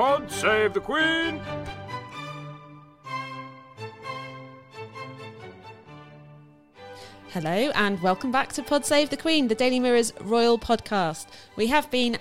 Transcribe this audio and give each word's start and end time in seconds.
Pod 0.00 0.32
save 0.32 0.72
the 0.72 0.80
Queen! 0.80 1.42
Hello 7.28 7.50
and 7.74 8.00
welcome 8.00 8.32
back 8.32 8.50
to 8.54 8.62
Pod 8.62 8.86
Save 8.86 9.10
the 9.10 9.18
Queen, 9.18 9.48
the 9.48 9.54
Daily 9.54 9.78
Mirror's 9.78 10.14
royal 10.22 10.58
podcast. 10.58 11.26
We 11.54 11.66
have 11.66 11.90
been 11.90 12.16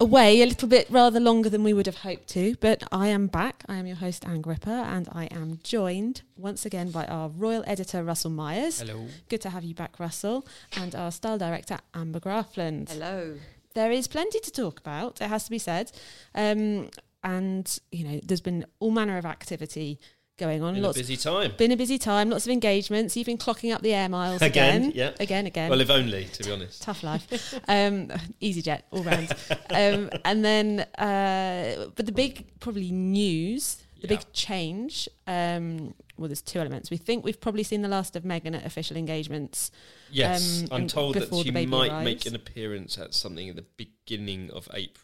away 0.00 0.42
a 0.42 0.46
little 0.46 0.66
bit 0.66 0.88
rather 0.90 1.20
longer 1.20 1.48
than 1.48 1.62
we 1.62 1.72
would 1.72 1.86
have 1.86 1.98
hoped 1.98 2.26
to, 2.30 2.56
but 2.58 2.82
I 2.90 3.06
am 3.06 3.28
back. 3.28 3.62
I 3.68 3.76
am 3.76 3.86
your 3.86 3.98
host, 3.98 4.26
Anne 4.26 4.40
Gripper, 4.40 4.70
and 4.70 5.08
I 5.12 5.26
am 5.26 5.60
joined 5.62 6.22
once 6.36 6.66
again 6.66 6.90
by 6.90 7.04
our 7.04 7.28
royal 7.28 7.62
editor, 7.68 8.02
Russell 8.02 8.32
Myers. 8.32 8.80
Hello. 8.80 9.06
Good 9.28 9.42
to 9.42 9.50
have 9.50 9.62
you 9.62 9.76
back, 9.76 10.00
Russell, 10.00 10.44
and 10.76 10.92
our 10.96 11.12
style 11.12 11.38
director, 11.38 11.78
Amber 11.94 12.18
Graafland. 12.18 12.90
Hello. 12.90 13.36
There 13.74 13.92
is 13.92 14.08
plenty 14.08 14.40
to 14.40 14.50
talk 14.50 14.80
about, 14.80 15.20
it 15.20 15.28
has 15.28 15.44
to 15.44 15.50
be 15.50 15.58
said. 15.58 15.92
Um, 16.34 16.90
and, 17.24 17.78
you 17.90 18.04
know, 18.04 18.20
there's 18.24 18.40
been 18.40 18.64
all 18.80 18.90
manner 18.90 19.18
of 19.18 19.24
activity 19.26 20.00
going 20.38 20.62
on. 20.62 20.74
Been 20.74 20.82
lots 20.82 20.96
a 20.96 21.00
busy 21.00 21.16
time. 21.16 21.52
been 21.56 21.72
a 21.72 21.76
busy 21.76 21.98
time, 21.98 22.30
lots 22.30 22.46
of 22.46 22.52
engagements. 22.52 23.16
You've 23.16 23.26
been 23.26 23.38
clocking 23.38 23.72
up 23.74 23.82
the 23.82 23.94
air 23.94 24.08
miles 24.08 24.42
again. 24.42 24.84
Again, 24.86 24.92
yeah. 24.94 25.10
Again, 25.20 25.46
again. 25.46 25.70
Well, 25.70 25.80
if 25.80 25.90
only, 25.90 26.24
to 26.24 26.42
be 26.44 26.50
honest. 26.50 26.82
Tough 26.82 27.02
life. 27.02 27.54
um, 27.68 28.08
EasyJet 28.42 28.82
all 28.90 29.02
round. 29.04 29.32
um, 29.70 30.10
and 30.24 30.44
then, 30.44 30.80
uh, 30.98 31.86
but 31.94 32.06
the 32.06 32.12
big 32.12 32.46
probably 32.60 32.90
news, 32.90 33.76
the 34.00 34.08
Yeah. 34.08 34.16
big 34.16 34.32
change. 34.32 35.08
Um, 35.26 35.94
well, 36.16 36.28
there's 36.28 36.42
two 36.42 36.58
elements. 36.60 36.90
We 36.90 36.96
think 36.98 37.24
we've 37.24 37.40
probably 37.40 37.62
seen 37.62 37.82
the 37.82 37.88
last 37.88 38.16
of 38.16 38.22
Meghan 38.22 38.54
at 38.56 38.64
official 38.64 38.96
engagements. 38.96 39.70
Yes, 40.10 40.62
um, 40.62 40.68
I'm 40.72 40.86
told 40.86 41.14
that 41.16 41.32
she 41.34 41.50
might 41.66 41.90
arrives. 41.90 42.04
make 42.04 42.26
an 42.26 42.34
appearance 42.34 42.98
at 42.98 43.14
something 43.14 43.48
at 43.48 43.56
the 43.56 43.64
beginning 43.76 44.50
of 44.50 44.68
April. 44.74 45.01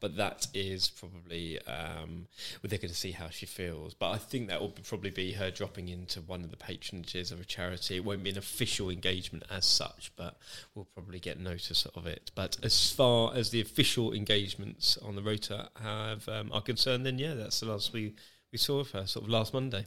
But 0.00 0.16
that 0.16 0.46
is 0.54 0.88
probably 0.88 1.58
um, 1.66 2.26
well, 2.62 2.68
they're 2.68 2.78
going 2.78 2.90
to 2.90 2.94
see 2.94 3.12
how 3.12 3.28
she 3.28 3.46
feels. 3.46 3.94
But 3.94 4.10
I 4.10 4.18
think 4.18 4.48
that 4.48 4.60
will 4.60 4.70
probably 4.70 5.10
be 5.10 5.32
her 5.32 5.50
dropping 5.50 5.88
into 5.88 6.20
one 6.20 6.42
of 6.42 6.50
the 6.50 6.56
patronages 6.56 7.32
of 7.32 7.40
a 7.40 7.44
charity. 7.44 7.96
It 7.96 8.04
won't 8.04 8.22
be 8.22 8.30
an 8.30 8.38
official 8.38 8.90
engagement 8.90 9.44
as 9.50 9.66
such, 9.66 10.12
but 10.16 10.38
we'll 10.74 10.86
probably 10.86 11.20
get 11.20 11.38
notice 11.38 11.86
of 11.94 12.06
it. 12.06 12.30
But 12.34 12.56
as 12.62 12.90
far 12.90 13.34
as 13.34 13.50
the 13.50 13.60
official 13.60 14.12
engagements 14.12 14.96
on 14.98 15.16
the 15.16 15.22
rota 15.22 15.70
have 15.82 16.28
um, 16.28 16.50
are 16.52 16.62
concerned, 16.62 17.06
then 17.06 17.18
yeah, 17.18 17.34
that's 17.34 17.60
the 17.60 17.66
last 17.66 17.92
we 17.92 18.14
we 18.52 18.58
saw 18.58 18.80
of 18.80 18.90
her, 18.90 19.06
sort 19.06 19.24
of 19.24 19.30
last 19.30 19.54
Monday. 19.54 19.84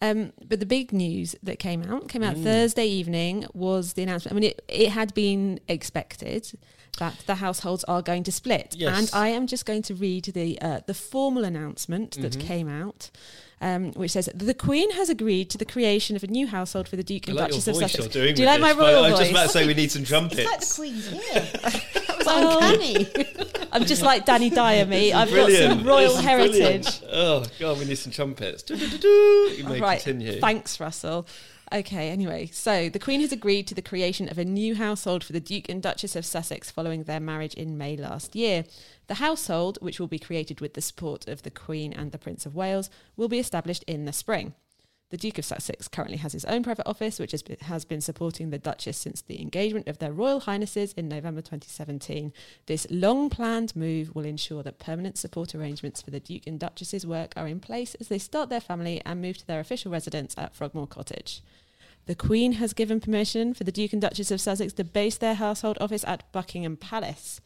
Um, 0.00 0.32
but 0.46 0.60
the 0.60 0.66
big 0.66 0.92
news 0.92 1.34
that 1.42 1.58
came 1.58 1.82
out 1.82 2.08
came 2.08 2.22
out 2.22 2.36
Mm. 2.36 2.44
Thursday 2.44 2.86
evening 2.86 3.46
was 3.52 3.94
the 3.94 4.02
announcement. 4.04 4.32
I 4.32 4.40
mean, 4.40 4.50
it, 4.50 4.62
it 4.68 4.90
had 4.90 5.12
been 5.14 5.58
expected 5.66 6.52
that 6.98 7.18
the 7.26 7.36
households 7.36 7.84
are 7.84 8.02
going 8.02 8.22
to 8.24 8.32
split, 8.32 8.74
Yes. 8.76 8.96
and 8.98 9.10
I 9.12 9.28
am 9.28 9.46
just 9.46 9.64
going 9.66 9.82
to 9.82 9.94
read 9.94 10.24
the 10.26 10.60
uh, 10.60 10.80
the 10.86 10.94
formal 10.94 11.44
announcement 11.44 12.20
that 12.20 12.32
Mhm. 12.32 12.40
came 12.46 12.68
out. 12.68 13.10
Um, 13.60 13.90
which 13.94 14.12
says 14.12 14.30
the 14.32 14.54
Queen 14.54 14.92
has 14.92 15.08
agreed 15.10 15.50
to 15.50 15.58
the 15.58 15.64
creation 15.64 16.14
of 16.14 16.22
a 16.22 16.28
new 16.28 16.46
household 16.46 16.86
for 16.86 16.94
the 16.94 17.02
Duke 17.02 17.26
and 17.26 17.36
like 17.36 17.48
your 17.50 17.58
Duchess 17.58 17.66
of 17.66 17.74
Sussex. 17.74 17.98
you're 17.98 18.08
doing 18.24 18.34
Do 18.36 18.42
you 18.42 18.46
like 18.46 18.60
my 18.60 18.68
this, 18.68 18.76
but 18.76 18.82
royal 18.84 19.04
I 19.04 19.10
was 19.10 19.18
voice? 19.18 19.18
just 19.18 19.30
about 19.32 19.42
to 19.46 19.48
say 19.48 19.66
we 19.66 19.74
need 19.74 19.90
some 19.90 20.02
It's 20.02 20.12
like 20.12 20.30
the 20.30 20.42
trumpets. 20.44 20.76
Queen's 20.76 21.08
here. 21.08 21.20
that 21.64 22.18
was 22.18 22.26
Oh. 22.28 22.58
uncanny. 22.62 23.08
I'm 23.72 23.84
just 23.84 24.02
like 24.02 24.24
Danny 24.24 24.48
Dyer, 24.50 24.86
me. 24.86 25.12
I've 25.12 25.28
got 25.34 25.50
some 25.50 25.82
royal 25.84 26.16
heritage. 26.18 27.00
brilliant. 27.00 27.02
Oh 27.10 27.44
god, 27.58 27.80
we 27.80 27.86
need 27.86 27.98
some 27.98 28.12
trumpets. 28.12 28.62
Do-do-do-do. 28.62 29.08
You 29.58 29.64
may 29.64 29.80
right. 29.80 30.00
continue. 30.00 30.38
Thanks, 30.38 30.78
Russell. 30.78 31.26
Okay, 31.70 32.08
anyway, 32.08 32.46
so 32.46 32.88
the 32.88 32.98
Queen 32.98 33.20
has 33.20 33.30
agreed 33.30 33.66
to 33.66 33.74
the 33.74 33.82
creation 33.82 34.26
of 34.30 34.38
a 34.38 34.44
new 34.44 34.74
household 34.74 35.22
for 35.22 35.34
the 35.34 35.40
Duke 35.40 35.68
and 35.68 35.82
Duchess 35.82 36.16
of 36.16 36.24
Sussex 36.24 36.70
following 36.70 37.02
their 37.02 37.20
marriage 37.20 37.52
in 37.52 37.76
May 37.76 37.94
last 37.94 38.34
year. 38.34 38.64
The 39.06 39.14
household, 39.14 39.76
which 39.82 40.00
will 40.00 40.06
be 40.06 40.18
created 40.18 40.62
with 40.62 40.72
the 40.72 40.80
support 40.80 41.28
of 41.28 41.42
the 41.42 41.50
Queen 41.50 41.92
and 41.92 42.10
the 42.10 42.18
Prince 42.18 42.46
of 42.46 42.54
Wales, 42.54 42.88
will 43.16 43.28
be 43.28 43.38
established 43.38 43.84
in 43.86 44.06
the 44.06 44.14
spring. 44.14 44.54
The 45.10 45.16
Duke 45.16 45.38
of 45.38 45.46
Sussex 45.46 45.88
currently 45.88 46.18
has 46.18 46.34
his 46.34 46.44
own 46.44 46.62
private 46.62 46.86
office, 46.86 47.18
which 47.18 47.32
has 47.32 47.84
been, 47.86 48.00
supporting 48.02 48.50
the 48.50 48.58
Duchess 48.58 48.98
since 48.98 49.22
the 49.22 49.40
engagement 49.40 49.88
of 49.88 49.98
their 49.98 50.12
Royal 50.12 50.40
Highnesses 50.40 50.92
in 50.92 51.08
November 51.08 51.40
2017. 51.40 52.30
This 52.66 52.86
long 52.90 53.30
planned 53.30 53.74
move 53.74 54.14
will 54.14 54.26
ensure 54.26 54.62
that 54.62 54.78
permanent 54.78 55.16
support 55.16 55.54
arrangements 55.54 56.02
for 56.02 56.10
the 56.10 56.20
Duke 56.20 56.46
and 56.46 56.60
Duchess's 56.60 57.06
work 57.06 57.32
are 57.36 57.48
in 57.48 57.58
place 57.58 57.94
as 57.94 58.08
they 58.08 58.18
start 58.18 58.50
their 58.50 58.60
family 58.60 59.00
and 59.06 59.22
move 59.22 59.38
to 59.38 59.46
their 59.46 59.60
official 59.60 59.90
residence 59.90 60.34
at 60.36 60.54
Frogmore 60.54 60.86
Cottage. 60.86 61.42
The 62.04 62.14
Queen 62.14 62.52
has 62.52 62.74
given 62.74 63.00
permission 63.00 63.54
for 63.54 63.64
the 63.64 63.72
Duke 63.72 63.94
and 63.94 64.02
Duchess 64.02 64.30
of 64.30 64.42
Sussex 64.42 64.74
to 64.74 64.84
base 64.84 65.16
their 65.16 65.34
household 65.34 65.78
office 65.80 66.04
at 66.04 66.30
Buckingham 66.32 66.76
Palace. 66.76 67.40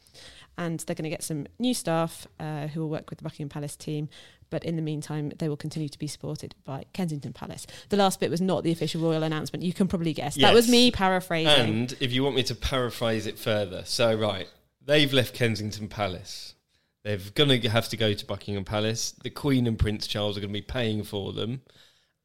And 0.58 0.80
they're 0.80 0.96
going 0.96 1.04
to 1.04 1.10
get 1.10 1.22
some 1.22 1.46
new 1.58 1.74
staff 1.74 2.26
uh, 2.38 2.66
who 2.68 2.80
will 2.80 2.90
work 2.90 3.08
with 3.08 3.18
the 3.18 3.24
Buckingham 3.24 3.48
Palace 3.48 3.76
team. 3.76 4.08
But 4.52 4.64
in 4.64 4.76
the 4.76 4.82
meantime, 4.82 5.32
they 5.38 5.48
will 5.48 5.56
continue 5.56 5.88
to 5.88 5.98
be 5.98 6.06
supported 6.06 6.54
by 6.66 6.84
Kensington 6.92 7.32
Palace. 7.32 7.66
The 7.88 7.96
last 7.96 8.20
bit 8.20 8.30
was 8.30 8.42
not 8.42 8.64
the 8.64 8.70
official 8.70 9.00
royal 9.00 9.22
announcement. 9.22 9.64
You 9.64 9.72
can 9.72 9.88
probably 9.88 10.12
guess. 10.12 10.36
That 10.36 10.52
was 10.52 10.68
me 10.68 10.90
paraphrasing. 10.90 11.74
And 11.74 11.96
if 12.00 12.12
you 12.12 12.22
want 12.22 12.36
me 12.36 12.42
to 12.42 12.54
paraphrase 12.54 13.26
it 13.26 13.38
further, 13.38 13.82
so 13.86 14.14
right, 14.14 14.46
they've 14.84 15.10
left 15.10 15.34
Kensington 15.34 15.88
Palace. 15.88 16.54
They're 17.02 17.18
going 17.34 17.62
to 17.62 17.68
have 17.70 17.88
to 17.88 17.96
go 17.96 18.12
to 18.12 18.26
Buckingham 18.26 18.66
Palace. 18.66 19.12
The 19.22 19.30
Queen 19.30 19.66
and 19.66 19.78
Prince 19.78 20.06
Charles 20.06 20.36
are 20.36 20.40
going 20.40 20.52
to 20.52 20.60
be 20.60 20.60
paying 20.60 21.02
for 21.02 21.32
them. 21.32 21.62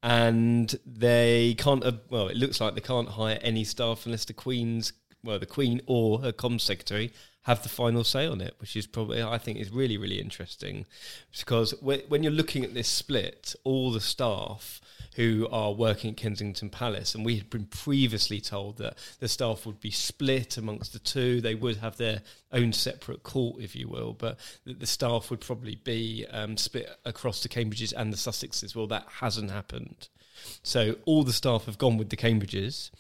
And 0.04 0.78
they 0.86 1.56
can't, 1.58 1.82
uh, 1.82 1.94
well, 2.10 2.28
it 2.28 2.36
looks 2.36 2.60
like 2.60 2.76
they 2.76 2.82
can't 2.82 3.08
hire 3.08 3.40
any 3.42 3.64
staff 3.64 4.06
unless 4.06 4.26
the 4.26 4.34
Queen's, 4.34 4.92
well, 5.24 5.40
the 5.40 5.46
Queen 5.46 5.80
or 5.88 6.20
her 6.20 6.34
comms 6.34 6.62
secretary 6.62 7.14
have 7.48 7.64
the 7.64 7.70
final 7.70 8.04
say 8.04 8.28
on 8.28 8.42
it, 8.42 8.56
which 8.60 8.76
is 8.76 8.86
probably, 8.86 9.24
I 9.24 9.38
think, 9.38 9.58
is 9.58 9.72
really, 9.72 9.98
really 9.98 10.20
interesting. 10.20 10.86
Because 11.32 11.74
when 11.82 12.22
you're 12.22 12.30
looking 12.30 12.66
at 12.66 12.74
this 12.74 12.90
split, 12.90 13.56
all 13.64 13.90
the 13.90 14.02
staff 14.02 14.82
who 15.16 15.48
are 15.50 15.72
working 15.72 16.12
at 16.12 16.18
Kensington 16.18 16.70
Palace, 16.70 17.16
and 17.16 17.24
we 17.24 17.38
had 17.38 17.50
been 17.50 17.64
previously 17.64 18.42
told 18.42 18.78
that 18.80 18.98
the 19.22 19.30
staff 19.30 19.66
would 19.66 19.80
be 19.80 19.92
split 19.92 20.58
amongst 20.58 20.92
the 20.92 21.00
two. 21.00 21.40
They 21.40 21.56
would 21.56 21.78
have 21.78 21.96
their 21.96 22.22
own 22.52 22.74
separate 22.74 23.24
court, 23.24 23.62
if 23.62 23.78
you 23.78 23.88
will, 23.88 24.12
but 24.12 24.38
the 24.66 24.86
staff 24.86 25.32
would 25.32 25.40
probably 25.40 25.76
be 25.76 26.26
um, 26.30 26.58
split 26.58 26.90
across 27.06 27.42
the 27.44 27.50
Cambridges 27.50 27.94
and 27.96 28.12
the 28.12 28.18
Sussexes. 28.18 28.76
Well, 28.76 28.88
that 28.88 29.08
hasn't 29.22 29.52
happened. 29.52 30.10
So 30.64 30.98
all 31.06 31.24
the 31.24 31.32
staff 31.32 31.64
have 31.66 31.78
gone 31.78 31.98
with 31.98 32.10
the 32.10 32.18
Cambridges. 32.18 32.92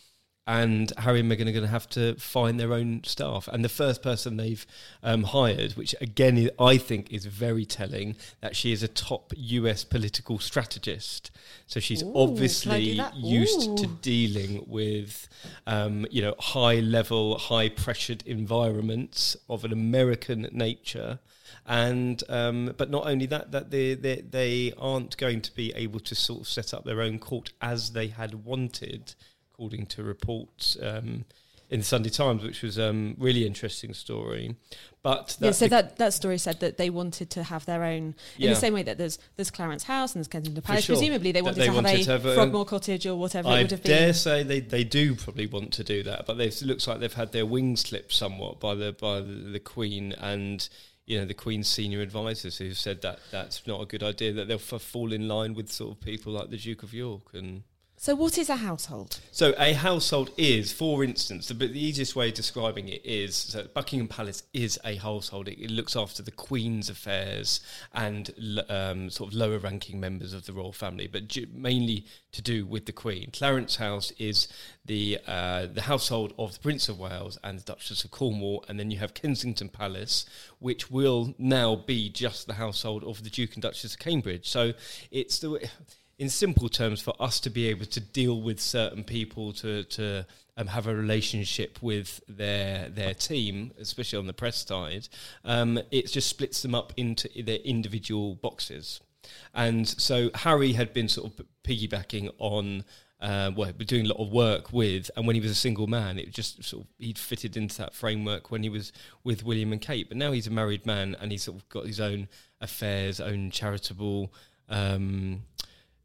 And 0.48 0.94
Harry 0.98 1.20
and 1.20 1.30
Meghan 1.30 1.42
are 1.42 1.52
going 1.52 1.62
to 1.62 1.68
have 1.68 1.90
to 1.90 2.16
find 2.16 2.58
their 2.58 2.72
own 2.72 3.04
staff. 3.04 3.50
And 3.52 3.66
the 3.66 3.70
first 3.70 4.02
person 4.02 4.38
they've 4.38 4.66
um, 5.04 5.24
hired, 5.24 5.74
which 5.74 5.94
again 6.00 6.50
I 6.58 6.78
think 6.78 7.12
is 7.12 7.26
very 7.26 7.66
telling, 7.66 8.16
that 8.40 8.56
she 8.56 8.72
is 8.72 8.82
a 8.82 8.88
top 8.88 9.34
US 9.36 9.84
political 9.84 10.40
strategist. 10.40 11.32
So 11.66 11.82
she's 11.82 12.02
Ooh, 12.02 12.06
can 12.06 12.12
I 12.12 12.26
do 12.26 12.32
obviously 12.32 13.02
used 13.16 13.78
to 13.80 13.88
dealing 13.88 14.64
with, 14.68 15.28
um, 15.66 16.08
you 16.10 16.22
know, 16.22 16.36
high 16.40 16.80
level, 16.80 17.38
high 17.38 17.68
pressured 17.68 18.24
environments 18.26 19.36
of 19.50 19.66
an 19.66 19.74
American 19.74 20.48
nature. 20.54 21.20
And 21.66 22.24
um, 22.30 22.74
but 22.78 22.90
not 22.90 23.06
only 23.06 23.26
that, 23.26 23.52
that 23.52 23.72
they, 23.72 23.96
they 23.96 24.22
they 24.22 24.74
aren't 24.78 25.18
going 25.18 25.42
to 25.42 25.54
be 25.54 25.74
able 25.76 26.00
to 26.00 26.16
sort 26.16 26.42
of 26.42 26.48
set 26.48 26.74
up 26.74 26.86
their 26.86 27.02
own 27.02 27.20
court 27.20 27.52
as 27.62 27.92
they 27.92 28.08
had 28.08 28.46
wanted 28.46 29.16
according 29.58 29.88
to 29.88 30.04
reports 30.04 30.78
um, 30.84 31.26
in 31.70 31.80
the 31.80 31.86
Sunday 31.86 32.10
Times, 32.10 32.44
which 32.44 32.62
was 32.62 32.78
um, 32.80 33.16
really 33.18 33.46
interesting 33.46 33.94
story. 33.94 34.56
But 35.02 35.36
yeah, 35.42 35.52
so 35.52 35.68
that, 35.68 35.98
that 35.98 36.14
story 36.14 36.38
said 36.38 36.60
that 36.60 36.78
they 36.78 36.90
wanted 36.92 37.30
to 37.32 37.44
have 37.44 37.66
their 37.66 37.84
own, 37.84 38.04
in 38.04 38.16
Yeah. 38.38 38.50
the 38.52 38.56
same 38.56 38.74
way 38.74 38.84
that 38.84 38.98
there's 39.00 39.18
there's 39.36 39.50
Clarence 39.52 39.84
House 39.84 40.14
and 40.14 40.20
there's 40.20 40.28
Kensington 40.28 40.62
Palace. 40.62 40.86
sure. 40.86 40.96
Presumably, 40.96 41.32
they 41.32 41.42
wanted 41.42 41.58
they 41.58 41.66
to 41.68 41.74
have 41.74 41.84
wanted 41.84 42.00
a 42.02 42.04
to 42.04 42.12
have 42.12 42.26
a- 42.26 42.36
Frogmore 42.36 42.66
Cottage 42.66 43.06
or 43.08 43.16
whatever 43.16 43.50
it 43.50 43.52
I 43.52 43.62
would 43.64 43.72
have 43.72 43.82
dare 43.84 44.08
been. 44.08 44.14
say 44.14 44.44
they, 44.44 44.60
they 44.60 44.84
do 44.84 45.16
probably 45.16 45.48
want 45.48 45.74
to 45.74 45.84
do 45.84 46.04
that, 46.04 46.26
but 46.28 46.40
it 46.40 46.62
looks 46.62 46.88
like 46.88 47.00
they've 47.00 47.14
had 47.14 47.32
their 47.32 47.46
wings 47.46 47.84
clipped 47.84 48.14
somewhat 48.14 48.60
by 48.60 48.76
the 48.76 48.94
by 48.94 49.20
the, 49.22 49.34
the 49.34 49.60
Queen 49.60 50.14
and 50.14 50.70
you 51.06 51.18
know 51.20 51.26
the 51.26 51.34
Queen's 51.34 51.68
senior 51.68 52.02
advisors 52.02 52.58
who've 52.60 52.78
said 52.78 53.02
that 53.02 53.20
that's 53.32 53.66
not 53.66 53.82
a 53.82 53.86
good 53.86 54.04
idea. 54.04 54.34
That 54.34 54.48
they'll 54.48 54.58
f- 54.72 54.82
fall 54.82 55.12
in 55.12 55.28
line 55.28 55.54
with 55.56 55.72
sort 55.72 55.92
of 55.98 56.02
people 56.02 56.34
like 56.34 56.50
the 56.52 56.58
Duke 56.58 56.84
of 56.84 56.94
York 56.94 57.34
and. 57.34 57.64
So, 58.00 58.14
what 58.14 58.38
is 58.38 58.48
a 58.48 58.58
household? 58.58 59.20
So 59.32 59.56
a 59.58 59.74
household 59.74 60.30
is, 60.38 60.72
for 60.72 61.04
instance, 61.04 61.48
the, 61.48 61.56
the 61.56 61.84
easiest 61.84 62.16
way 62.16 62.30
of 62.30 62.36
describing 62.36 62.88
it 62.90 63.04
is 63.04 63.36
so 63.36 63.68
Buckingham 63.74 64.08
Palace 64.08 64.44
is 64.54 64.80
a 64.86 64.98
household. 64.98 65.48
It, 65.48 65.60
it 65.60 65.72
looks 65.72 65.96
after 65.96 66.22
the 66.22 66.30
Queen's 66.30 66.92
affairs 66.92 67.60
and 67.96 68.30
um, 68.70 69.10
sort 69.10 69.32
of 69.32 69.34
lower 69.36 69.58
ranking 69.58 70.00
members 70.00 70.32
of 70.32 70.46
the 70.46 70.54
royal 70.54 70.74
family, 70.74 71.08
but 71.08 71.36
mainly 71.52 72.06
to 72.34 72.42
do 72.44 72.68
with 72.68 72.86
the 72.86 72.92
Queen. 72.92 73.32
Clarence 73.34 73.78
House 73.78 74.12
is 74.20 74.48
the 74.86 75.18
uh, 75.26 75.66
the 75.66 75.82
household 75.82 76.36
of 76.38 76.54
the 76.54 76.60
Prince 76.60 76.90
of 76.90 77.00
Wales 77.00 77.40
and 77.44 77.58
the 77.60 77.64
Duchess 77.64 78.04
of 78.04 78.12
Cornwall, 78.12 78.64
and 78.70 78.80
then 78.80 78.92
you 78.92 79.00
have 79.00 79.16
Kensington 79.16 79.70
Palace, 79.70 80.24
which 80.60 80.92
will 80.92 81.34
now 81.40 81.76
be 81.76 82.10
just 82.12 82.46
the 82.46 82.54
household 82.54 83.04
of 83.04 83.24
the 83.24 83.32
Duke 83.32 83.56
and 83.56 83.64
Duchess 83.64 83.94
of 83.94 84.00
Cambridge. 84.00 84.48
So 84.48 84.74
it's 85.10 85.40
the 85.40 85.68
in 86.20 86.30
simple 86.30 86.68
terms, 86.68 87.02
for 87.02 87.14
us 87.20 87.40
to 87.42 87.50
be 87.50 87.68
able 87.68 87.86
to 87.86 88.00
deal 88.00 88.42
with 88.42 88.60
certain 88.60 89.04
people, 89.04 89.54
to 89.54 89.84
to 89.84 90.26
um, 90.58 90.68
have 90.68 90.88
a 90.88 90.96
relationship 90.96 91.82
with 91.82 92.22
their 92.28 92.90
their 92.90 93.14
team, 93.14 93.72
especially 93.80 94.18
on 94.20 94.28
the 94.28 94.34
press 94.34 94.66
side, 94.66 95.08
um, 95.46 95.80
it 95.92 96.12
just 96.12 96.28
splits 96.28 96.62
them 96.62 96.74
up 96.74 96.94
into 96.98 97.30
their 97.44 97.60
individual 97.60 98.36
boxes. 98.36 99.00
And 99.54 99.88
so 99.88 100.32
Harry 100.34 100.74
had 100.74 100.94
been 100.94 101.10
sort 101.10 101.32
of 101.32 101.46
piggybacking 101.64 102.32
on. 102.40 102.84
Uh, 103.20 103.50
well, 103.56 103.74
been 103.74 103.88
doing 103.88 104.06
a 104.06 104.10
lot 104.10 104.20
of 104.20 104.32
work 104.32 104.72
with, 104.72 105.10
and 105.16 105.26
when 105.26 105.36
he 105.36 105.42
was 105.42 105.50
a 105.50 105.56
single 105.56 105.88
man, 105.88 106.20
it 106.20 106.32
just 106.32 106.64
sort 106.64 106.84
of 106.84 106.88
he'd 107.00 107.18
fitted 107.18 107.58
into 107.58 107.76
that 107.80 107.96
framework 107.96 108.52
when 108.52 108.62
he 108.62 108.70
was 108.70 108.94
with 109.24 109.44
William 109.44 109.72
and 109.72 109.82
Kate. 109.82 110.08
But 110.08 110.18
now 110.18 110.32
he's 110.32 110.46
a 110.46 110.52
married 110.52 110.86
man, 110.86 111.16
and 111.20 111.32
he's 111.32 111.42
sort 111.42 111.58
of 111.58 111.68
got 111.68 111.88
his 111.88 112.00
own 112.00 112.28
affairs, 112.62 113.20
own 113.20 113.50
charitable 113.50 114.32
um, 114.70 115.42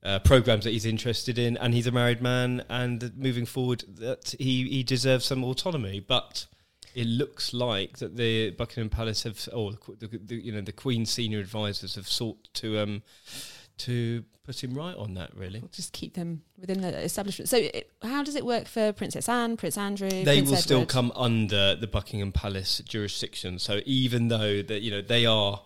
uh, 0.03 0.19
programs 0.21 0.65
that 0.65 0.71
he's 0.71 0.87
interested 0.87 1.39
in, 1.39 1.57
and 1.57 1.75
he's 1.75 1.87
a 1.87 1.93
married 1.93 2.21
man, 2.21 2.65
and 2.69 3.17
moving 3.17 3.47
forward, 3.47 3.85
that 3.89 4.35
he 4.39 4.69
he 4.69 4.83
deserves 4.83 5.25
some 5.25 5.45
autonomy. 5.45 6.01
But 6.01 6.47
it 6.95 7.07
looks 7.07 7.55
like 7.55 7.99
that 7.99 8.17
the 8.17 8.51
Buckingham 8.51 8.91
Palace 8.91 9.23
have, 9.23 9.49
or 9.53 9.73
the, 9.73 10.07
the, 10.07 10.19
the, 10.19 10.35
you 10.35 10.53
know, 10.53 10.61
the 10.61 10.73
Queen's 10.73 11.11
senior 11.11 11.39
advisors 11.39 11.95
have 11.95 12.09
sought 12.09 12.49
to 12.55 12.79
um 12.79 13.03
to 13.79 14.25
put 14.45 14.63
him 14.63 14.75
right 14.75 14.97
on 14.97 15.15
that. 15.15 15.35
Really, 15.37 15.63
Just 15.73 15.93
keep 15.93 16.15
them 16.15 16.43
within 16.59 16.81
the 16.81 16.99
establishment. 16.99 17.49
So, 17.49 17.57
it, 17.59 17.91
how 18.03 18.23
does 18.23 18.35
it 18.35 18.45
work 18.45 18.67
for 18.67 18.93
Princess 18.93 19.29
Anne, 19.29 19.57
Prince 19.57 19.79
Andrew? 19.79 20.09
they 20.09 20.25
Prince 20.25 20.51
will 20.51 20.57
still 20.57 20.87
come 20.87 21.13
under 21.15 21.77
the 21.77 21.87
Buckingham 21.87 22.33
Palace 22.33 22.83
jurisdiction. 22.85 23.59
So 23.59 23.81
even 23.87 24.29
though 24.29 24.63
that 24.63 24.83
you 24.83 24.91
know 24.91 25.01
they 25.01 25.27
are 25.27 25.63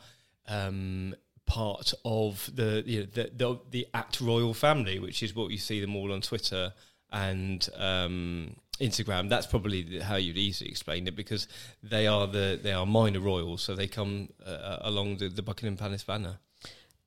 um, 0.49 1.15
part 1.47 1.95
of 2.05 2.51
the, 2.55 2.83
you 2.87 3.01
know, 3.01 3.07
the 3.13 3.31
the 3.35 3.59
the 3.71 3.89
Act 3.95 4.21
Royal 4.21 4.55
family, 4.55 4.99
which 4.99 5.23
is 5.23 5.35
what 5.35 5.51
you 5.51 5.59
see 5.59 5.81
them 5.81 5.97
all 5.97 6.13
on 6.13 6.21
Twitter 6.21 6.73
and 7.11 7.69
um, 7.77 8.57
Instagram. 8.81 9.29
That's 9.29 9.47
probably 9.47 10.01
how 10.01 10.17
you'd 10.17 10.37
easily 10.37 10.71
explain 10.71 11.07
it 11.07 11.17
because 11.17 11.49
they 11.83 12.07
are 12.07 12.27
the 12.27 12.59
they 12.63 12.73
are 12.73 12.87
minor 12.87 13.21
royals, 13.21 13.63
so 13.63 13.75
they 13.75 13.87
come 13.87 14.29
uh, 14.45 14.79
along 14.81 15.19
the, 15.19 15.29
the 15.29 15.43
Buckingham 15.43 15.77
Palace 15.77 16.05
banner. 16.05 16.39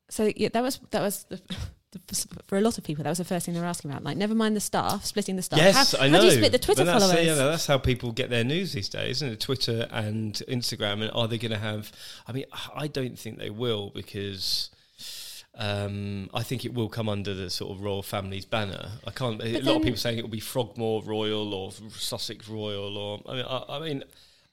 So 0.09 0.31
yeah, 0.35 0.49
that 0.53 0.63
was 0.63 0.79
that 0.91 1.01
was 1.01 1.25
the, 1.25 1.41
for 2.47 2.57
a 2.57 2.61
lot 2.61 2.77
of 2.77 2.83
people. 2.83 3.03
That 3.03 3.09
was 3.09 3.17
the 3.17 3.25
first 3.25 3.45
thing 3.45 3.55
they 3.55 3.61
were 3.61 3.65
asking 3.65 3.91
about. 3.91 4.03
Like, 4.03 4.17
never 4.17 4.35
mind 4.35 4.55
the 4.55 4.61
staff, 4.61 5.05
splitting 5.05 5.35
the 5.35 5.41
staff. 5.41 5.59
Yes, 5.59 5.93
how, 5.93 6.03
I 6.03 6.09
know. 6.09 6.17
How 6.17 6.21
do 6.21 6.25
you 6.27 6.33
split 6.33 6.51
the 6.51 6.59
Twitter 6.59 6.83
that's, 6.83 7.03
followers? 7.03 7.25
Yeah, 7.25 7.35
that's 7.35 7.67
how 7.67 7.77
people 7.77 8.11
get 8.11 8.29
their 8.29 8.43
news 8.43 8.73
these 8.73 8.89
days, 8.89 9.17
isn't 9.17 9.33
it? 9.33 9.39
Twitter 9.39 9.87
and 9.91 10.33
Instagram. 10.47 11.01
And 11.01 11.11
are 11.13 11.27
they 11.27 11.37
going 11.37 11.51
to 11.51 11.57
have? 11.57 11.91
I 12.27 12.31
mean, 12.31 12.45
I 12.75 12.87
don't 12.87 13.17
think 13.17 13.39
they 13.39 13.49
will 13.49 13.91
because. 13.93 14.69
Um, 15.55 16.29
I 16.33 16.41
think 16.43 16.63
it 16.63 16.73
will 16.73 16.87
come 16.87 17.09
under 17.09 17.33
the 17.33 17.49
sort 17.49 17.75
of 17.75 17.83
royal 17.83 18.01
family's 18.01 18.45
banner. 18.45 18.91
I 19.05 19.11
can't. 19.11 19.43
a 19.43 19.59
lot 19.59 19.77
of 19.77 19.81
people 19.81 19.97
saying 19.97 20.17
it 20.17 20.21
will 20.21 20.29
be 20.29 20.39
Frogmore 20.39 21.03
Royal 21.03 21.53
or 21.53 21.73
Sussex 21.91 22.47
Royal, 22.47 22.97
or 22.97 23.19
I 23.27 23.33
mean, 23.33 23.45
I, 23.45 23.63
I 23.67 23.79
mean, 23.79 24.03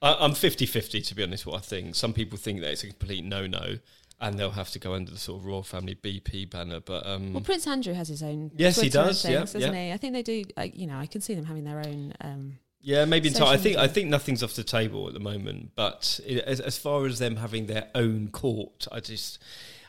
I, 0.02 0.16
I'm 0.18 0.32
50-50 0.32 1.06
to 1.06 1.14
be 1.14 1.22
honest. 1.22 1.46
What 1.46 1.56
I 1.56 1.60
think, 1.60 1.94
some 1.94 2.12
people 2.12 2.36
think 2.38 2.60
that 2.60 2.72
it's 2.72 2.82
a 2.82 2.88
complete 2.88 3.24
no-no, 3.24 3.78
and 4.20 4.38
they'll 4.38 4.50
have 4.50 4.70
to 4.70 4.78
go 4.78 4.94
under 4.94 5.10
the 5.10 5.18
sort 5.18 5.40
of 5.40 5.46
royal 5.46 5.62
family 5.62 5.94
BP 5.94 6.50
banner. 6.50 6.80
But 6.80 7.06
um, 7.06 7.34
Well, 7.34 7.42
Prince 7.42 7.66
Andrew 7.66 7.94
has 7.94 8.08
his 8.08 8.22
own. 8.22 8.50
Yes, 8.56 8.76
he 8.76 8.88
Twitter 8.88 8.98
and 9.00 9.08
does, 9.08 9.22
Things, 9.22 9.32
yeah, 9.32 9.40
doesn't 9.40 9.74
yeah. 9.74 9.86
he? 9.86 9.92
I 9.92 9.96
think 9.96 10.12
they 10.14 10.22
do. 10.22 10.44
Like, 10.56 10.76
you 10.76 10.86
know, 10.86 10.98
I 10.98 11.06
can 11.06 11.20
see 11.20 11.34
them 11.34 11.44
having 11.44 11.64
their 11.64 11.78
own. 11.78 12.14
Um, 12.20 12.58
Yeah, 12.80 13.04
maybe 13.04 13.28
in 13.28 13.34
time. 13.34 13.48
I 13.48 13.58
think 13.58 13.76
I 13.76 13.88
think 13.88 14.08
nothing's 14.08 14.42
off 14.42 14.54
the 14.54 14.64
table 14.64 15.06
at 15.08 15.14
the 15.14 15.20
moment. 15.20 15.72
But 15.74 16.20
i 16.28 16.34
as, 16.46 16.60
as 16.60 16.78
far 16.78 17.06
as 17.06 17.18
them 17.18 17.36
having 17.36 17.66
their 17.66 17.88
own 17.94 18.28
court, 18.28 18.86
I 18.90 19.00
just 19.00 19.38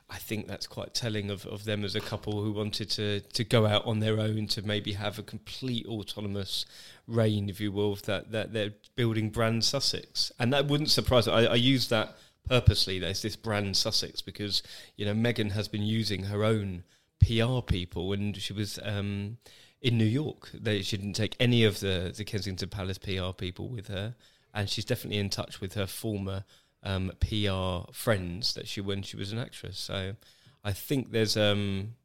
I 0.10 0.18
think 0.18 0.48
that's 0.48 0.68
quite 0.68 0.94
telling 0.94 1.30
of, 1.30 1.46
of 1.46 1.66
them 1.66 1.84
as 1.84 1.96
a 1.96 2.00
couple 2.00 2.42
who 2.42 2.52
wanted 2.52 2.90
to 2.92 3.22
to 3.22 3.44
go 3.44 3.66
out 3.66 3.86
on 3.86 4.00
their 4.00 4.20
own 4.20 4.48
to 4.48 4.62
maybe 4.62 4.94
have 4.94 5.20
a 5.20 5.24
complete 5.24 5.86
autonomous 5.86 6.66
reign, 7.08 7.50
if 7.50 7.62
you 7.62 7.72
will, 7.72 7.94
of 7.94 8.04
that 8.04 8.32
that 8.32 8.52
they're 8.52 8.74
building 8.96 9.30
brand 9.30 9.64
Sussex, 9.64 10.32
and 10.38 10.52
that 10.52 10.68
wouldn't 10.68 10.90
surprise. 10.90 11.28
me. 11.28 11.34
I, 11.34 11.46
I 11.46 11.56
use 11.56 11.88
that 11.90 12.18
purposely. 12.48 13.00
There's 13.00 13.22
this 13.22 13.36
brand 13.36 13.76
Sussex 13.78 14.22
because 14.22 14.64
you 14.96 15.06
know 15.06 15.14
Meghan 15.14 15.52
has 15.52 15.68
been 15.68 15.84
using 15.84 16.26
her 16.26 16.44
own 16.44 16.84
PR 17.20 17.62
people, 17.62 18.14
and 18.14 18.36
she 18.38 18.54
was. 18.54 18.80
Um, 18.84 19.38
in 19.82 19.98
New 19.98 20.06
York. 20.06 20.50
They, 20.54 20.82
she 20.82 20.98
didn't 20.98 21.14
take 21.14 21.36
any 21.40 21.64
of 21.64 21.80
the, 21.80 22.14
the 22.16 22.24
Kensington 22.24 22.70
Palace 22.70 22.98
PR 22.98 23.32
people 23.38 23.70
with 23.70 23.88
her, 23.88 24.16
and 24.54 24.70
she's 24.70 24.86
definitely 24.86 25.20
in 25.20 25.30
touch 25.30 25.62
with 25.62 25.74
her 25.76 25.86
former 25.86 26.44
um, 26.84 27.12
PR 27.20 27.92
friends 27.92 28.54
that 28.54 28.68
she 28.68 28.82
when 28.82 29.02
she 29.02 29.18
was 29.18 29.32
an 29.32 29.40
actress. 29.40 29.78
So 29.78 30.16
I 30.64 30.74
think 30.74 31.12
there's 31.12 31.38
um, 31.38 31.96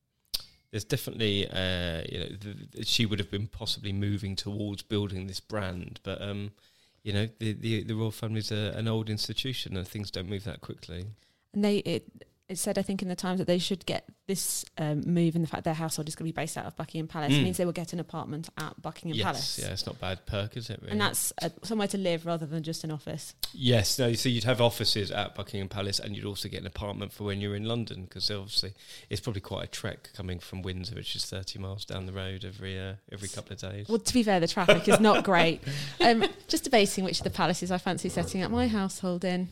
there's 0.70 0.84
definitely 0.84 1.48
uh, 1.48 2.02
you 2.08 2.18
know 2.18 2.26
th- 2.40 2.86
she 2.86 3.06
would 3.06 3.18
have 3.18 3.30
been 3.30 3.46
possibly 3.46 3.92
moving 3.92 4.36
towards 4.36 4.82
building 4.82 5.26
this 5.26 5.40
brand, 5.40 6.00
but 6.02 6.20
um, 6.20 6.52
you 7.02 7.12
know 7.12 7.28
the, 7.38 7.52
the 7.52 7.84
the 7.84 7.94
royal 7.94 8.10
family's 8.10 8.50
a, 8.52 8.72
an 8.76 8.88
old 8.88 9.10
institution 9.10 9.76
and 9.76 9.86
things 9.86 10.10
don't 10.10 10.28
move 10.28 10.44
that 10.44 10.60
quickly. 10.60 11.06
and 11.52 11.64
they 11.64 11.78
it 11.78 12.04
it 12.52 12.58
said 12.58 12.78
I 12.78 12.82
think 12.82 13.02
in 13.02 13.08
the 13.08 13.16
Times 13.16 13.38
that 13.38 13.46
they 13.46 13.58
should 13.58 13.84
get 13.86 14.04
this 14.28 14.64
um, 14.78 15.02
move 15.06 15.34
and 15.34 15.42
the 15.44 15.48
fact 15.48 15.64
their 15.64 15.74
household 15.74 16.06
is 16.08 16.14
going 16.14 16.28
to 16.28 16.32
be 16.32 16.40
based 16.40 16.56
out 16.56 16.64
of 16.66 16.76
Buckingham 16.76 17.08
Palace 17.08 17.32
Mm. 17.32 17.42
means 17.42 17.56
they 17.56 17.64
will 17.64 17.72
get 17.72 17.92
an 17.92 17.98
apartment 18.00 18.48
at 18.58 18.80
Buckingham 18.80 19.16
yes, 19.16 19.24
Palace. 19.24 19.58
yeah, 19.60 19.72
it's 19.72 19.86
not 19.86 19.98
bad 20.00 20.24
perk, 20.26 20.56
is 20.56 20.70
it? 20.70 20.78
Really? 20.80 20.92
And 20.92 21.00
that's 21.00 21.32
uh, 21.42 21.48
somewhere 21.62 21.88
to 21.88 21.98
live 21.98 22.24
rather 22.24 22.46
than 22.46 22.62
just 22.62 22.84
an 22.84 22.90
office. 22.92 23.34
Yes, 23.52 23.98
no. 23.98 24.12
So 24.12 24.28
you'd 24.28 24.44
have 24.44 24.60
offices 24.60 25.10
at 25.10 25.34
Buckingham 25.34 25.68
Palace, 25.68 25.98
and 25.98 26.14
you'd 26.14 26.24
also 26.24 26.48
get 26.48 26.60
an 26.60 26.66
apartment 26.66 27.12
for 27.12 27.24
when 27.24 27.40
you're 27.40 27.56
in 27.56 27.64
London, 27.64 28.04
because 28.04 28.30
obviously 28.30 28.74
it's 29.10 29.20
probably 29.20 29.40
quite 29.40 29.64
a 29.64 29.68
trek 29.68 30.10
coming 30.14 30.38
from 30.38 30.62
Windsor, 30.62 30.94
which 30.94 31.16
is 31.16 31.24
30 31.26 31.58
miles 31.58 31.84
down 31.84 32.06
the 32.06 32.12
road 32.12 32.44
every 32.44 32.78
uh, 32.78 32.94
every 33.10 33.28
couple 33.28 33.52
of 33.54 33.58
days. 33.60 33.88
Well, 33.88 33.98
to 33.98 34.14
be 34.14 34.22
fair, 34.22 34.38
the 34.40 34.48
traffic 34.48 34.86
is 34.88 35.00
not 35.00 35.24
great. 35.24 35.60
Um, 36.00 36.24
just 36.48 36.64
debating 36.64 37.04
which 37.04 37.18
of 37.20 37.24
the 37.24 37.30
palaces 37.30 37.70
I 37.70 37.78
fancy 37.78 38.08
setting 38.08 38.42
up 38.42 38.50
my 38.50 38.66
household 38.66 39.24
in. 39.24 39.48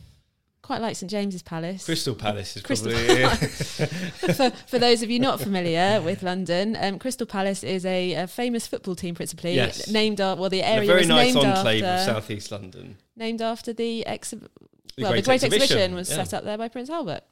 Quite 0.63 0.79
like 0.81 0.95
St 0.95 1.09
James's 1.09 1.41
Palace. 1.41 1.83
Crystal 1.85 2.13
Palace 2.13 2.55
is 2.55 2.61
Crystal 2.61 2.91
probably 2.91 3.25
for, 4.33 4.49
for 4.51 4.79
those 4.79 5.01
of 5.01 5.09
you 5.09 5.19
not 5.19 5.41
familiar 5.41 5.99
with 6.05 6.21
London, 6.21 6.77
um, 6.79 6.99
Crystal 6.99 7.25
Palace 7.25 7.63
is 7.63 7.83
a, 7.85 8.13
a 8.13 8.27
famous 8.27 8.67
football 8.67 8.95
team, 8.95 9.15
principally 9.15 9.55
Yes. 9.55 9.87
named 9.89 10.21
after. 10.21 10.39
Well, 10.39 10.49
the 10.51 10.59
a 10.61 10.65
area 10.65 10.87
very 10.87 10.99
was 11.01 11.07
nice 11.07 11.33
named 11.33 11.45
enclave 11.47 11.83
of 11.83 11.89
after 11.89 12.13
southeast 12.13 12.51
London. 12.51 12.97
named 13.15 13.41
after 13.41 13.73
the 13.73 14.03
exhib- 14.07 14.47
The 14.95 15.03
well, 15.03 15.11
Great 15.11 15.23
the 15.23 15.29
Great 15.29 15.43
Exhibition, 15.43 15.63
Exhibition, 15.63 15.95
was 15.95 16.09
yeah. 16.09 16.23
set 16.23 16.33
up 16.35 16.43
there 16.43 16.57
by 16.59 16.67
Prince 16.67 16.89
Albert. 16.91 17.23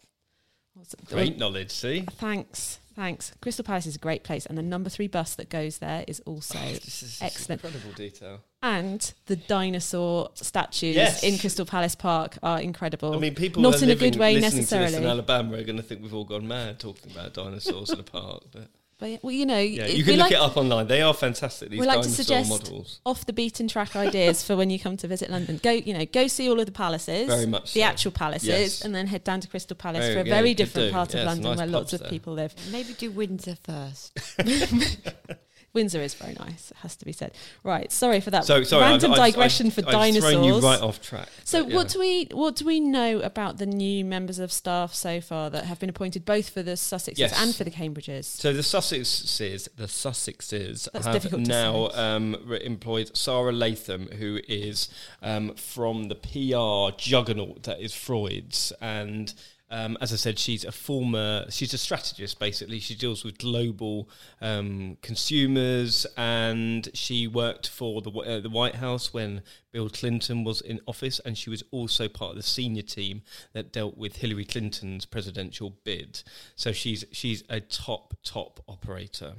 Great 1.06 1.38
knowledge, 1.38 1.72
see? 1.72 2.06
Thanks, 2.14 2.80
thanks. 2.96 3.34
Crystal 3.42 3.64
Palace 3.66 3.86
is 3.86 3.96
a 3.96 4.00
great 4.00 4.24
place, 4.24 4.46
and 4.48 4.58
the 4.58 4.62
number 4.64 4.90
three 4.90 5.08
bus 5.08 5.36
that 5.36 5.50
goes 5.50 5.78
there 5.80 6.04
is 6.08 6.20
also 6.22 6.58
This 6.58 7.04
is 7.04 7.20
excellent. 7.22 7.64
incredible 7.64 7.92
detail. 7.94 8.42
And 8.62 9.14
the 9.28 9.38
dinosaur 9.38 10.32
statues 10.34 10.96
Yes. 10.96 11.24
in 11.24 11.38
Crystal 11.38 11.66
Palace 11.66 11.96
Park 11.96 12.38
are 12.44 12.60
incredible. 12.60 13.14
I 13.14 13.18
mean, 13.20 13.34
people 13.36 13.62
not 13.62 13.76
who 13.76 13.82
are 13.82 13.84
in 13.86 13.90
a 13.92 13.96
good 13.96 14.18
way 14.18 14.38
necessarily. 14.40 14.88
in 14.88 14.92
necessarily. 15.04 15.08
Alabama 15.08 15.58
are 15.58 15.64
going 15.64 15.78
to 15.78 15.84
think 15.84 16.02
we've 16.02 16.14
all 16.14 16.26
gone 16.26 16.48
mad 16.48 16.78
talking 16.80 17.10
about 17.12 17.34
dinosaurs 17.34 17.90
in 17.92 18.00
a 18.00 18.04
park. 18.04 18.44
But 18.52 18.68
But 18.98 19.10
yeah, 19.12 19.18
well, 19.22 19.32
you 19.32 19.46
know, 19.46 19.60
yeah, 19.60 19.86
you 19.88 20.04
can 20.04 20.16
look 20.18 20.24
like, 20.24 20.32
it 20.34 20.40
up 20.40 20.58
online. 20.58 20.88
They 20.88 21.02
are 21.02 21.14
fantastic. 21.14 21.70
These 21.70 21.80
we 21.80 21.86
like 21.88 22.02
to 22.02 22.10
dinosaur 22.10 22.26
suggest 22.26 22.50
models. 22.50 23.00
off 23.06 23.26
the 23.26 23.32
beaten 23.32 23.70
track 23.70 23.96
ideas 23.96 24.44
for 24.44 24.58
when 24.58 24.70
you 24.70 24.78
come 24.78 24.98
to 24.98 25.08
visit 25.08 25.30
London. 25.30 25.58
Go, 25.64 25.72
you 25.72 25.94
know, 25.98 26.06
go 26.06 26.28
see 26.28 26.50
all 26.50 26.60
of 26.60 26.66
the 26.66 26.74
palaces, 26.74 27.28
Very 27.28 27.46
much 27.46 27.72
the 27.72 27.80
so. 27.80 27.86
actual 27.86 28.12
palaces, 28.12 28.50
Yes. 28.50 28.82
and 28.82 28.94
then 28.94 29.08
head 29.08 29.24
down 29.24 29.40
to 29.40 29.48
Crystal 29.48 29.78
Palace 29.78 30.02
Very 30.02 30.16
for 30.16 30.20
a 30.20 30.24
good, 30.26 30.30
very 30.32 30.54
different 30.54 30.90
do. 30.90 30.94
part 30.94 31.14
Yeah, 31.14 31.22
of 31.22 31.28
London 31.28 31.44
nice 31.52 31.58
where 31.60 31.68
lots 31.68 31.92
pubs 31.92 32.04
of 32.04 32.10
people 32.10 32.34
live. 32.34 32.54
Maybe 32.74 32.92
do 32.92 33.10
Windsor 33.10 33.56
first. 33.64 34.20
Windsor 35.74 36.02
is 36.02 36.14
very 36.16 36.34
nice. 36.34 36.72
It 36.72 36.78
has 36.78 36.96
to 36.98 37.06
be 37.06 37.12
said. 37.12 37.34
Right. 37.64 37.92
Sorry 37.92 38.20
for 38.20 38.32
that 38.32 38.46
So 38.46 38.64
sorry, 38.64 38.84
random 38.84 39.12
I've, 39.12 39.18
digression 39.18 39.68
I've, 39.68 39.74
for 39.74 39.82
I've 39.86 39.92
dinosaurs. 39.92 40.34
thrown 40.34 40.44
you 40.44 40.60
right 40.60 40.82
off 40.82 41.02
track. 41.02 41.30
So 41.44 41.66
yeah. 41.68 41.76
what 41.76 41.90
do 41.90 42.00
we 42.00 42.28
what 42.32 42.56
do 42.56 42.66
we 42.66 42.80
know 42.80 43.20
about 43.20 43.58
the 43.58 43.66
new 43.66 44.04
members 44.04 44.40
of 44.40 44.52
staff 44.52 44.94
so 44.94 45.22
far 45.22 45.50
that 45.50 45.66
have 45.66 45.80
been 45.80 45.90
appointed 45.90 46.26
both 46.26 46.50
for 46.50 46.64
the 46.64 46.72
Sussexes 46.72 47.18
Yes. 47.18 47.42
and 47.42 47.56
for 47.56 47.64
the 47.64 47.72
Cambridges? 47.72 48.26
So 48.26 48.52
the 48.54 48.62
Sussexes, 48.62 49.68
the 49.76 49.86
Sussexes 49.86 50.90
That's 50.92 51.06
have 51.06 51.38
now 51.40 51.90
um, 51.94 52.36
employed 52.62 53.16
Sara 53.16 53.52
Latham, 53.52 54.08
who 54.18 54.40
is 54.48 54.90
um, 55.22 55.54
from 55.56 56.08
the 56.08 56.16
PR 56.16 56.96
juggernaut 56.98 57.64
that 57.64 57.80
is 57.80 57.94
Freud's, 57.94 58.74
and 58.82 59.34
um, 59.72 59.98
as 60.02 60.12
I 60.12 60.16
said, 60.16 60.40
she's 60.40 60.66
a 60.66 60.72
former, 60.72 61.46
she's 61.50 61.74
a 61.74 61.78
strategist 61.78 62.40
basically. 62.40 62.80
She 62.80 62.96
deals 62.96 63.24
with 63.24 63.38
global 63.38 64.10
um, 64.42 64.98
consumers, 65.02 66.08
and 66.18 66.90
she 66.94 67.28
worked 67.28 67.70
for 67.70 68.02
the 68.02 68.12
uh, 68.12 68.40
the 68.40 68.50
White 68.50 68.76
House 68.76 69.14
when 69.14 69.44
Bill 69.72 69.90
Clinton 69.90 70.44
was 70.44 70.62
in 70.62 70.80
office, 70.88 71.20
and 71.20 71.38
she 71.38 71.50
was 71.50 71.64
also 71.72 72.08
part 72.08 72.32
of 72.32 72.38
the 72.38 72.44
senior 72.44 72.82
team 72.82 73.22
that 73.54 73.72
dealt 73.72 73.98
with 73.98 74.18
Hillary 74.18 74.46
Clinton's 74.46 75.06
presidential 75.06 75.76
bid. 75.84 76.24
So 76.56 76.72
she's 76.72 77.06
she's 77.12 77.44
a 77.50 77.60
top 77.60 78.16
top 78.24 78.60
operator. 78.68 79.34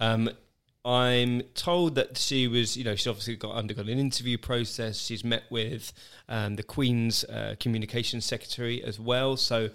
Um, 0.00 0.30
I'm 0.84 1.42
told 1.54 1.96
that 1.96 2.16
she 2.16 2.48
was, 2.48 2.76
you 2.76 2.84
know, 2.84 2.94
she's 2.94 3.06
obviously 3.06 3.36
got 3.36 3.54
undergone 3.54 3.88
an 3.88 3.98
interview 3.98 4.38
process. 4.38 4.98
She's 4.98 5.24
met 5.24 5.44
with 5.50 5.92
um, 6.28 6.56
the 6.56 6.62
Queen's 6.62 7.24
uh, 7.24 7.56
communications 7.60 8.24
secretary 8.24 8.82
as 8.82 8.98
well, 8.98 9.36
so 9.36 9.70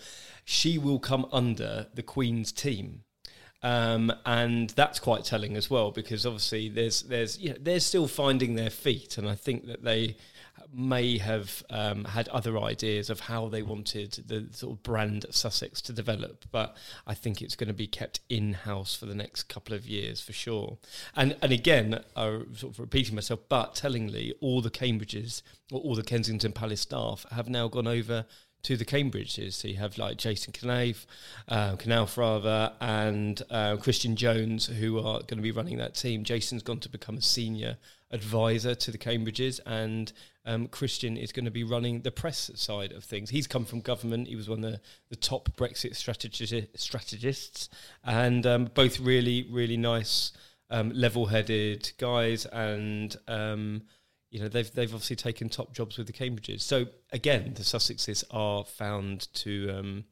she 0.46 0.78
will 0.78 1.00
come 1.00 1.28
under 1.32 1.88
the 1.94 2.04
Queen's 2.04 2.52
team. 2.52 3.04
Um, 3.62 4.12
and 4.26 4.72
that's 4.72 5.00
quite 5.00 5.24
telling 5.24 5.56
as 5.56 5.70
well 5.70 5.92
because 5.92 6.26
obviously 6.26 6.68
there's 6.68 7.04
there's 7.04 7.40
you 7.40 7.52
know 7.52 7.56
they're 7.62 7.80
still 7.80 8.08
finding 8.08 8.56
their 8.56 8.70
feet 8.70 9.18
and 9.18 9.26
I 9.26 9.36
think 9.36 9.68
that 9.68 9.86
they 9.86 10.18
may 10.74 11.18
have 11.18 11.64
um, 11.70 12.06
had 12.06 12.28
other 12.30 12.58
ideas 12.58 13.10
of 13.10 13.22
how 13.22 13.48
they 13.48 13.62
wanted 13.62 14.24
the 14.26 14.48
sort 14.52 14.74
of 14.74 14.84
brand 14.84 15.24
of 15.26 15.36
Sussex 15.36 15.82
to 15.82 15.94
develop, 15.94 16.46
but 16.52 16.76
I 17.06 17.14
think 17.14 17.42
it's 17.42 17.56
going 17.56 17.68
to 17.68 17.74
be 17.74 17.88
kept 17.88 18.22
in 18.30 18.54
house 18.54 18.96
for 18.96 19.06
the 19.06 19.16
next 19.16 19.44
couple 19.44 19.76
of 19.76 19.86
years 19.86 20.22
for 20.22 20.34
sure. 20.34 20.78
And 21.16 21.36
and 21.42 21.52
again, 21.52 22.04
I'm 22.16 22.56
sort 22.56 22.74
of 22.74 22.80
repeating 22.80 23.16
myself, 23.16 23.42
but 23.50 23.76
tellingly, 23.76 24.34
all 24.42 24.62
the 24.62 24.72
Cambridges 24.72 25.42
or 25.72 25.80
all 25.80 25.96
the 25.96 26.04
Kensington 26.04 26.52
Palace 26.52 26.82
staff 26.82 27.26
have 27.32 27.50
now 27.50 27.68
gone 27.68 27.88
over 27.88 28.26
to 28.64 28.78
the 28.78 28.86
Cambridges. 28.86 29.54
So 29.54 29.68
you 29.68 29.76
have 29.78 29.98
like 29.98 30.18
Jason 30.18 30.54
Knauf, 30.54 31.06
uh, 31.48 31.76
rather, 32.18 32.74
and 32.80 33.42
uh, 33.50 33.78
Christian 33.78 34.16
Jones, 34.16 34.66
who 34.66 34.98
are 35.00 35.20
going 35.20 35.38
to 35.38 35.42
be 35.42 35.52
running 35.52 35.78
that 35.78 35.96
team. 35.96 36.24
Jason's 36.24 36.64
gone 36.64 36.80
to 36.80 36.90
become 36.90 37.18
a 37.18 37.22
senior 37.22 37.78
advisor 38.12 38.76
to 38.76 38.92
the 38.92 38.98
Cambridges, 38.98 39.60
and 39.66 40.14
um, 40.46 40.68
Christian 40.68 41.18
is 41.18 41.32
going 41.32 41.46
to 41.46 41.52
be 41.52 41.64
running 41.64 42.02
the 42.02 42.12
press 42.12 42.52
side 42.56 42.92
of 42.92 43.04
things. 43.04 43.30
He's 43.30 43.48
come 43.48 43.66
from 43.66 43.82
government. 43.82 44.28
He 44.28 44.36
was 44.36 44.48
one 44.48 44.64
of 44.64 44.72
the, 44.72 44.82
the 45.10 45.16
top 45.16 45.50
Brexit 45.58 45.96
strategi- 45.96 46.70
strategists, 46.76 47.70
and 48.04 48.46
um, 48.46 48.70
both 48.74 49.00
really, 49.00 49.48
really 49.50 49.78
nice, 49.78 50.32
um, 50.70 50.92
level-headed 50.94 51.92
guys, 51.98 52.46
and. 52.46 53.18
You 54.34 54.40
know 54.40 54.48
they've 54.48 54.74
they've 54.74 54.92
obviously 54.92 55.16
taken 55.16 55.48
top 55.48 55.74
jobs 55.74 56.00
with 56.00 56.08
the 56.08 56.14
Cambridges. 56.14 56.62
So 56.62 56.88
again, 57.12 57.54
the 57.54 57.62
Sussexes 57.62 58.24
are 58.32 58.66
found 58.66 59.32
to 59.36 59.70
um, 59.70 60.06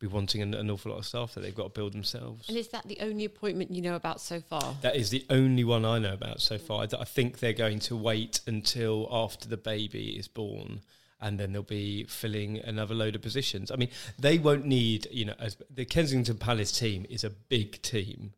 be 0.00 0.08
wanting 0.08 0.42
an, 0.42 0.52
an 0.52 0.68
awful 0.68 0.90
lot 0.90 0.98
of 0.98 1.06
staff 1.06 1.34
that 1.34 1.42
they've 1.42 1.54
got 1.54 1.74
to 1.74 1.80
build 1.80 1.92
themselves. 1.92 2.48
And 2.48 2.58
is 2.58 2.68
that 2.68 2.88
the 2.88 2.98
only 3.00 3.24
appointment 3.24 3.70
you 3.70 3.80
know 3.80 3.94
about 3.94 4.20
so 4.20 4.40
far? 4.40 4.74
That 4.82 4.96
is 4.96 5.10
the 5.10 5.24
only 5.30 5.62
one 5.62 5.84
I 5.84 6.00
know 6.00 6.12
about 6.12 6.40
so 6.40 6.58
far. 6.58 6.82
I, 6.82 7.00
I 7.00 7.04
think 7.04 7.38
they're 7.38 7.52
going 7.52 7.78
to 7.80 7.94
wait 7.94 8.40
until 8.48 9.08
after 9.12 9.48
the 9.48 9.56
baby 9.56 10.18
is 10.18 10.26
born. 10.26 10.80
And 11.20 11.38
then 11.38 11.52
they'll 11.52 11.62
be 11.62 12.02
filling 12.04 12.58
another 12.58 12.96
load 12.96 13.14
of 13.14 13.22
positions. 13.22 13.70
I 13.70 13.76
mean, 13.76 13.90
they 14.18 14.38
won't 14.38 14.66
need, 14.66 15.06
you 15.12 15.24
know, 15.24 15.34
as 15.38 15.56
the 15.70 15.84
Kensington 15.84 16.38
Palace 16.38 16.72
team 16.72 17.06
is 17.08 17.22
a 17.22 17.30
big 17.30 17.80
team, 17.82 18.32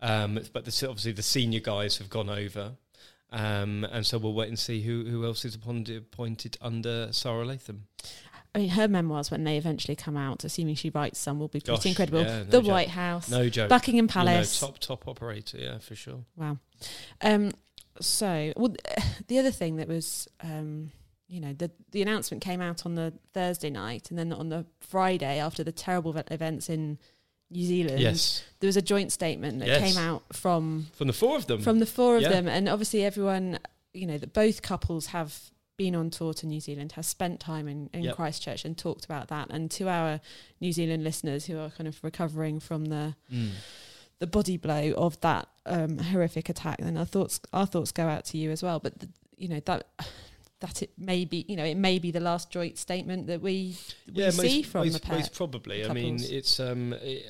um, 0.00 0.40
but 0.52 0.64
the, 0.64 0.86
obviously 0.88 1.12
the 1.12 1.22
senior 1.22 1.60
guys 1.60 1.98
have 1.98 2.10
gone 2.10 2.28
over. 2.28 2.72
Um, 3.32 3.84
and 3.90 4.04
so 4.06 4.18
we'll 4.18 4.34
wait 4.34 4.48
and 4.48 4.58
see 4.58 4.82
who, 4.82 5.04
who 5.04 5.24
else 5.24 5.44
is 5.44 5.54
appointed, 5.54 5.96
appointed 5.98 6.56
under 6.60 7.12
Sara 7.12 7.44
Latham. 7.44 7.86
I 8.54 8.58
mean, 8.58 8.68
her 8.70 8.88
memoirs 8.88 9.30
when 9.30 9.44
they 9.44 9.56
eventually 9.56 9.94
come 9.94 10.16
out, 10.16 10.42
assuming 10.42 10.74
she 10.74 10.90
writes 10.90 11.20
some, 11.20 11.38
will 11.38 11.46
be 11.48 11.60
pretty 11.60 11.76
Gosh, 11.76 11.86
incredible. 11.86 12.22
yeah, 12.22 12.38
no 12.38 12.44
the 12.44 12.60
joke. 12.62 12.66
White 12.66 12.88
House, 12.88 13.30
No 13.30 13.48
joke. 13.48 13.68
Buckingham 13.68 14.04
You 14.04 14.08
know, 14.08 14.12
Palace. 14.12 14.58
top 14.58 14.78
top 14.80 15.06
operator, 15.06 15.58
yeah, 15.58 15.78
for 15.78 15.94
sure. 15.94 16.24
Wow. 16.36 16.58
Um, 17.20 17.52
so, 18.00 18.52
well, 18.56 18.74
the 19.28 19.38
other 19.38 19.52
thing 19.52 19.76
that 19.76 19.86
was, 19.86 20.26
um, 20.42 20.90
you 21.28 21.40
know, 21.40 21.52
the 21.52 21.70
the 21.92 22.02
announcement 22.02 22.42
came 22.42 22.60
out 22.60 22.84
on 22.84 22.96
the 22.96 23.12
Thursday 23.32 23.70
night, 23.70 24.10
and 24.10 24.18
then 24.18 24.32
on 24.32 24.48
the 24.48 24.66
Friday 24.80 25.38
after 25.38 25.62
the 25.62 25.70
terrible 25.70 26.16
events 26.32 26.68
in 26.68 26.98
New 27.50 27.64
Zealand, 27.64 28.00
Yes, 28.00 28.42
there 28.60 28.68
was 28.68 28.76
a 28.76 28.82
joint 28.82 29.10
statement 29.12 29.58
that 29.58 29.68
Yes. 29.68 29.80
came 29.94 29.98
out 30.02 30.22
from 30.34 30.86
from 30.92 31.06
the 31.08 31.12
four 31.12 31.36
of 31.36 31.46
them. 31.46 31.60
from 31.60 31.78
the 31.80 31.86
four 31.86 32.16
of 32.16 32.22
Yeah. 32.22 32.28
them, 32.30 32.48
and 32.48 32.68
obviously 32.68 33.04
everyone, 33.04 33.58
you 33.92 34.06
know, 34.06 34.18
that 34.18 34.32
both 34.32 34.62
couples 34.62 35.06
have 35.06 35.50
been 35.76 35.94
on 35.96 36.10
tour 36.10 36.34
to 36.34 36.46
New 36.46 36.60
Zealand, 36.60 36.92
has 36.92 37.06
spent 37.06 37.40
time 37.40 37.66
in, 37.66 37.88
in 37.94 38.02
Yep. 38.04 38.16
Christchurch 38.16 38.64
and 38.66 38.76
talked 38.76 39.04
about 39.06 39.28
that. 39.28 39.48
And 39.50 39.70
to 39.72 39.88
our 39.88 40.20
New 40.60 40.72
Zealand 40.72 41.02
listeners 41.04 41.46
who 41.46 41.58
are 41.58 41.70
kind 41.70 41.88
of 41.88 41.98
recovering 42.04 42.60
from 42.60 42.84
the 42.86 43.14
Mm. 43.32 43.50
the 44.18 44.26
body 44.26 44.58
blow 44.58 44.92
of 44.92 45.18
that 45.22 45.48
um, 45.66 45.96
horrific 45.98 46.48
attack, 46.50 46.78
then 46.80 46.96
our 46.98 47.06
thoughts 47.06 47.40
our 47.52 47.66
thoughts 47.66 47.90
go 47.92 48.06
out 48.06 48.24
to 48.26 48.36
you 48.38 48.50
as 48.50 48.62
well. 48.62 48.78
But 48.78 48.98
the, 49.00 49.08
you 49.38 49.48
know 49.48 49.60
that 49.64 49.86
that 50.60 50.82
it 50.82 50.90
may 50.98 51.24
be 51.24 51.44
you 51.48 51.56
know 51.56 51.64
it 51.64 51.76
may 51.76 51.98
be 51.98 52.10
the 52.10 52.20
last 52.20 52.50
joint 52.50 52.78
statement 52.78 53.26
that 53.26 53.40
we 53.40 53.50
we 53.50 53.76
yeah, 54.12 54.30
see 54.30 54.58
most, 54.58 54.70
from 54.70 54.84
most, 54.84 54.92
the 54.92 55.00
pair. 55.00 55.16
most 55.16 55.34
probably. 55.34 55.84
I 55.84 55.92
mean, 55.92 56.18
it's 56.20 56.60
um, 56.60 56.94
I, 56.94 57.22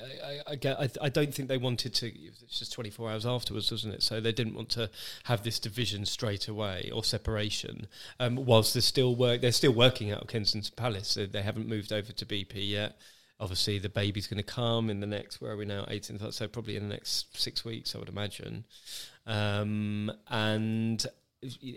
I, 0.47 0.53
I, 0.53 0.73
I, 0.85 0.91
I 1.03 1.09
don't 1.09 1.33
think 1.33 1.49
they 1.49 1.59
wanted 1.59 1.95
to. 1.95 2.07
It's 2.07 2.59
just 2.59 2.73
twenty 2.73 2.91
four 2.91 3.11
hours 3.11 3.27
afterwards, 3.27 3.71
wasn't 3.71 3.95
it? 3.95 4.03
So 4.03 4.21
they 4.21 4.33
didn't 4.33 4.55
want 4.55 4.69
to 4.71 4.91
have 5.25 5.43
this 5.43 5.59
division 5.59 6.05
straight 6.07 6.49
away 6.49 6.91
or 6.93 7.05
separation. 7.05 7.87
Um, 8.19 8.37
whilst 8.37 8.75
they're 8.75 8.83
still 8.83 9.15
work, 9.15 9.41
they're 9.41 9.53
still 9.53 9.73
working 9.73 10.11
out 10.11 10.23
of 10.23 10.29
Kensington 10.29 10.73
Palace. 10.77 11.15
They, 11.15 11.27
they 11.27 11.43
haven't 11.43 11.69
moved 11.69 11.93
over 11.93 12.13
to 12.13 12.27
BP 12.27 12.69
yet. 12.69 12.99
Obviously, 13.39 13.79
the 13.79 13.89
baby's 13.89 14.27
going 14.27 14.37
to 14.37 14.43
come 14.43 14.91
in 14.91 15.01
the 15.01 15.07
next. 15.07 15.41
Where 15.41 15.53
are 15.53 15.57
we 15.57 15.65
now? 15.65 15.87
Eighteenth. 15.89 16.35
So 16.35 16.47
probably 16.49 16.77
in 16.77 16.89
the 16.89 16.95
next 16.95 17.39
six 17.39 17.65
weeks, 17.65 17.95
I 17.95 17.99
would 17.99 18.09
imagine. 18.09 18.65
Um, 19.27 20.13
and 20.29 21.07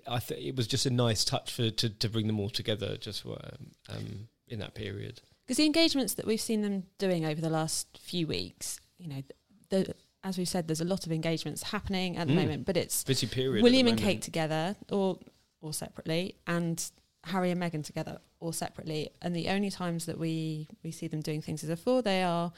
I 0.08 0.20
think 0.20 0.42
it 0.42 0.56
was 0.56 0.68
just 0.68 0.86
a 0.86 0.90
nice 0.90 1.24
touch 1.24 1.52
for 1.54 1.70
to, 1.70 1.90
to 1.90 2.10
bring 2.10 2.28
them 2.28 2.40
all 2.40 2.50
together 2.50 2.98
just 2.98 3.22
for, 3.22 3.34
um, 3.44 3.72
um, 3.90 4.28
in 4.48 4.60
that 4.60 4.74
period. 4.76 5.22
Because 5.46 5.58
the 5.58 5.66
engagements 5.66 6.14
that 6.16 6.26
we've 6.26 6.42
seen 6.42 6.62
them 6.62 6.84
doing 6.98 7.26
over 7.26 7.40
the 7.42 7.50
last 7.50 7.88
few 8.02 8.28
weeks, 8.28 8.80
you 8.98 9.08
know, 9.08 9.24
the, 9.70 9.94
as 10.24 10.38
we've 10.38 10.48
said, 10.48 10.68
there's 10.68 10.82
a 10.82 10.86
lot 10.86 11.06
of 11.06 11.12
engagements 11.12 11.64
happening 11.64 12.18
at 12.18 12.28
the 12.28 12.34
Mm. 12.34 12.38
moment, 12.38 12.66
but 12.66 12.78
it's 12.78 13.04
Busy 13.04 13.28
period. 13.28 13.64
William 13.64 13.88
and 13.88 13.98
Kate 13.98 14.22
together 14.22 14.76
or 14.90 15.20
or 15.62 15.74
separately, 15.74 16.36
and 16.46 16.92
Harry 17.24 17.50
and 17.50 17.62
Meghan 17.62 17.86
together 17.86 18.20
or 18.42 18.52
separately. 18.54 19.10
And 19.22 19.34
the 19.34 19.48
only 19.48 19.72
times 19.72 20.06
that 20.08 20.18
we 20.20 20.68
we 20.84 20.92
see 20.92 21.08
them 21.08 21.22
doing 21.22 21.42
things 21.42 21.64
as 21.64 21.70
a 21.70 21.78
four, 21.78 22.02
they 22.02 22.22
are 22.22 22.52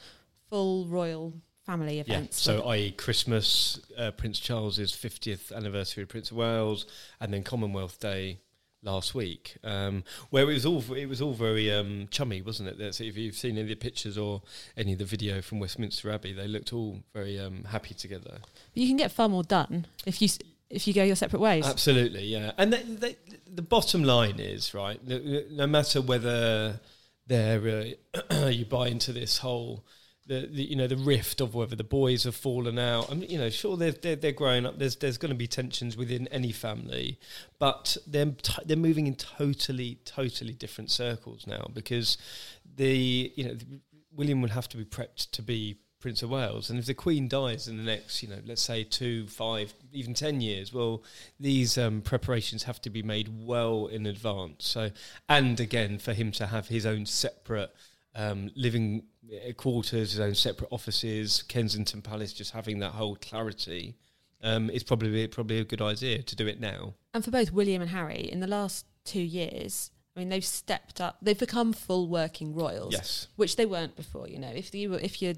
full 0.48 0.86
royal 0.86 1.32
family 1.66 1.96
Yeah. 1.96 2.02
events. 2.02 2.40
So, 2.40 2.62
i.e., 2.68 2.92
Christmas, 2.92 3.80
uh, 3.98 4.12
Prince 4.12 4.38
Charles's 4.40 4.92
50th 4.92 5.52
anniversary 5.52 6.04
of 6.04 6.08
Prince 6.08 6.30
of 6.30 6.36
Wales, 6.36 6.86
and 7.20 7.32
then 7.34 7.42
Commonwealth 7.42 7.98
Day 8.00 8.38
last 8.82 9.14
week, 9.16 9.56
um, 9.64 10.04
where 10.30 10.44
it 10.48 10.54
was 10.54 10.64
all 10.64 10.80
it 10.94 11.06
was 11.06 11.20
all 11.20 11.32
very 11.34 11.72
um, 11.72 12.06
chummy, 12.10 12.40
wasn't 12.40 12.68
it? 12.68 12.78
That's, 12.78 13.00
if 13.00 13.16
you've 13.16 13.34
seen 13.34 13.52
any 13.52 13.62
of 13.62 13.68
the 13.68 13.74
pictures 13.74 14.16
or 14.16 14.42
any 14.76 14.92
of 14.92 14.98
the 15.00 15.04
video 15.04 15.42
from 15.42 15.58
Westminster 15.58 16.10
Abbey, 16.10 16.32
they 16.32 16.46
looked 16.46 16.72
all 16.72 17.00
very 17.12 17.38
um, 17.38 17.64
happy 17.64 17.94
together. 17.94 18.38
but 18.40 18.42
you 18.74 18.86
can 18.86 18.96
get 18.96 19.10
far 19.10 19.28
more 19.28 19.42
done 19.42 19.86
if 20.06 20.22
you 20.22 20.26
s- 20.26 20.38
if 20.70 20.86
you 20.86 20.92
go 20.94 21.02
your 21.04 21.16
separate 21.16 21.38
ways. 21.40 21.64
Absolutely, 21.66 22.24
yeah. 22.26 22.52
And 22.58 22.72
the 22.72 23.62
bottom 23.62 24.02
line 24.04 24.38
is 24.40 24.74
right. 24.74 25.00
No, 25.06 25.42
no 25.50 25.66
matter 25.66 26.00
whether 26.00 26.80
they're 27.26 27.94
uh, 28.30 28.46
you 28.50 28.64
buy 28.66 28.88
into 28.88 29.12
this 29.12 29.38
whole. 29.38 29.84
The, 30.28 30.48
the 30.50 30.64
you 30.64 30.74
know 30.74 30.88
the 30.88 30.96
rift 30.96 31.40
of 31.40 31.54
whether 31.54 31.76
the 31.76 31.84
boys 31.84 32.24
have 32.24 32.34
fallen 32.34 32.78
out. 32.80 33.10
I 33.10 33.14
mean, 33.14 33.30
you 33.30 33.38
know, 33.38 33.48
sure 33.48 33.76
they're 33.76 33.92
they're, 33.92 34.16
they're 34.16 34.32
growing 34.32 34.66
up. 34.66 34.78
There's 34.78 34.96
there's 34.96 35.18
going 35.18 35.30
to 35.30 35.36
be 35.36 35.46
tensions 35.46 35.96
within 35.96 36.26
any 36.28 36.50
family, 36.50 37.20
but 37.60 37.96
they're 38.06 38.32
t- 38.42 38.62
they're 38.64 38.76
moving 38.76 39.06
in 39.06 39.14
totally 39.14 39.98
totally 40.04 40.52
different 40.52 40.90
circles 40.90 41.46
now 41.46 41.70
because 41.72 42.18
the 42.74 43.32
you 43.36 43.44
know 43.44 43.56
William 44.16 44.42
would 44.42 44.50
have 44.50 44.68
to 44.70 44.76
be 44.76 44.84
prepped 44.84 45.30
to 45.30 45.42
be 45.42 45.76
Prince 46.00 46.22
of 46.22 46.30
Wales, 46.30 46.70
and 46.70 46.78
if 46.78 46.86
the 46.86 46.94
Queen 46.94 47.26
dies 47.26 47.68
in 47.68 47.78
the 47.78 47.82
next, 47.82 48.22
you 48.22 48.28
know, 48.28 48.38
let's 48.44 48.62
say 48.62 48.84
two, 48.84 49.26
five, 49.26 49.74
even 49.92 50.14
ten 50.14 50.40
years, 50.40 50.72
well, 50.72 51.02
these 51.40 51.78
um, 51.78 52.02
preparations 52.02 52.64
have 52.64 52.80
to 52.82 52.90
be 52.90 53.02
made 53.02 53.28
well 53.44 53.86
in 53.86 54.06
advance. 54.06 54.66
So, 54.66 54.90
and 55.28 55.58
again, 55.58 55.98
for 55.98 56.12
him 56.12 56.32
to 56.32 56.46
have 56.46 56.68
his 56.68 56.84
own 56.84 57.06
separate 57.06 57.74
um, 58.16 58.50
living 58.56 59.04
quarters, 59.56 60.12
his 60.12 60.20
own 60.20 60.34
separate 60.34 60.72
offices, 60.72 61.42
Kensington 61.42 62.02
Palace, 62.02 62.32
just 62.32 62.52
having 62.52 62.78
that 62.80 62.92
whole 62.92 63.16
clarity 63.16 63.96
um, 64.42 64.70
it's 64.70 64.84
probably 64.84 65.26
probably 65.28 65.58
a 65.58 65.64
good 65.64 65.82
idea 65.82 66.22
to 66.22 66.36
do 66.36 66.46
it 66.46 66.60
now. 66.60 66.94
And 67.14 67.24
for 67.24 67.30
both 67.30 67.52
William 67.52 67.82
and 67.82 67.90
Harry, 67.90 68.28
in 68.30 68.40
the 68.40 68.46
last 68.46 68.86
two 69.04 69.20
years, 69.20 69.90
I 70.14 70.20
mean, 70.20 70.28
they've 70.28 70.44
stepped 70.44 71.00
up. 71.00 71.18
They've 71.22 71.38
become 71.38 71.72
full 71.72 72.08
working 72.08 72.54
royals, 72.54 72.92
Yes. 72.92 73.28
which 73.36 73.56
they 73.56 73.66
weren't 73.66 73.96
before. 73.96 74.28
You 74.28 74.38
know, 74.38 74.52
if 74.54 74.74
you 74.74 74.90
were, 74.90 74.98
if 74.98 75.20
you're 75.20 75.34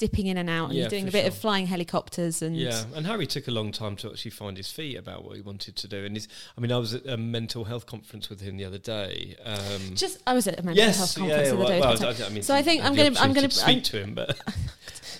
dipping 0.00 0.26
in 0.26 0.36
and 0.38 0.50
out 0.50 0.66
and 0.70 0.74
Yeah, 0.74 0.80
you're 0.80 0.90
doing 0.90 1.08
a 1.08 1.10
bit 1.12 1.26
of 1.26 1.34
flying 1.34 1.66
helicopters 1.66 2.40
and 2.42 2.56
Yeah, 2.56 2.82
and 2.94 3.06
Harry 3.06 3.26
took 3.26 3.46
a 3.46 3.50
long 3.50 3.70
time 3.70 3.94
to 3.96 4.08
actually 4.10 4.32
find 4.32 4.56
his 4.56 4.72
feet 4.72 4.96
about 4.96 5.24
what 5.24 5.36
he 5.36 5.42
wanted 5.42 5.76
to 5.76 5.86
do. 5.86 6.04
And 6.04 6.16
his 6.16 6.26
I 6.56 6.60
mean, 6.60 6.72
I 6.72 6.78
was 6.78 6.94
at 6.94 7.06
a 7.06 7.16
mental 7.16 7.64
health 7.64 7.86
conference 7.86 8.28
with 8.30 8.40
him 8.40 8.56
the 8.56 8.64
other 8.64 8.78
day. 8.78 9.36
Um, 9.44 9.94
just 9.94 10.18
I 10.26 10.32
was 10.34 10.48
at 10.48 10.58
a 10.58 10.62
mental 10.62 10.82
health 10.84 11.14
conference 11.14 11.48
yeah, 11.48 11.54
the 11.54 11.62
other 11.62 11.72
day. 11.74 11.80
well, 11.80 12.24
I, 12.24 12.26
I 12.26 12.28
mean, 12.30 12.42
So 12.42 12.54
I 12.54 12.62
think 12.62 12.82
I'm 12.82 12.94
gonna- 12.94 13.20
I'm 13.20 13.32
gonna- 13.32 13.48
to 13.48 13.54
speak 13.54 13.84
to 13.84 14.00
him, 14.00 14.14
but 14.14 14.36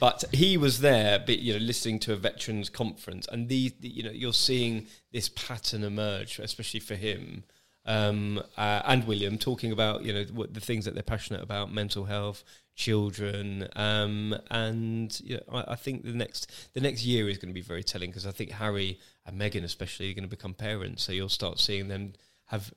but 0.01 0.25
he 0.33 0.57
was 0.57 0.81
there, 0.81 1.19
but 1.19 1.39
you 1.41 1.53
know, 1.53 1.59
listening 1.59 1.99
to 2.01 2.13
a 2.15 2.17
veterans 2.17 2.71
conference, 2.71 3.29
and 3.31 3.49
the, 3.49 3.73
the 3.81 3.89
you 3.89 4.03
know, 4.03 4.11
you're 4.11 4.33
seeing 4.33 4.87
this 5.13 5.29
pattern 5.29 5.85
emerge, 5.85 6.39
especially 6.39 6.81
for 6.81 6.95
him. 6.95 7.45
Um, 7.87 8.43
uh, 8.57 8.83
and 8.85 9.07
William 9.07 9.39
talking 9.39 9.73
about 9.73 10.03
you 10.05 10.13
know 10.13 10.25
what 10.33 10.55
the 10.55 10.61
things 10.61 10.85
that 10.85 10.95
they're 10.95 11.03
passionate 11.03 11.43
about, 11.43 11.73
mental 11.73 12.05
health, 12.05 12.45
children, 12.75 13.69
um, 13.75 14.37
and 14.51 15.19
you 15.25 15.37
know, 15.37 15.43
I, 15.59 15.73
I 15.73 15.77
think 15.77 16.05
the 16.05 16.13
next 16.13 16.71
the 16.75 16.81
next 16.81 17.05
year 17.05 17.29
is 17.29 17.39
going 17.39 17.49
to 17.49 17.55
be 17.55 17.61
very 17.63 17.83
telling 17.83 18.11
because 18.11 18.27
I 18.27 18.33
think 18.33 18.51
Harry 18.53 18.99
and 19.25 19.41
Meghan 19.41 19.65
especially 19.65 20.11
are 20.11 20.15
going 20.15 20.25
to 20.25 20.37
become 20.37 20.55
parents, 20.55 21.03
so 21.03 21.13
you'll 21.13 21.29
start 21.29 21.59
seeing 21.59 21.89
them 21.89 22.13
have 22.47 22.73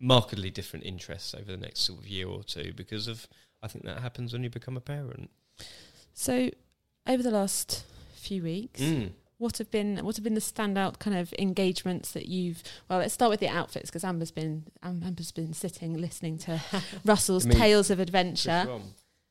markedly 0.00 0.50
different 0.50 0.84
interests 0.86 1.34
over 1.34 1.50
the 1.50 1.56
next 1.56 1.80
sort 1.80 1.98
of 2.00 2.06
year 2.08 2.28
or 2.28 2.42
two 2.42 2.72
because 2.74 3.08
of 3.08 3.28
I 3.62 3.68
think 3.68 3.84
that 3.84 4.00
happens 4.00 4.32
when 4.32 4.42
you 4.42 4.50
become 4.50 4.76
a 4.76 4.80
parent. 4.80 5.30
So 6.14 6.50
over 7.06 7.22
the 7.22 7.30
last 7.30 7.84
few 8.14 8.42
weeks, 8.42 8.80
Mm. 8.80 9.12
What 9.38 9.58
have 9.58 9.70
been 9.70 9.98
what 10.04 10.16
have 10.16 10.24
been 10.24 10.34
the 10.34 10.40
standout 10.40 10.98
kind 10.98 11.16
of 11.16 11.32
engagements 11.38 12.12
that 12.12 12.26
you've? 12.26 12.62
Well, 12.88 12.98
let's 12.98 13.14
start 13.14 13.30
with 13.30 13.40
the 13.40 13.48
outfits 13.48 13.88
because 13.90 14.04
Amber's 14.04 14.30
been 14.30 14.64
Amber's 14.82 15.32
been 15.32 15.52
sitting 15.52 15.94
listening 15.94 16.38
to 16.38 16.60
Russell's 17.04 17.46
I 17.46 17.50
mean, 17.50 17.58
tales 17.58 17.90
of 17.90 18.00
adventure. 18.00 18.80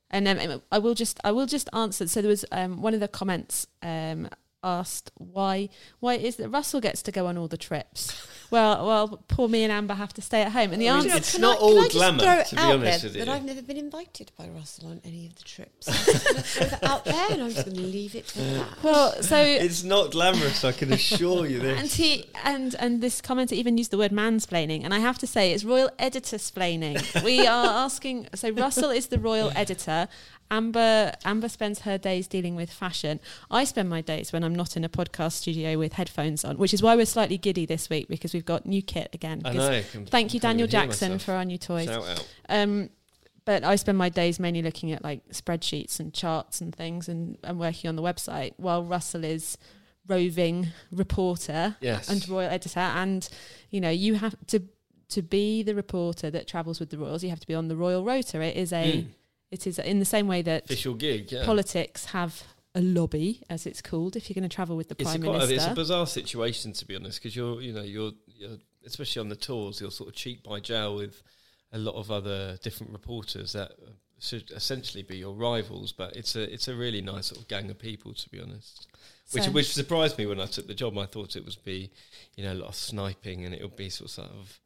And 0.09 0.25
um, 0.27 0.61
I 0.71 0.79
will 0.79 0.93
just 0.93 1.19
I 1.23 1.31
will 1.31 1.45
just 1.45 1.69
answer. 1.73 2.07
So 2.07 2.21
there 2.21 2.29
was 2.29 2.45
um, 2.51 2.81
one 2.81 2.93
of 2.93 3.01
the 3.01 3.09
comments 3.09 3.67
um, 3.81 4.29
asked 4.63 5.11
why 5.15 5.69
why 5.99 6.15
it 6.15 6.23
is 6.25 6.35
that 6.37 6.49
Russell 6.49 6.81
gets 6.81 7.01
to 7.03 7.11
go 7.11 7.27
on 7.27 7.37
all 7.37 7.47
the 7.47 7.57
trips. 7.57 8.27
well, 8.51 8.85
well, 8.85 9.23
poor 9.27 9.47
me 9.47 9.63
and 9.63 9.71
Amber 9.71 9.93
have 9.93 10.13
to 10.13 10.21
stay 10.21 10.41
at 10.41 10.51
home. 10.51 10.71
And 10.73 10.81
the 10.81 10.89
I 10.89 10.97
mean, 10.97 11.05
answer, 11.05 11.17
it's 11.17 11.31
Can 11.33 11.41
not 11.41 11.57
I, 11.57 11.59
all 11.61 11.69
can 11.69 11.77
I 11.77 11.83
just 11.83 11.93
glamour, 11.95 12.19
throw 12.23 12.33
it 12.33 12.45
to 12.47 12.55
be 12.55 12.61
out 12.61 12.73
honest 12.75 13.01
there 13.01 13.09
with 13.09 13.17
you. 13.17 13.25
That 13.25 13.31
I've 13.31 13.45
never 13.45 13.61
been 13.61 13.77
invited 13.77 14.31
by 14.37 14.47
Russell 14.49 14.89
on 14.89 15.01
any 15.05 15.27
of 15.27 15.35
the 15.35 15.43
trips. 15.43 15.87
I'm 15.87 15.93
just 15.93 16.25
gonna 16.27 16.41
throw 16.41 16.67
that 16.67 16.83
out 16.83 17.05
there, 17.05 17.27
and 17.31 17.41
I'm 17.43 17.49
just 17.51 17.65
going 17.65 17.77
to 17.77 17.83
leave 17.83 18.15
it 18.15 18.27
to 18.29 18.39
that. 18.39 18.83
well, 18.83 19.21
so 19.21 19.37
It's 19.37 19.83
not 19.83 20.11
glamorous, 20.11 20.63
I 20.63 20.71
can 20.71 20.91
assure 20.93 21.45
you 21.45 21.59
this. 21.59 21.79
and 21.79 21.89
he 21.89 22.25
and 22.43 22.75
and 22.79 23.01
this 23.01 23.21
commenter 23.21 23.53
even 23.53 23.77
used 23.77 23.91
the 23.91 23.97
word 23.97 24.11
mansplaining, 24.11 24.83
and 24.83 24.93
I 24.93 24.99
have 24.99 25.17
to 25.19 25.27
say 25.27 25.51
it's 25.51 25.63
royal 25.63 25.89
editor 25.99 26.37
splaining. 26.37 27.23
we 27.23 27.45
are 27.45 27.65
asking. 27.85 28.27
So 28.35 28.49
Russell 28.49 28.89
is 28.89 29.07
the 29.07 29.19
royal 29.19 29.51
editor. 29.55 30.07
Amber 30.49 31.13
Amber 31.25 31.49
spends 31.49 31.81
her 31.81 31.97
days 31.97 32.27
dealing 32.27 32.55
with 32.55 32.71
fashion. 32.71 33.19
I 33.51 33.63
spend 33.65 33.89
my 33.89 34.01
days 34.01 34.31
when 34.31 34.43
I'm 34.43 34.55
not 34.55 34.77
in 34.77 34.83
a 34.83 34.89
podcast 34.89 35.33
studio 35.33 35.77
with 35.77 35.93
headphones 35.93 36.45
on, 36.45 36.57
which 36.57 36.73
is 36.73 36.81
why 36.81 36.95
we're 36.95 37.05
slightly 37.05 37.37
giddy 37.37 37.65
this 37.65 37.89
week 37.89 38.07
because 38.07 38.33
we've 38.33 38.45
got 38.45 38.65
new 38.65 38.81
kit 38.81 39.09
again. 39.13 39.41
I 39.45 39.53
know. 39.53 39.81
Can- 39.91 40.05
Thank 40.05 40.33
you, 40.33 40.39
Daniel 40.39 40.67
Jackson, 40.67 41.19
for 41.19 41.33
our 41.33 41.43
new 41.45 41.57
toys. 41.57 41.85
Shout 41.85 42.05
out. 42.07 42.27
Um, 42.49 42.89
but 43.45 43.63
I 43.63 43.75
spend 43.77 43.97
my 43.97 44.09
days 44.09 44.39
mainly 44.39 44.61
looking 44.61 44.91
at 44.91 45.03
like 45.03 45.27
spreadsheets 45.29 45.99
and 45.99 46.13
charts 46.13 46.59
and 46.61 46.75
things 46.75 47.07
and, 47.07 47.37
and 47.43 47.59
working 47.59 47.87
on 47.87 47.95
the 47.95 48.01
website 48.01 48.53
while 48.57 48.83
Russell 48.83 49.23
is 49.23 49.57
roving 50.07 50.67
reporter 50.91 51.75
Yes. 51.81 52.09
and 52.09 52.27
royal 52.29 52.49
editor 52.49 52.79
and 52.79 53.27
you 53.71 53.81
know 53.81 53.89
you 53.89 54.15
have 54.15 54.35
to 54.47 54.63
to 55.09 55.21
be 55.21 55.63
the 55.63 55.75
reporter 55.75 56.29
that 56.31 56.47
travels 56.47 56.79
with 56.79 56.89
the 56.91 56.97
royals 56.97 57.23
you 57.25 57.29
have 57.29 57.41
to 57.41 57.47
be 57.47 57.53
on 57.53 57.67
the 57.67 57.75
royal 57.75 58.05
rota 58.05 58.41
it 58.41 58.55
is 58.55 58.71
a 58.71 59.03
Mm. 59.03 59.07
It 59.51 59.67
is 59.67 59.79
in 59.79 59.99
the 59.99 60.05
same 60.05 60.27
way 60.27 60.41
that 60.41 60.65
Official 60.65 60.93
gig, 60.93 61.31
yeah. 61.31 61.45
politics 61.45 62.05
have 62.05 62.43
a 62.75 62.81
lobby 62.81 63.41
as 63.49 63.65
it's 63.65 63.81
called 63.81 64.15
if 64.15 64.29
you're 64.29 64.35
going 64.35 64.47
to 64.47 64.53
travel 64.53 64.77
with 64.77 64.87
the 64.89 64.95
it's 64.99 65.09
prime 65.09 65.23
a, 65.23 65.31
minister 65.31 65.55
it's 65.55 65.65
a 65.65 65.73
bizarre 65.73 66.05
situation 66.05 66.73
to 66.73 66.85
be 66.85 66.95
honest 66.95 67.19
because 67.19 67.35
you're 67.35 67.59
you 67.59 67.73
know 67.73 67.81
you're, 67.81 68.11
you're 68.27 68.57
especially 68.85 69.19
on 69.19 69.29
the 69.29 69.35
tours 69.35 69.81
you're 69.81 69.89
sort 69.89 70.09
of 70.09 70.15
cheek 70.15 70.43
by 70.43 70.59
jowl 70.59 70.95
with 70.95 71.23
a 71.73 71.77
lot 71.79 71.95
of 71.95 72.11
other 72.11 72.57
different 72.61 72.91
reporters 72.93 73.53
that 73.53 73.71
should 74.19 74.51
essentially 74.51 75.03
be 75.03 75.17
your 75.17 75.33
rivals 75.33 75.91
but 75.91 76.15
it's 76.15 76.35
a 76.35 76.53
it's 76.53 76.67
a 76.67 76.75
really 76.75 77.01
nice 77.01 77.27
sort 77.27 77.41
of 77.41 77.47
gang 77.47 77.69
of 77.69 77.77
people 77.79 78.13
to 78.13 78.29
be 78.29 78.39
honest. 78.39 78.87
Which 79.31 79.43
So- 79.43 79.51
which 79.51 79.73
surprised 79.73 80.17
me 80.17 80.25
when 80.25 80.39
I 80.39 80.45
took 80.45 80.67
the 80.67 80.73
job. 80.73 80.97
I 80.97 81.05
thought 81.05 81.35
it 81.35 81.43
would 81.45 81.57
be 81.63 81.91
you 82.35 82.43
know 82.43 82.53
a 82.53 82.55
lot 82.55 82.69
of 82.69 82.75
sniping 82.75 83.45
and 83.45 83.53
it 83.53 83.61
would 83.61 83.75
be 83.75 83.89
sort 83.89 84.17
of 84.19 84.59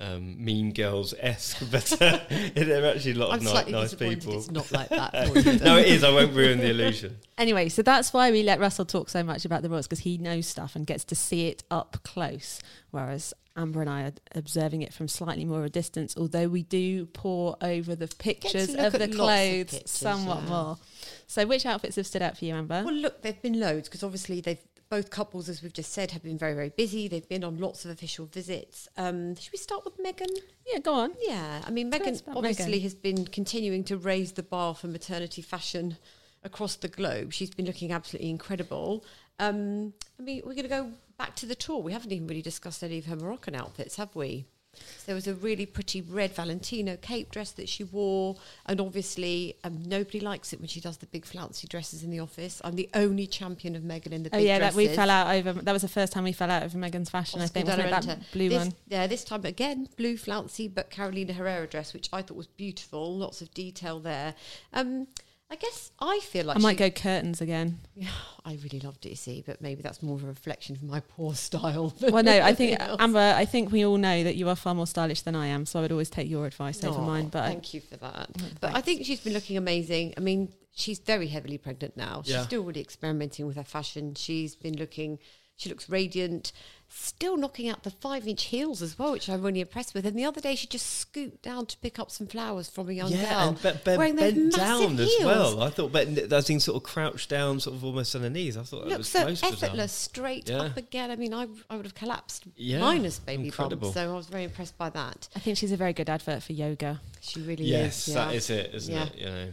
um, 0.00 0.42
mean 0.42 0.72
girls 0.72 1.14
esque 1.20 1.62
but 1.70 1.92
uh, 2.02 2.18
they're 2.54 2.94
actually 2.94 3.12
a 3.12 3.14
lot 3.14 3.30
I'm 3.30 3.38
of 3.38 3.42
ni- 3.44 3.50
slightly 3.50 3.72
nice 3.72 3.90
disappointed 3.92 4.20
people 4.20 4.38
it's 4.38 4.50
not 4.50 4.72
like 4.72 4.88
that 4.88 5.14
you. 5.44 5.64
no 5.64 5.76
it 5.76 5.86
is 5.86 6.02
I 6.02 6.10
won't 6.10 6.34
ruin 6.34 6.58
the 6.58 6.70
illusion 6.70 7.18
Anyway, 7.42 7.68
so 7.70 7.82
that's 7.82 8.12
why 8.12 8.30
we 8.30 8.44
let 8.44 8.60
Russell 8.60 8.84
talk 8.84 9.08
so 9.08 9.24
much 9.24 9.44
about 9.44 9.62
the 9.62 9.68
Royals 9.68 9.88
because 9.88 9.98
he 9.98 10.16
knows 10.16 10.46
stuff 10.46 10.76
and 10.76 10.86
gets 10.86 11.02
to 11.06 11.16
see 11.16 11.48
it 11.48 11.64
up 11.72 11.96
close, 12.04 12.60
whereas 12.92 13.34
Amber 13.56 13.80
and 13.80 13.90
I 13.90 14.02
are 14.02 14.12
observing 14.36 14.82
it 14.82 14.94
from 14.94 15.08
slightly 15.08 15.44
more 15.44 15.58
of 15.58 15.64
a 15.64 15.70
distance. 15.70 16.14
Although 16.16 16.46
we 16.46 16.62
do 16.62 17.06
pour 17.06 17.56
over 17.60 17.96
the 17.96 18.06
pictures 18.06 18.74
of 18.74 18.92
the 18.92 18.98
lots 18.98 19.10
of 19.10 19.10
clothes 19.16 19.70
pictures, 19.72 19.90
somewhat 19.90 20.42
yeah. 20.44 20.48
more. 20.48 20.78
So, 21.26 21.44
which 21.46 21.66
outfits 21.66 21.96
have 21.96 22.06
stood 22.06 22.22
out 22.22 22.38
for 22.38 22.44
you, 22.44 22.54
Amber? 22.54 22.82
Well, 22.84 22.94
look, 22.94 23.22
there've 23.22 23.42
been 23.42 23.58
loads 23.58 23.88
because 23.88 24.04
obviously 24.04 24.40
they've 24.40 24.62
both 24.92 25.08
couples, 25.08 25.48
as 25.48 25.62
we've 25.62 25.72
just 25.72 25.90
said, 25.90 26.10
have 26.10 26.22
been 26.22 26.36
very, 26.36 26.52
very 26.52 26.68
busy. 26.68 27.08
They've 27.08 27.26
been 27.26 27.44
on 27.44 27.58
lots 27.58 27.86
of 27.86 27.90
official 27.90 28.26
visits. 28.26 28.88
Um, 28.98 29.34
should 29.36 29.50
we 29.50 29.56
start 29.56 29.86
with 29.86 29.96
Meghan? 29.96 30.28
yeah, 30.70 30.80
go 30.80 30.92
on. 30.92 31.12
Yeah, 31.18 31.62
I 31.66 31.70
mean, 31.70 31.90
Tell 31.90 32.02
us 32.02 32.20
Meghan 32.20 32.22
about 32.24 32.36
obviously 32.36 32.78
Meghan. 32.78 32.82
has 32.82 32.94
been 32.94 33.24
continuing 33.24 33.84
to 33.84 33.96
raise 33.96 34.32
the 34.32 34.42
bar 34.42 34.74
for 34.74 34.88
maternity 34.88 35.40
fashion 35.40 35.96
across 36.44 36.76
the 36.76 36.88
globe. 36.88 37.32
She's 37.32 37.48
been 37.48 37.64
looking 37.64 37.90
absolutely 37.90 38.28
incredible. 38.28 39.02
Um, 39.38 39.94
I 40.20 40.24
mean, 40.24 40.42
we're 40.44 40.52
going 40.52 40.64
to 40.64 40.68
go 40.68 40.90
back 41.16 41.36
to 41.36 41.46
the 41.46 41.54
tour. 41.54 41.78
We 41.78 41.94
haven't 41.94 42.12
even 42.12 42.26
really 42.26 42.42
discussed 42.42 42.84
any 42.84 42.98
of 42.98 43.06
her 43.06 43.16
Moroccan 43.16 43.54
outfits, 43.54 43.96
have 43.96 44.14
we? 44.14 44.44
So 44.74 45.06
there 45.06 45.14
was 45.14 45.26
a 45.26 45.34
really 45.34 45.66
pretty 45.66 46.00
red 46.00 46.32
Valentino 46.32 46.96
cape 46.96 47.30
dress 47.30 47.50
that 47.52 47.68
she 47.68 47.84
wore, 47.84 48.36
and 48.66 48.80
obviously 48.80 49.56
um, 49.64 49.82
nobody 49.84 50.20
likes 50.20 50.52
it 50.52 50.60
when 50.60 50.68
she 50.68 50.80
does 50.80 50.96
the 50.96 51.06
big 51.06 51.26
flouncy 51.26 51.66
dresses 51.66 52.02
in 52.02 52.10
the 52.10 52.20
office. 52.20 52.60
I'm 52.64 52.76
the 52.76 52.88
only 52.94 53.26
champion 53.26 53.76
of 53.76 53.82
Meghan 53.82 54.12
in 54.12 54.22
the 54.22 54.30
Oh 54.32 54.38
big 54.38 54.46
yeah, 54.46 54.58
that 54.60 54.74
we 54.74 54.88
fell 54.88 55.10
out 55.10 55.34
over. 55.34 55.52
That 55.52 55.72
was 55.72 55.82
the 55.82 55.88
first 55.88 56.12
time 56.12 56.24
we 56.24 56.32
fell 56.32 56.50
out 56.50 56.62
over 56.62 56.78
Meghan's 56.78 57.10
fashion. 57.10 57.40
I 57.40 57.46
think 57.46 57.66
that 57.66 58.18
blue 58.32 58.48
This- 58.48 58.58
one. 58.58 58.74
Yeah, 58.88 59.06
this 59.06 59.24
time 59.24 59.44
again, 59.44 59.88
blue 59.96 60.16
flouncy, 60.16 60.68
but 60.68 60.90
Carolina 60.90 61.32
Herrera 61.34 61.66
dress, 61.66 61.92
which 61.92 62.08
I 62.12 62.22
thought 62.22 62.36
was 62.36 62.46
beautiful. 62.46 63.16
Lots 63.16 63.42
of 63.42 63.52
detail 63.52 64.00
there. 64.00 64.34
Um, 64.72 65.06
I 65.52 65.56
guess 65.56 65.92
I 66.00 66.18
feel 66.20 66.46
like 66.46 66.56
I 66.56 66.60
might 66.60 66.78
go 66.78 66.88
curtains 66.88 67.42
again. 67.42 67.78
Yeah, 67.94 68.08
I 68.42 68.58
really 68.64 68.80
loved 68.80 69.04
it, 69.04 69.10
you 69.10 69.16
see, 69.16 69.44
but 69.46 69.60
maybe 69.60 69.82
that's 69.82 70.02
more 70.02 70.16
of 70.16 70.24
a 70.24 70.26
reflection 70.26 70.74
of 70.76 70.82
my 70.82 71.00
poor 71.00 71.34
style. 71.48 71.92
Well, 72.00 72.22
no, 72.22 72.40
I 72.40 72.54
think 72.54 72.80
else. 72.80 72.96
Amber. 72.98 73.34
I 73.36 73.44
think 73.44 73.70
we 73.70 73.84
all 73.84 73.98
know 73.98 74.24
that 74.24 74.36
you 74.36 74.48
are 74.48 74.56
far 74.56 74.74
more 74.74 74.86
stylish 74.86 75.20
than 75.20 75.36
I 75.36 75.48
am, 75.48 75.66
so 75.66 75.78
I 75.78 75.82
would 75.82 75.92
always 75.92 76.08
take 76.08 76.30
your 76.30 76.46
advice 76.46 76.82
over 76.82 77.02
mine. 77.02 77.28
But 77.28 77.42
I, 77.42 77.48
thank 77.48 77.74
you 77.74 77.82
for 77.82 77.98
that. 77.98 78.32
Mm, 78.32 78.60
But 78.62 78.74
I 78.74 78.80
think 78.80 79.04
she's 79.04 79.20
been 79.20 79.34
looking 79.34 79.58
amazing. 79.58 80.14
I 80.16 80.20
mean, 80.20 80.54
she's 80.74 80.98
very 81.00 81.26
heavily 81.26 81.58
pregnant 81.58 81.98
now. 81.98 82.22
She's 82.24 82.32
Yeah. 82.32 82.44
still 82.44 82.62
really 82.62 82.80
experimenting 82.80 83.46
with 83.46 83.56
her 83.56 83.64
fashion. 83.64 84.14
She's 84.14 84.56
been 84.56 84.78
looking. 84.78 85.18
She 85.56 85.68
looks 85.68 85.88
radiant. 85.88 86.52
Still 86.94 87.38
knocking 87.38 87.70
out 87.70 87.84
the 87.84 87.90
five-inch 87.90 88.42
heels 88.44 88.82
as 88.82 88.98
well, 88.98 89.12
which 89.12 89.26
I'm 89.30 89.40
really 89.42 89.60
impressed 89.62 89.94
with. 89.94 90.04
And 90.04 90.18
the 90.18 90.26
other 90.26 90.42
day, 90.42 90.54
she 90.54 90.66
just 90.66 90.84
scooped 90.98 91.40
down 91.40 91.64
to 91.66 91.78
pick 91.78 91.98
up 91.98 92.10
some 92.10 92.26
flowers 92.26 92.68
from 92.68 92.90
a 92.90 92.92
young 92.92 93.10
yeah, 93.10 93.30
girl, 93.30 93.48
and 93.48 93.62
be- 93.62 93.90
be- 93.92 93.96
wearing 93.96 94.16
those 94.16 94.34
bent 94.34 94.56
massive 94.58 94.58
down 94.90 95.00
as 95.00 95.08
heels. 95.14 95.24
well. 95.24 95.62
I 95.62 95.70
thought, 95.70 95.90
but 95.90 96.30
I 96.34 96.40
think 96.42 96.60
sort 96.60 96.76
of 96.76 96.82
crouched 96.82 97.30
down, 97.30 97.60
sort 97.60 97.76
of 97.76 97.84
almost 97.84 98.14
on 98.14 98.20
her 98.22 98.28
knees. 98.28 98.58
I 98.58 98.62
thought 98.64 98.80
that 98.82 98.88
Look 98.90 98.98
was 98.98 99.08
so 99.08 99.24
most 99.24 99.40
bizarre. 99.42 99.52
effortless, 99.68 99.92
straight 99.92 100.50
Yeah. 100.50 100.58
up 100.64 100.76
again. 100.76 101.10
I 101.10 101.16
mean, 101.16 101.32
I, 101.32 101.46
I 101.70 101.76
would 101.76 101.86
have 101.86 101.94
collapsed 101.94 102.44
Yeah, 102.56 102.80
minus 102.80 103.18
baby 103.20 103.44
incredible. 103.46 103.88
bumps. 103.88 103.94
So 103.94 104.12
I 104.12 104.14
was 104.14 104.26
very 104.26 104.44
impressed 104.44 104.76
by 104.76 104.90
that. 104.90 105.30
I 105.34 105.38
think 105.38 105.56
she's 105.56 105.72
a 105.72 105.78
very 105.78 105.94
good 105.94 106.10
advert 106.10 106.42
for 106.42 106.52
yoga. 106.52 107.00
She 107.22 107.40
really 107.40 107.64
Yes, 107.64 108.06
is. 108.06 108.12
that 108.14 108.32
yeah. 108.32 108.36
is 108.36 108.50
it, 108.50 108.74
isn't 108.74 108.94
Yeah. 108.94 109.06
it? 109.06 109.14
You 109.16 109.24
know, 109.26 109.52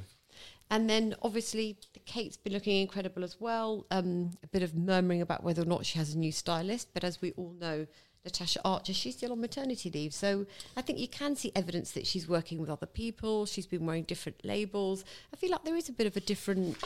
And 0.71 0.89
then 0.89 1.15
obviously 1.21 1.77
Kate's 2.05 2.37
been 2.37 2.53
looking 2.53 2.81
incredible 2.81 3.23
as 3.23 3.39
well. 3.39 3.85
Um, 3.91 4.31
a 4.43 4.47
bit 4.47 4.63
of 4.63 4.75
murmuring 4.75 5.21
about 5.21 5.43
whether 5.43 5.61
or 5.61 5.65
not 5.65 5.85
she 5.85 5.97
has 5.97 6.13
a 6.13 6.17
new 6.17 6.31
stylist, 6.31 6.89
but 6.93 7.03
as 7.03 7.21
we 7.21 7.31
all 7.31 7.53
know, 7.59 7.87
Natasha 8.25 8.59
Archer, 8.65 8.93
she's 8.93 9.15
still 9.15 9.31
on 9.31 9.41
maternity 9.41 9.89
leave. 9.89 10.13
So 10.13 10.45
I 10.75 10.81
think 10.81 10.99
you 10.99 11.07
can 11.07 11.35
see 11.35 11.51
evidence 11.55 11.91
that 11.91 12.05
she's 12.05 12.27
working 12.27 12.59
with 12.59 12.69
other 12.69 12.85
people. 12.85 13.45
She's 13.45 13.65
been 13.65 13.85
wearing 13.85 14.03
different 14.03 14.43
labels. 14.43 15.05
I 15.33 15.37
feel 15.37 15.51
like 15.51 15.63
there 15.63 15.75
is 15.75 15.89
a 15.89 15.93
bit 15.93 16.05
of 16.05 16.17
a 16.17 16.19
different, 16.19 16.77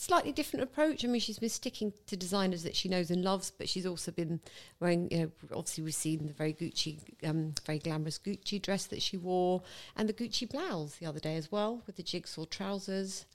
slightly 0.00 0.32
different 0.32 0.62
approach. 0.62 1.04
I 1.04 1.08
mean, 1.08 1.20
she's 1.20 1.38
been 1.38 1.48
sticking 1.48 1.92
to 2.06 2.16
designers 2.16 2.62
that 2.62 2.74
she 2.74 2.88
knows 2.88 3.10
and 3.10 3.22
loves, 3.22 3.50
but 3.50 3.68
she's 3.68 3.86
also 3.86 4.10
been 4.10 4.40
wearing, 4.80 5.10
you 5.10 5.18
know, 5.18 5.30
obviously 5.54 5.84
we've 5.84 5.94
seen 5.94 6.26
the 6.26 6.32
very 6.32 6.54
Gucci, 6.54 6.98
um, 7.22 7.54
very 7.66 7.78
glamorous 7.78 8.18
Gucci 8.18 8.60
dress 8.60 8.86
that 8.86 9.02
she 9.02 9.16
wore 9.16 9.62
and 9.96 10.08
the 10.08 10.12
Gucci 10.12 10.48
blouse 10.48 10.96
the 10.96 11.06
other 11.06 11.20
day 11.20 11.36
as 11.36 11.52
well 11.52 11.82
with 11.86 11.96
the 11.96 12.02
jigsaw 12.02 12.44
trousers. 12.46 13.26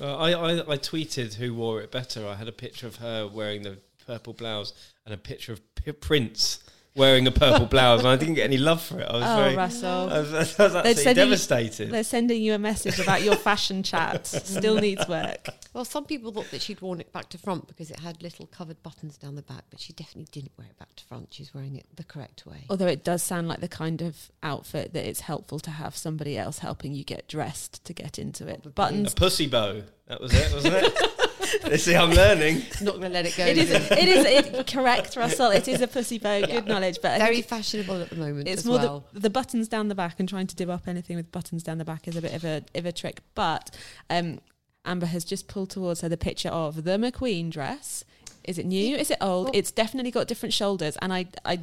Uh, 0.00 0.16
I, 0.16 0.32
I 0.32 0.52
I 0.60 0.78
tweeted 0.78 1.34
who 1.34 1.54
wore 1.54 1.82
it 1.82 1.90
better. 1.90 2.26
I 2.26 2.34
had 2.36 2.48
a 2.48 2.52
picture 2.52 2.86
of 2.86 2.96
her 2.96 3.26
wearing 3.26 3.62
the 3.62 3.78
purple 4.06 4.32
blouse 4.32 4.72
and 5.04 5.12
a 5.12 5.18
picture 5.18 5.52
of 5.52 5.74
P- 5.74 5.92
Prince 5.92 6.60
wearing 6.96 7.26
a 7.26 7.30
purple 7.32 7.66
blouse, 7.66 8.00
and 8.00 8.08
I 8.08 8.16
didn't 8.16 8.34
get 8.34 8.44
any 8.44 8.56
love 8.56 8.80
for 8.82 9.00
it. 9.00 9.08
I 9.08 9.12
was 9.14 9.24
Oh, 9.26 9.36
very, 9.42 9.56
Russell. 9.56 9.88
I 10.10 10.18
was, 10.20 10.32
I 10.34 10.38
was 10.38 10.60
absolutely 10.60 10.94
sending 10.94 11.08
you- 11.24 11.30
devastated. 11.30 11.90
They're 11.90 12.04
sending 12.04 12.42
you 12.42 12.54
a 12.54 12.58
message 12.58 12.98
about 13.00 13.22
your 13.22 13.34
fashion 13.36 13.82
chat. 13.82 14.26
Still 14.26 14.76
needs 14.76 15.06
work. 15.08 15.48
Well, 15.72 15.84
some 15.84 16.04
people 16.04 16.30
thought 16.30 16.50
that 16.52 16.62
she'd 16.62 16.80
worn 16.80 17.00
it 17.00 17.12
back 17.12 17.28
to 17.30 17.38
front 17.38 17.66
because 17.66 17.90
it 17.90 17.98
had 17.98 18.22
little 18.22 18.46
covered 18.46 18.80
buttons 18.84 19.16
down 19.18 19.34
the 19.34 19.42
back, 19.42 19.64
but 19.70 19.80
she 19.80 19.92
definitely 19.92 20.28
didn't 20.30 20.52
wear 20.56 20.68
it 20.68 20.78
back 20.78 20.94
to 20.96 21.04
front. 21.04 21.28
She's 21.34 21.52
wearing 21.52 21.74
it 21.76 21.86
the 21.96 22.04
correct 22.04 22.46
way. 22.46 22.64
Although 22.70 22.86
it 22.86 23.02
does 23.02 23.22
sound 23.24 23.48
like 23.48 23.60
the 23.60 23.68
kind 23.68 24.00
of 24.00 24.30
outfit 24.44 24.92
that 24.92 25.04
it's 25.04 25.20
helpful 25.20 25.58
to 25.60 25.70
have 25.72 25.96
somebody 25.96 26.38
else 26.38 26.58
helping 26.60 26.94
you 26.94 27.02
get 27.02 27.26
dressed 27.26 27.84
to 27.86 27.92
get 27.92 28.18
into 28.20 28.46
it. 28.46 28.64
a 28.64 28.68
Buttons. 28.70 29.12
A 29.12 29.16
pussy 29.16 29.48
bow. 29.48 29.82
That 30.06 30.20
was 30.20 30.32
it, 30.32 30.52
wasn't 30.54 30.74
it? 30.76 31.20
you 31.70 31.78
see, 31.78 31.94
I'm 31.96 32.10
learning. 32.10 32.58
It's 32.58 32.80
not 32.82 32.92
going 32.96 33.08
to 33.08 33.14
let 33.14 33.26
it 33.26 33.36
go. 33.36 33.44
It 33.46 33.58
is. 33.58 33.70
is 33.70 33.90
it? 33.90 33.98
It 33.98 34.08
is 34.08 34.24
it, 34.54 34.66
correct, 34.66 35.16
Russell. 35.16 35.50
It 35.50 35.68
is 35.68 35.80
a 35.80 35.86
pussy 35.86 36.18
bow. 36.18 36.40
Good 36.46 36.66
knowledge, 36.66 36.98
but 37.02 37.18
very 37.18 37.42
fashionable 37.42 38.02
at 38.02 38.10
the 38.10 38.16
moment. 38.16 38.48
it's 38.48 38.60
as 38.62 38.66
more 38.66 38.78
well. 38.78 39.06
the, 39.12 39.20
the 39.20 39.30
buttons 39.30 39.68
down 39.68 39.88
the 39.88 39.94
back 39.94 40.18
and 40.20 40.28
trying 40.28 40.46
to 40.46 40.56
do 40.56 40.70
up 40.70 40.86
anything 40.88 41.16
with 41.16 41.30
buttons 41.32 41.62
down 41.62 41.78
the 41.78 41.84
back 41.84 42.06
is 42.08 42.16
a 42.16 42.22
bit 42.22 42.34
of 42.34 42.44
a 42.44 42.62
of 42.74 42.86
a 42.86 42.92
trick. 42.92 43.20
But 43.34 43.70
um, 44.10 44.40
Amber 44.84 45.06
has 45.06 45.24
just 45.24 45.48
pulled 45.48 45.70
towards 45.70 46.00
her 46.02 46.08
the 46.08 46.16
picture 46.16 46.50
of 46.50 46.84
the 46.84 46.92
McQueen 46.92 47.50
dress. 47.50 48.04
Is 48.44 48.58
it 48.58 48.66
new? 48.66 48.96
Is 48.96 49.10
it 49.10 49.18
old? 49.20 49.46
Well- 49.46 49.52
it's 49.54 49.70
definitely 49.70 50.10
got 50.10 50.28
different 50.28 50.52
shoulders, 50.52 50.96
and 51.00 51.12
I 51.12 51.26
I 51.44 51.60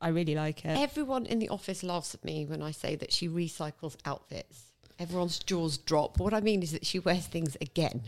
I 0.00 0.08
really 0.08 0.34
like 0.34 0.64
it. 0.64 0.76
Everyone 0.78 1.26
in 1.26 1.38
the 1.38 1.48
office 1.48 1.82
laughs 1.82 2.14
at 2.14 2.24
me 2.24 2.44
when 2.46 2.60
I 2.62 2.72
say 2.72 2.96
that 2.96 3.12
she 3.12 3.28
recycles 3.28 3.96
outfits. 4.04 4.64
Everyone's 4.98 5.38
jaws 5.38 5.76
drop. 5.78 6.18
What 6.20 6.34
I 6.34 6.40
mean 6.40 6.62
is 6.62 6.72
that 6.72 6.86
she 6.86 6.98
wears 6.98 7.26
things 7.26 7.56
again. 7.60 8.02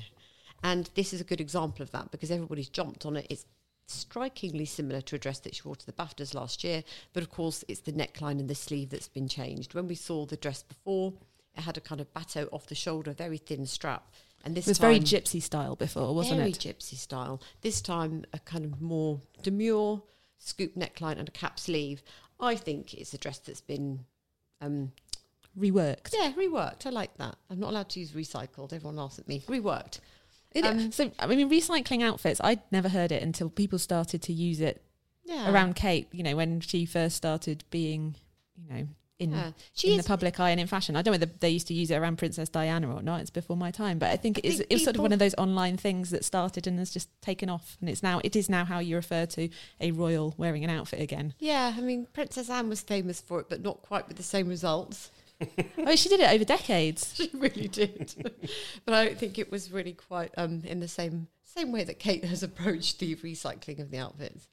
And 0.62 0.90
this 0.94 1.12
is 1.12 1.20
a 1.20 1.24
good 1.24 1.40
example 1.40 1.82
of 1.82 1.90
that 1.92 2.10
because 2.10 2.30
everybody's 2.30 2.68
jumped 2.68 3.06
on 3.06 3.16
it. 3.16 3.26
It's 3.30 3.46
strikingly 3.88 4.64
similar 4.64 5.00
to 5.00 5.16
a 5.16 5.18
dress 5.18 5.38
that 5.40 5.54
she 5.54 5.62
wore 5.64 5.76
to 5.76 5.86
the 5.86 5.92
BAFTAs 5.92 6.34
last 6.34 6.64
year, 6.64 6.82
but 7.12 7.22
of 7.22 7.30
course 7.30 7.64
it's 7.68 7.80
the 7.80 7.92
neckline 7.92 8.40
and 8.40 8.48
the 8.50 8.54
sleeve 8.54 8.90
that's 8.90 9.08
been 9.08 9.28
changed. 9.28 9.74
When 9.74 9.86
we 9.86 9.94
saw 9.94 10.26
the 10.26 10.36
dress 10.36 10.62
before, 10.62 11.12
it 11.56 11.60
had 11.62 11.76
a 11.76 11.80
kind 11.80 12.00
of 12.00 12.12
bateau 12.12 12.48
off 12.52 12.66
the 12.66 12.74
shoulder, 12.74 13.12
very 13.12 13.38
thin 13.38 13.64
strap. 13.66 14.10
And 14.44 14.54
this 14.54 14.66
It 14.66 14.70
was 14.70 14.78
very 14.78 15.00
gypsy 15.00 15.42
style 15.42 15.76
before, 15.76 16.14
wasn't 16.14 16.38
very 16.38 16.50
it? 16.50 16.62
Very 16.62 16.74
gypsy 16.74 16.96
style. 16.96 17.40
This 17.62 17.80
time, 17.80 18.24
a 18.32 18.38
kind 18.40 18.64
of 18.64 18.80
more 18.80 19.20
demure 19.42 20.02
scoop 20.38 20.74
neckline 20.74 21.18
and 21.18 21.28
a 21.28 21.32
cap 21.32 21.58
sleeve. 21.58 22.02
I 22.38 22.54
think 22.56 22.92
it's 22.94 23.14
a 23.14 23.18
dress 23.18 23.38
that's 23.38 23.60
been, 23.60 24.04
um, 24.60 24.92
Reworked. 25.58 26.12
yeah, 26.12 26.32
reworked. 26.32 26.86
I 26.86 26.90
like 26.90 27.16
that. 27.16 27.36
I'm 27.48 27.58
not 27.58 27.70
allowed 27.70 27.88
to 27.90 28.00
use 28.00 28.12
recycled. 28.12 28.74
Everyone 28.74 28.96
laughs 28.96 29.18
at 29.18 29.26
me. 29.26 29.40
Reworked. 29.48 30.00
It- 30.56 30.64
Um, 30.64 30.90
so 30.92 31.10
I 31.18 31.26
mean, 31.26 31.48
recycling 31.50 32.02
outfits. 32.02 32.40
I'd 32.42 32.60
never 32.72 32.88
heard 32.88 33.12
it 33.12 33.22
until 33.22 33.48
people 33.50 33.78
started 33.78 34.22
to 34.22 34.32
use 34.32 34.60
it 34.60 34.82
Yeah. 35.24 35.50
around 35.52 35.76
Kate. 35.76 36.08
You 36.12 36.22
know, 36.22 36.36
when 36.36 36.60
she 36.60 36.84
first 36.86 37.16
started 37.16 37.64
being, 37.70 38.16
you 38.56 38.68
know, 38.68 38.88
in 39.18 39.30
Yeah. 39.30 39.52
In 39.82 39.96
the 39.96 40.02
public 40.02 40.38
eye 40.40 40.50
and 40.50 40.60
in 40.60 40.66
fashion. 40.66 40.94
I 40.94 41.00
don't 41.00 41.12
know 41.12 41.18
whether 41.18 41.32
they 41.40 41.48
used 41.48 41.68
to 41.68 41.74
use 41.74 41.90
it 41.90 41.96
around 41.96 42.16
Princess 42.18 42.50
Diana 42.50 42.94
or 42.94 43.00
not. 43.02 43.22
It's 43.22 43.30
before 43.30 43.56
my 43.56 43.70
time, 43.70 43.98
but 43.98 44.10
I 44.10 44.16
think 44.18 44.36
it 44.36 44.44
I 44.44 44.48
is. 44.48 44.56
think 44.58 44.66
It 44.70 44.74
was 44.74 44.84
sort 44.84 44.96
of 44.96 45.00
one 45.02 45.12
of 45.12 45.18
those 45.18 45.34
online 45.38 45.78
things 45.78 46.10
that 46.10 46.22
started 46.22 46.66
and 46.66 46.78
has 46.78 46.90
just 46.90 47.08
taken 47.22 47.48
off, 47.48 47.78
and 47.80 47.88
it's 47.88 48.02
now 48.02 48.20
it 48.24 48.36
is 48.36 48.50
now 48.50 48.66
how 48.66 48.78
you 48.78 48.94
refer 48.94 49.24
to 49.24 49.48
a 49.80 49.90
royal 49.92 50.34
wearing 50.36 50.64
an 50.64 50.70
outfit 50.70 51.00
again. 51.00 51.32
Yeah, 51.38 51.72
I 51.76 51.80
mean, 51.80 52.06
Princess 52.12 52.50
Anne 52.50 52.68
was 52.68 52.82
famous 52.82 53.22
for 53.22 53.40
it, 53.40 53.48
but 53.48 53.62
not 53.62 53.80
quite 53.80 54.06
with 54.06 54.18
the 54.18 54.22
same 54.22 54.48
results. 54.48 55.10
I 55.78 55.84
mean, 55.84 55.96
she 55.96 56.08
did 56.08 56.20
it 56.20 56.30
over 56.30 56.44
decades. 56.44 57.14
She 57.16 57.30
really 57.34 57.68
did. 57.68 58.14
but 58.84 58.94
I 58.94 59.04
don't 59.04 59.18
think 59.18 59.38
it 59.38 59.50
was 59.50 59.70
really 59.70 59.92
quite 59.92 60.32
um, 60.36 60.62
in 60.64 60.80
the 60.80 60.88
same 60.88 61.28
same 61.44 61.72
way 61.72 61.84
that 61.84 61.98
Kate 61.98 62.24
has 62.24 62.42
approached 62.42 62.98
the 62.98 63.14
recycling 63.16 63.80
of 63.80 63.90
the 63.90 63.98
outfits. 63.98 64.48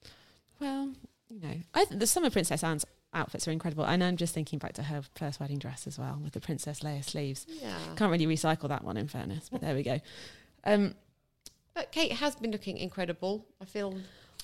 Well, 0.60 0.94
you 1.30 1.42
know, 1.42 1.56
I 1.74 1.86
th- 1.86 2.00
the 2.00 2.08
summer 2.08 2.30
Princess 2.30 2.64
Anne's 2.64 2.86
outfits 3.14 3.48
are 3.48 3.52
incredible, 3.52 3.84
and 3.84 4.04
I'm 4.04 4.18
just 4.18 4.34
thinking 4.34 4.60
back 4.60 4.74
to 4.74 4.84
her 4.84 5.02
first 5.16 5.40
wedding 5.40 5.60
dress 5.60 5.86
as 5.88 6.00
well 6.00 6.20
with 6.24 6.34
the 6.34 6.40
Princess 6.40 6.80
Leia 6.80 7.04
sleeves. 7.04 7.46
Yeah. 7.62 7.76
Can't 7.96 8.12
really 8.12 8.26
recycle 8.28 8.70
that 8.70 8.84
one, 8.84 8.96
in 8.98 9.08
fairness, 9.08 9.50
but 9.50 9.62
there 9.62 9.76
we 9.76 9.84
go. 9.84 10.00
Um, 10.64 10.96
But 11.74 11.92
Kate 11.92 12.14
has 12.14 12.36
been 12.36 12.52
looking 12.52 12.78
incredible. 12.78 13.46
I 13.62 13.66
feel 13.66 13.96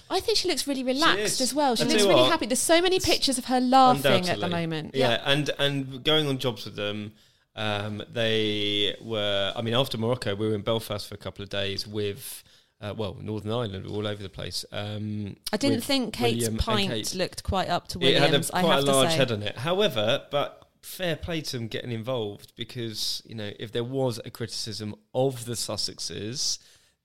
I 0.10 0.20
think 0.20 0.38
she 0.38 0.48
looks 0.48 0.68
really 0.68 0.84
relaxed 0.84 1.42
as 1.42 1.54
well. 1.54 1.76
She 1.76 1.84
I 1.84 1.88
looks 1.88 2.04
really 2.04 2.16
what, 2.16 2.32
happy. 2.32 2.46
There's 2.46 2.60
so 2.60 2.82
many 2.82 3.00
pictures 3.00 3.38
of 3.38 3.46
her 3.46 3.60
laughing 3.60 4.28
at 4.28 4.40
the 4.40 4.48
moment. 4.48 4.96
Yeah, 4.96 5.22
and 5.26 5.50
and 5.60 6.04
going 6.04 6.28
on 6.28 6.38
jobs 6.38 6.66
with 6.66 6.76
them, 6.76 7.14
um, 7.56 8.04
they 8.12 8.96
were. 9.02 9.54
I 9.56 9.62
mean, 9.62 9.74
after 9.74 9.98
Morocco, 9.98 10.36
we 10.36 10.48
were 10.48 10.56
in 10.56 10.62
Belfast 10.62 11.08
for 11.08 11.16
a 11.16 11.20
couple 11.20 11.44
of 11.44 11.50
days 11.50 11.88
with. 11.88 12.44
Uh, 12.82 12.94
well, 12.96 13.18
Northern 13.20 13.52
Ireland, 13.52 13.86
all 13.88 14.08
over 14.08 14.24
the 14.24 14.30
place. 14.30 14.64
Um, 14.72 15.36
I 15.52 15.58
didn't 15.58 15.82
think 15.82 16.14
Kate's 16.14 16.46
William 16.46 16.58
pint 16.58 16.90
Kate. 16.90 17.14
looked 17.14 17.44
quite 17.44 17.68
up 17.68 17.90
to 17.90 18.00
It 18.00 18.14
had 18.14 18.22
a, 18.22 18.26
Williams. 18.28 18.52
I 18.52 18.62
quite 18.62 18.80
a 18.80 18.86
large 18.86 19.14
head 19.16 19.34
on 19.34 19.44
it. 19.44 19.58
However, 19.58 20.24
but 20.32 20.70
fair 20.82 21.16
play 21.16 21.42
to 21.42 21.58
them 21.58 21.68
getting 21.68 21.92
involved 21.92 22.54
because 22.56 23.22
you 23.26 23.36
know 23.36 23.52
if 23.60 23.72
there 23.72 23.84
was 23.84 24.20
a 24.26 24.30
criticism 24.30 24.96
of 25.14 25.46
the 25.46 25.54
Sussexes, 25.54 26.60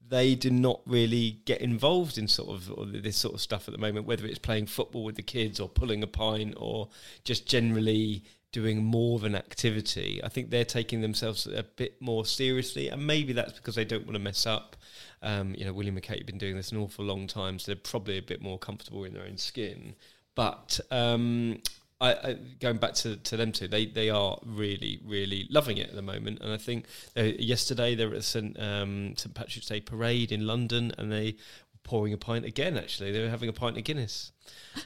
they 0.09 0.35
do 0.35 0.51
not 0.51 0.81
really 0.87 1.41
get 1.45 1.61
involved 1.61 2.19
in 2.19 2.29
sort 2.29 2.51
of 2.51 3.03
this 3.03 3.17
sort 3.17 3.35
of 3.35 3.41
stuff 3.41 3.69
at 3.69 3.73
the 3.73 3.79
moment. 3.79 4.07
Whether 4.07 4.27
it's 4.27 4.39
playing 4.39 4.67
football 4.67 5.05
with 5.05 5.17
the 5.17 5.23
kids 5.23 5.61
or 5.61 5.69
pulling 5.69 6.03
a 6.03 6.07
pint 6.07 6.55
or 6.57 6.89
just 7.25 7.47
generally 7.47 8.25
doing 8.55 8.85
more 8.85 9.17
of 9.17 9.25
an 9.25 9.35
activity. 9.35 10.21
I 10.23 10.29
think 10.29 10.51
they're 10.51 10.65
taking 10.65 11.01
themselves 11.01 11.45
a 11.45 11.65
bit 11.65 12.01
more 12.01 12.25
seriously, 12.25 12.89
and 12.89 13.05
maybe 13.05 13.33
that's 13.33 13.55
because 13.55 13.75
they 13.75 13.85
don't 13.85 14.07
want 14.07 14.15
to 14.15 14.21
mess 14.21 14.47
up. 14.47 14.77
Um, 15.23 15.57
you 15.57 15.65
know, 15.65 15.73
William 15.73 15.97
and 15.97 16.07
have 16.07 16.25
been 16.25 16.39
doing 16.39 16.55
this 16.55 16.71
an 16.71 16.79
awful 16.79 17.05
long 17.05 17.27
time, 17.27 17.59
so 17.59 17.73
they're 17.73 17.81
probably 17.83 18.17
a 18.17 18.23
bit 18.23 18.41
more 18.41 18.57
comfortable 18.57 19.03
in 19.03 19.13
their 19.13 19.25
own 19.25 19.39
skin. 19.39 19.97
But 20.37 20.79
um, 20.93 21.63
I, 22.05 22.29
I, 22.31 22.37
going 22.61 22.77
back 22.79 22.95
to, 23.03 23.17
to 23.17 23.37
them 23.37 23.53
too, 23.53 23.69
they, 23.69 23.87
they 23.87 24.11
are 24.11 24.39
really, 24.45 25.01
really 25.05 25.47
loving 25.51 25.79
it 25.79 25.89
at 25.89 25.95
the 25.95 26.03
moment. 26.03 26.41
And 26.43 26.53
I 26.53 26.57
think 26.59 26.87
uh, 27.17 27.23
yesterday 27.23 27.95
they 27.95 28.07
were 28.07 28.15
at 28.17 28.25
St 28.25 28.59
um, 28.61 29.15
St 29.17 29.35
Patrick's 29.35 29.67
Day 29.69 29.81
parade 29.81 30.31
in 30.33 30.47
London, 30.47 30.93
and 30.99 31.11
they 31.11 31.33
were 31.73 31.79
pouring 31.83 32.13
a 32.13 32.19
pint 32.19 32.45
again. 32.45 32.77
Actually, 32.77 33.13
they 33.13 33.21
were 33.23 33.29
having 33.31 33.49
a 33.49 33.53
pint 33.53 33.77
of 33.79 33.85
Guinness. 33.85 34.33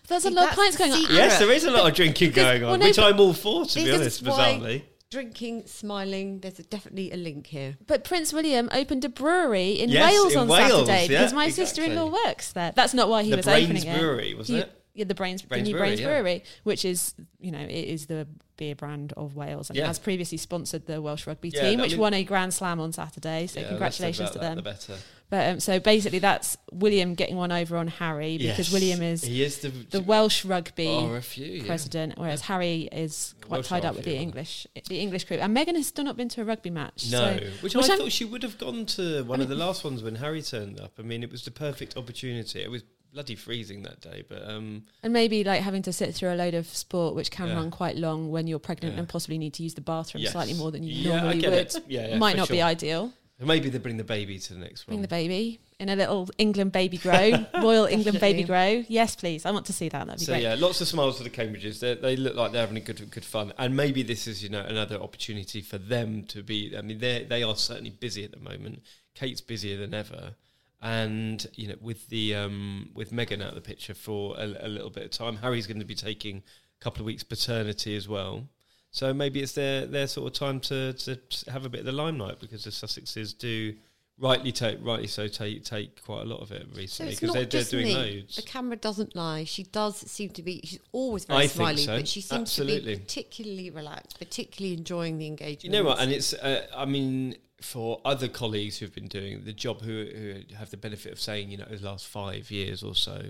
There's 0.07 0.25
a 0.25 0.31
lot 0.31 0.51
of 0.51 0.55
pints 0.57 0.77
going 0.77 0.93
on. 0.93 1.03
Yes, 1.11 1.39
there 1.39 1.51
is 1.51 1.65
a 1.65 1.71
lot 1.71 1.89
of 1.89 1.95
drinking 1.95 2.29
Because- 2.31 2.45
going 2.45 2.63
on, 2.65 2.71
well, 2.71 2.79
no, 2.79 2.87
which 2.87 2.99
I'm 2.99 3.19
all 3.21 3.33
for, 3.35 3.65
to 3.67 3.75
be 3.75 3.91
honest. 3.91 4.23
is 4.23 4.29
Bizarrely, 4.29 4.83
drinking, 5.11 5.67
smiling. 5.67 6.41
There's 6.41 6.59
a, 6.59 6.63
definitely 6.63 7.11
a 7.13 7.17
link 7.17 7.47
here. 7.47 7.77
But 7.87 8.05
Prince 8.05 8.33
William 8.33 8.69
opened 8.73 9.05
a 9.05 9.09
brewery 9.09 9.71
in 9.73 9.89
Yes, 9.89 10.13
Wales 10.13 10.33
in 10.35 10.39
on 10.41 10.49
Wales, 10.49 10.87
Saturday 10.87 11.13
yeah, 11.13 11.21
because 11.21 11.33
my 11.33 11.47
exactly. 11.47 11.65
sister-in-law 11.67 12.13
works 12.27 12.53
there. 12.53 12.73
That's 12.77 12.95
not 12.95 13.09
why 13.09 13.23
he 13.23 13.31
The 13.31 13.37
was 13.39 13.47
Brains 13.47 13.65
opening 13.71 13.85
it. 13.87 13.99
Brewery, 13.99 14.35
wasn't 14.35 14.59
He- 14.59 14.63
it? 14.65 14.78
Yeah, 14.99 15.05
the 15.05 15.15
Brains, 15.15 15.43
Brains 15.43 15.65
the 15.67 15.73
new 15.73 15.77
Brewery, 15.79 15.89
Brains 15.91 16.01
yeah. 16.01 16.07
Brewery, 16.07 16.45
which 16.65 16.85
is 16.85 17.15
you 17.41 17.53
know 17.53 17.61
it 17.61 17.71
is 17.71 18.07
the 18.07 18.27
beer 18.57 18.75
brand 18.75 19.13
of 19.17 19.37
Wales 19.37 19.71
and 19.71 19.77
Yeah. 19.79 19.87
has 19.87 20.01
previously 20.01 20.37
sponsored 20.37 20.87
the 20.87 21.01
Welsh 21.01 21.27
rugby 21.29 21.51
Yeah, 21.51 21.63
team, 21.71 21.79
I 21.79 21.83
which 21.85 21.93
mean- 21.93 22.01
won 22.01 22.15
a 22.15 22.25
Grand 22.25 22.53
Slam 22.53 22.81
on 22.81 22.93
Saturday. 22.93 23.47
So 23.47 23.63
congratulations 23.63 24.31
to 24.33 24.39
them. 24.41 24.57
The 24.57 24.63
better. 24.63 24.97
But 25.31 25.47
um, 25.51 25.61
so 25.61 25.79
basically, 25.79 26.21
that's 26.21 26.57
William 26.73 27.15
getting 27.15 27.37
one 27.37 27.53
over 27.53 27.77
on 27.77 27.87
Harry 27.87 28.39
because 28.39 28.59
Yes. 28.59 28.73
William 28.73 29.03
is 29.03 29.23
he 29.23 29.43
is 29.43 29.59
the, 29.59 29.69
the 29.69 30.01
Welsh 30.01 30.43
rugby 30.45 30.87
RFU, 30.87 31.59
yeah. 31.61 31.67
president, 31.67 32.15
whereas 32.17 32.41
Harry 32.41 32.89
is 32.91 33.35
quite 33.43 33.59
Welsh 33.59 33.69
tied 33.69 33.85
up 33.85 33.95
with 33.95 34.07
the 34.07 34.17
English 34.17 34.67
the 34.89 34.99
English 34.99 35.25
crew. 35.27 35.37
And 35.37 35.55
Meghan 35.55 35.77
has 35.77 35.87
still 35.87 36.05
not 36.07 36.17
been 36.17 36.31
to 36.31 36.41
a 36.41 36.45
rugby 36.45 36.71
match. 36.71 37.11
No, 37.13 37.19
so, 37.37 37.45
which, 37.61 37.75
which 37.75 37.77
I 37.77 37.89
I'm- 37.93 37.99
thought 37.99 38.11
she 38.13 38.25
would 38.25 38.43
have 38.43 38.57
gone 38.59 38.87
to 38.87 39.23
one 39.25 39.41
of 39.43 39.49
the 39.49 39.55
last 39.55 39.85
ones 39.85 40.03
when 40.03 40.15
Harry 40.17 40.41
turned 40.43 40.81
up. 40.81 40.93
I 40.99 41.03
mean, 41.03 41.23
it 41.23 41.31
was 41.31 41.45
the 41.45 41.51
perfect 41.53 41.97
opportunity. 41.99 42.61
It 42.63 42.71
was 42.71 42.83
bloody 43.13 43.35
freezing 43.35 43.83
that 43.83 44.01
day, 44.01 44.25
but 44.29 44.49
um, 44.49 44.85
And 45.03 45.13
maybe 45.13 45.43
like 45.45 45.63
having 45.63 45.83
to 45.83 45.93
sit 45.93 46.15
through 46.15 46.33
a 46.33 46.37
load 46.37 46.55
of 46.55 46.67
sport, 46.67 47.15
which 47.15 47.31
can 47.31 47.49
Yeah. 47.49 47.55
run 47.55 47.71
quite 47.71 47.97
long 47.97 48.31
when 48.31 48.47
you're 48.47 48.59
pregnant 48.59 48.95
Yeah. 48.95 49.01
and 49.01 49.09
possibly 49.09 49.39
need 49.39 49.55
to 49.55 49.63
use 49.63 49.75
the 49.75 49.81
bathroom 49.81 50.23
yes. 50.23 50.33
slightly 50.33 50.55
more 50.55 50.71
than 50.71 50.83
you 50.83 50.93
yeah, 50.95 51.13
I 51.13 51.21
normally 51.21 51.41
get 51.41 51.51
would, 51.51 51.59
it. 51.59 51.77
Yeah, 51.89 52.09
yeah, 52.09 52.19
might 52.19 52.33
for 52.33 52.37
not 52.39 52.49
be 52.51 52.63
ideal. 52.63 53.13
Maybe 53.41 53.69
they 53.71 53.79
bring 53.79 53.99
the 53.99 54.05
baby 54.05 54.37
to 54.41 54.53
the 54.53 54.59
next 54.59 54.85
Bring 54.85 54.97
one. 54.97 55.03
Bring 55.03 55.03
the 55.03 55.09
baby 55.29 55.61
in 55.79 55.89
a 55.89 55.95
little 55.95 56.29
England 56.39 56.73
baby 56.73 56.97
grow, 56.97 57.31
Royal 57.63 57.87
England 57.87 58.19
baby 58.19 58.43
grow. 58.43 58.83
Yes, 58.89 59.15
please. 59.15 59.47
I 59.47 59.53
want 59.53 59.65
to 59.67 59.73
see 59.73 59.89
that. 59.89 60.07
That'd 60.09 60.19
be 60.19 60.25
So 60.25 60.33
great. 60.33 60.43
yeah, 60.43 60.57
lots 60.59 60.81
of 60.81 60.89
smiles 60.89 61.19
for 61.19 61.23
the 61.23 61.31
Cambridges. 61.31 61.79
They, 61.79 61.95
they 61.95 62.17
look 62.17 62.35
like 62.35 62.51
they're 62.51 62.63
having 62.63 62.79
a 62.79 62.81
good 62.81 63.09
good 63.13 63.25
fun, 63.25 63.53
and 63.57 63.77
maybe 63.77 64.03
this 64.03 64.27
is 64.27 64.43
you 64.43 64.49
know 64.49 64.63
another 64.63 64.97
opportunity 64.97 65.61
for 65.61 65.79
them 65.79 66.25
to 66.25 66.43
be. 66.43 66.77
I 66.77 66.81
mean, 66.83 66.99
they 66.99 67.27
they 67.29 67.45
are 67.45 67.55
certainly 67.55 67.91
busy 67.91 68.25
at 68.25 68.33
the 68.33 68.41
moment. 68.41 68.83
Kate's 69.15 69.41
busier 69.41 69.77
than 69.77 69.95
ever, 69.95 70.35
and 70.81 71.47
you 71.55 71.69
know 71.69 71.75
with 71.81 72.09
the 72.09 72.35
um, 72.35 72.91
with 72.95 73.11
Meghan 73.11 73.43
out 73.43 73.51
of 73.51 73.55
the 73.55 73.61
picture 73.61 73.95
for 73.95 74.37
a, 74.39 74.45
a 74.45 74.69
little 74.69 74.91
bit 74.91 75.05
of 75.05 75.11
time, 75.11 75.37
Harry's 75.37 75.67
going 75.67 75.81
to 75.81 75.87
be 75.87 75.95
taking 75.95 76.43
a 76.81 76.85
couple 76.85 77.01
of 77.01 77.07
weeks 77.07 77.23
paternity 77.23 77.97
as 77.97 78.09
well. 78.09 78.49
So 78.91 79.13
maybe 79.13 79.41
it's 79.41 79.53
their 79.53 79.87
their 79.87 80.07
sort 80.07 80.29
of 80.29 80.39
time 80.39 80.61
to 80.61 80.93
to 80.93 81.19
have 81.51 81.65
a 81.65 81.69
bit 81.69 81.81
of 81.81 81.87
the 81.87 81.93
limelight 81.93 82.41
because 82.41 82.65
the 82.65 82.71
Sussexes 82.71 83.37
do. 83.37 83.75
Rightly 84.21 84.51
take, 84.51 84.79
rightly 84.83 85.07
so, 85.07 85.29
take 85.29 85.65
take 85.65 86.03
quite 86.03 86.23
a 86.23 86.25
lot 86.25 86.41
of 86.41 86.51
it 86.51 86.67
recently 86.75 87.13
because 87.15 87.29
not 87.29 87.35
they're, 87.35 87.45
they're 87.45 87.63
doing 87.63 87.85
me. 87.87 87.95
loads. 87.95 88.35
The 88.35 88.43
camera 88.43 88.77
doesn't 88.77 89.15
lie. 89.15 89.45
She 89.45 89.63
does 89.63 89.97
seem 90.11 90.31
to 90.31 90.43
be. 90.43 90.61
She's 90.65 90.81
always 90.91 91.25
very 91.25 91.45
I 91.45 91.47
smiley, 91.47 91.77
so. 91.77 91.97
but 91.99 92.09
she 92.09 92.21
seems 92.21 92.57
to 92.57 92.65
be 92.65 92.81
particularly 92.81 93.71
relaxed, 93.71 94.19
particularly 94.19 94.77
enjoying 94.77 95.19
the 95.19 95.29
engagement. 95.29 95.63
You 95.63 95.71
know 95.71 95.85
what? 95.85 96.01
And 96.01 96.11
it's, 96.11 96.35
uh, 96.35 96.67
I 96.77 96.85
mean, 96.85 97.37
for 97.61 98.01
other 98.05 98.29
colleagues 98.29 98.79
who've 98.79 98.95
been 98.95 99.09
doing 99.09 99.43
the 99.45 99.53
job 99.53 99.83
who, 99.83 100.05
who 100.05 100.55
have 100.57 100.71
the 100.71 100.77
benefit 100.77 101.13
of 101.13 101.21
saying, 101.21 101.51
you 101.51 101.59
know, 101.59 101.65
the 101.65 101.85
last 101.85 102.07
five 102.07 102.51
years 102.51 102.83
or 102.83 102.95
so, 102.95 103.23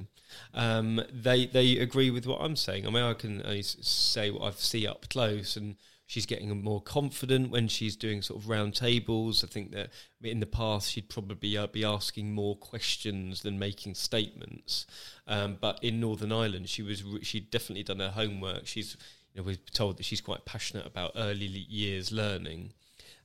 um, 0.55 1.01
they 1.11 1.47
they 1.47 1.79
agree 1.79 2.11
with 2.11 2.27
what 2.27 2.41
I'm 2.41 2.57
saying. 2.57 2.87
I 2.87 2.91
mean, 2.91 3.03
I 3.03 3.15
can 3.15 3.43
only 3.45 3.63
say 3.63 4.31
what 4.31 4.43
I 4.43 4.51
see 4.51 4.87
up 4.87 5.09
close, 5.09 5.57
and 5.57 5.77
she's 6.07 6.27
getting 6.27 6.63
more 6.63 6.83
confident 6.83 7.51
when 7.51 7.69
she's 7.69 7.97
doing 7.97 8.21
sort 8.21 8.43
of 8.43 8.49
round 8.49 8.75
tables. 8.75 9.43
I 9.43 9.47
think 9.47 9.73
that 9.73 9.91
in 10.23 10.41
the 10.41 10.47
past 10.47 10.93
she'd 10.93 11.09
probably 11.09 11.57
uh, 11.57 11.67
be 11.67 11.85
asking 11.85 12.35
more 12.35 12.57
questions 12.57 13.43
than 13.43 13.59
making 13.59 13.95
statements. 13.95 14.87
Um, 15.27 15.57
but 15.59 15.83
in 15.83 16.01
Northern 16.01 16.33
Ireland, 16.33 16.69
she 16.69 16.83
was 16.83 17.03
re- 17.03 17.25
she'd 17.25 17.51
definitely 17.51 17.85
done 17.85 18.01
her 18.01 18.11
homework. 18.11 18.67
She's 18.67 18.97
you 19.33 19.41
know 19.41 19.47
we're 19.47 19.57
told 19.73 19.97
that 19.97 20.05
she's 20.05 20.21
quite 20.21 20.45
passionate 20.45 20.87
about 20.87 21.13
early 21.17 21.47
years 21.47 22.13
learning 22.13 22.75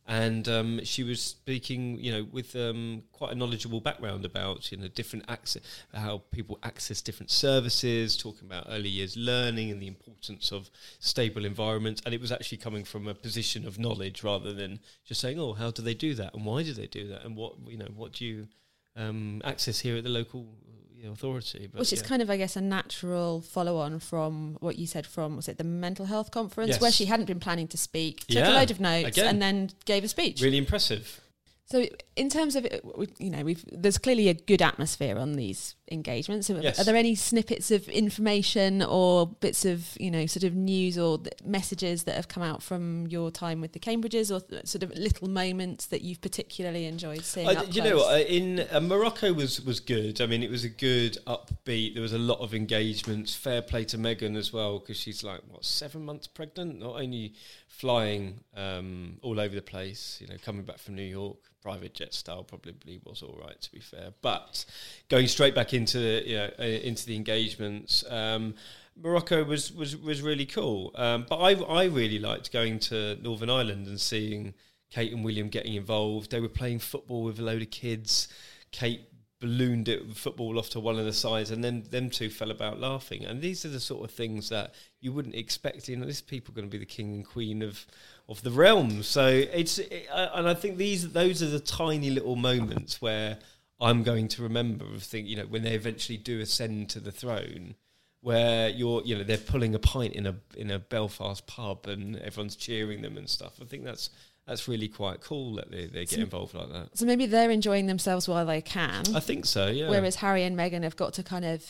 and 0.07 0.47
um, 0.49 0.83
she 0.83 1.03
was 1.03 1.21
speaking, 1.21 1.97
you 1.97 2.11
know, 2.11 2.27
with 2.31 2.55
um, 2.55 3.03
quite 3.13 3.31
a 3.31 3.35
knowledgeable 3.35 3.79
background 3.79 4.25
about, 4.25 4.71
you 4.71 4.77
know, 4.77 4.87
different 4.89 5.25
access, 5.29 5.63
how 5.93 6.23
people 6.31 6.59
access 6.61 7.01
different 7.01 7.31
services, 7.31 8.17
talking 8.17 8.45
about 8.45 8.65
early 8.69 8.89
years 8.89 9.15
learning 9.15 9.71
and 9.71 9.81
the 9.81 9.87
importance 9.87 10.51
of 10.51 10.69
stable 10.99 11.45
environments, 11.45 12.01
and 12.05 12.13
it 12.13 12.19
was 12.19 12.31
actually 12.31 12.57
coming 12.57 12.83
from 12.83 13.07
a 13.07 13.13
position 13.13 13.65
of 13.65 13.79
knowledge 13.79 14.23
rather 14.23 14.53
than 14.53 14.79
just 15.05 15.21
saying, 15.21 15.39
"Oh, 15.39 15.53
how 15.53 15.71
do 15.71 15.81
they 15.81 15.93
do 15.93 16.13
that, 16.15 16.33
and 16.33 16.45
why 16.45 16.63
do 16.63 16.73
they 16.73 16.87
do 16.87 17.07
that, 17.07 17.23
and 17.23 17.37
what, 17.37 17.55
you 17.67 17.77
know, 17.77 17.89
what 17.95 18.11
do 18.13 18.25
you 18.25 18.47
um, 18.95 19.41
access 19.43 19.79
here 19.79 19.97
at 19.97 20.03
the 20.03 20.09
local 20.09 20.57
know, 21.07 21.13
authority. 21.13 21.67
But 21.71 21.79
Which 21.79 21.91
yeah. 21.91 21.99
is 21.99 22.01
kind 22.01 22.21
of, 22.21 22.29
I 22.29 22.37
guess, 22.37 22.55
a 22.55 22.61
natural 22.61 23.41
follow 23.41 23.77
on 23.77 23.99
from 23.99 24.57
what 24.59 24.77
you 24.77 24.87
said 24.87 25.05
from, 25.05 25.35
was 25.35 25.47
it 25.47 25.57
the 25.57 25.63
mental 25.63 26.05
health 26.05 26.31
conference, 26.31 26.71
yes. 26.71 26.81
where 26.81 26.91
she 26.91 27.05
hadn't 27.05 27.25
been 27.25 27.39
planning 27.39 27.67
to 27.69 27.77
speak, 27.77 28.21
took 28.27 28.37
yeah. 28.37 28.51
a 28.51 28.55
load 28.55 28.71
of 28.71 28.79
notes, 28.79 29.17
Again, 29.17 29.27
and 29.27 29.41
then 29.41 29.69
gave 29.85 30.03
a 30.03 30.07
speech. 30.07 30.41
Really 30.41 30.57
impressive. 30.57 31.19
So, 31.65 31.85
in 32.15 32.29
terms 32.29 32.55
of, 32.55 32.67
you 33.17 33.29
know, 33.29 33.43
we've 33.43 33.63
there's 33.71 33.97
clearly 33.97 34.27
a 34.27 34.33
good 34.33 34.61
atmosphere 34.61 35.17
on 35.17 35.33
these 35.33 35.75
engagements. 35.89 36.49
Yes. 36.49 36.79
Are 36.79 36.83
there 36.83 36.95
any 36.95 37.15
snippets 37.15 37.71
of 37.71 37.87
information 37.87 38.81
or 38.81 39.27
bits 39.27 39.63
of, 39.63 39.97
you 39.99 40.11
know, 40.11 40.25
sort 40.25 40.43
of 40.43 40.55
news 40.55 40.97
or 40.97 41.19
messages 41.45 42.03
that 42.03 42.15
have 42.15 42.27
come 42.27 42.43
out 42.43 42.61
from 42.61 43.07
your 43.07 43.31
time 43.31 43.61
with 43.61 43.71
the 43.71 43.79
Cambridges, 43.79 44.29
or 44.29 44.41
sort 44.65 44.83
of 44.83 44.93
little 44.97 45.29
moments 45.29 45.85
that 45.87 46.01
you've 46.01 46.21
particularly 46.21 46.85
enjoyed 46.85 47.23
seeing? 47.23 47.47
Uh, 47.47 47.63
you 47.71 47.81
know, 47.81 48.09
uh, 48.09 48.17
in 48.17 48.65
uh, 48.71 48.81
Morocco 48.81 49.31
was 49.31 49.61
was 49.61 49.79
good. 49.79 50.19
I 50.19 50.25
mean, 50.25 50.43
it 50.43 50.51
was 50.51 50.65
a 50.65 50.69
good 50.69 51.17
upbeat. 51.25 51.93
There 51.93 52.03
was 52.03 52.13
a 52.13 52.19
lot 52.19 52.39
of 52.39 52.53
engagements. 52.53 53.35
Fair 53.35 53.61
play 53.61 53.85
to 53.85 53.97
Meghan 53.97 54.35
as 54.35 54.51
well 54.51 54.79
because 54.79 54.97
she's 54.97 55.23
like 55.23 55.41
what 55.47 55.63
seven 55.63 56.03
months 56.03 56.27
pregnant. 56.27 56.79
Not 56.79 56.97
only 57.01 57.33
flying 57.73 58.39
um, 58.55 59.17
all 59.23 59.39
over 59.39 59.55
the 59.55 59.61
place, 59.61 60.19
you 60.21 60.27
know, 60.27 60.35
coming 60.43 60.63
back 60.63 60.77
from 60.77 60.95
New 60.95 61.01
York 61.01 61.37
private 61.63 61.93
jet 61.93 62.13
style 62.13 62.43
probably 62.43 62.99
was 63.05 63.21
all 63.21 63.39
right 63.41 63.59
to 63.61 63.71
be 63.71 63.79
fair. 63.79 64.09
But 64.21 64.65
going 65.09 65.27
straight 65.27 65.55
back 65.55 65.73
into 65.73 66.21
you 66.25 66.35
know, 66.35 66.49
uh, 66.59 66.63
into 66.63 67.05
the 67.05 67.15
engagements, 67.15 68.03
um, 68.09 68.55
Morocco 69.01 69.43
was 69.43 69.71
was 69.71 69.97
was 69.97 70.21
really 70.21 70.45
cool. 70.45 70.91
Um, 70.95 71.25
but 71.27 71.37
I 71.37 71.53
I 71.63 71.85
really 71.85 72.19
liked 72.19 72.51
going 72.51 72.79
to 72.79 73.15
Northern 73.21 73.49
Ireland 73.49 73.87
and 73.87 73.99
seeing 73.99 74.53
Kate 74.91 75.11
and 75.11 75.23
William 75.23 75.47
getting 75.47 75.73
involved. 75.73 76.31
They 76.31 76.41
were 76.41 76.49
playing 76.49 76.79
football 76.79 77.23
with 77.23 77.39
a 77.39 77.43
load 77.43 77.61
of 77.61 77.71
kids. 77.71 78.27
Kate 78.71 79.07
ballooned 79.43 79.89
it 79.89 80.15
football 80.15 80.57
off 80.57 80.69
to 80.69 80.79
one 80.79 80.97
of 80.97 81.03
the 81.03 81.11
sides, 81.11 81.51
and 81.51 81.61
then 81.61 81.83
them 81.91 82.09
two 82.09 82.29
fell 82.29 82.49
about 82.49 82.79
laughing. 82.79 83.25
And 83.25 83.41
these 83.41 83.65
are 83.65 83.69
the 83.69 83.79
sort 83.81 84.05
of 84.05 84.15
things 84.15 84.47
that 84.47 84.73
you 85.01 85.11
wouldn't 85.11 85.35
expect. 85.35 85.89
You 85.89 85.97
know, 85.97 86.05
this 86.05 86.21
people 86.21 86.53
going 86.53 86.65
to 86.65 86.71
be 86.71 86.77
the 86.77 86.85
king 86.85 87.13
and 87.13 87.27
queen 87.27 87.61
of 87.61 87.85
of 88.29 88.41
the 88.41 88.51
realm. 88.51 89.03
So 89.03 89.27
it's, 89.27 89.79
it, 89.79 90.07
and 90.13 90.47
I 90.47 90.53
think 90.53 90.77
these 90.77 91.11
those 91.11 91.43
are 91.43 91.49
the 91.49 91.59
tiny 91.59 92.09
little 92.09 92.37
moments 92.37 93.01
where 93.01 93.37
I'm 93.81 94.03
going 94.03 94.29
to 94.29 94.43
remember 94.43 94.85
of 94.85 95.03
think 95.03 95.27
you 95.27 95.35
know 95.35 95.45
when 95.45 95.63
they 95.63 95.73
eventually 95.73 96.17
do 96.17 96.39
ascend 96.39 96.89
to 96.91 97.01
the 97.01 97.11
throne. 97.11 97.75
Where 98.21 98.69
you're, 98.69 99.01
you 99.03 99.17
know, 99.17 99.25
they're 99.25 99.35
pulling 99.35 99.75
a 99.75 99.79
pint 99.79 100.13
in 100.13 100.25
a 100.25 100.35
in 100.55 100.71
a 100.71 100.79
Belfast 100.79 101.45
pub 101.45 101.87
and 101.87 102.15
everyone's 102.19 102.55
cheering 102.55 103.01
them 103.01 103.17
and 103.17 103.29
stuff. 103.29 103.59
I 103.61 103.65
think 103.65 103.83
that's 103.83 104.09
that's 104.47 104.67
really 104.67 104.87
quite 104.87 105.21
cool 105.21 105.55
that 105.55 105.71
they, 105.71 105.85
they 105.85 106.01
get 106.01 106.11
so, 106.11 106.21
involved 106.21 106.53
like 106.53 106.69
that. 106.71 106.97
So 106.97 107.05
maybe 107.05 107.25
they're 107.25 107.51
enjoying 107.51 107.87
themselves 107.87 108.27
while 108.27 108.45
they 108.45 108.61
can. 108.61 109.03
I 109.15 109.19
think 109.19 109.45
so, 109.45 109.67
yeah. 109.67 109.89
Whereas 109.89 110.17
Harry 110.17 110.43
and 110.43 110.57
Meghan 110.57 110.83
have 110.83 110.95
got 110.95 111.13
to 111.13 111.23
kind 111.23 111.45
of 111.45 111.63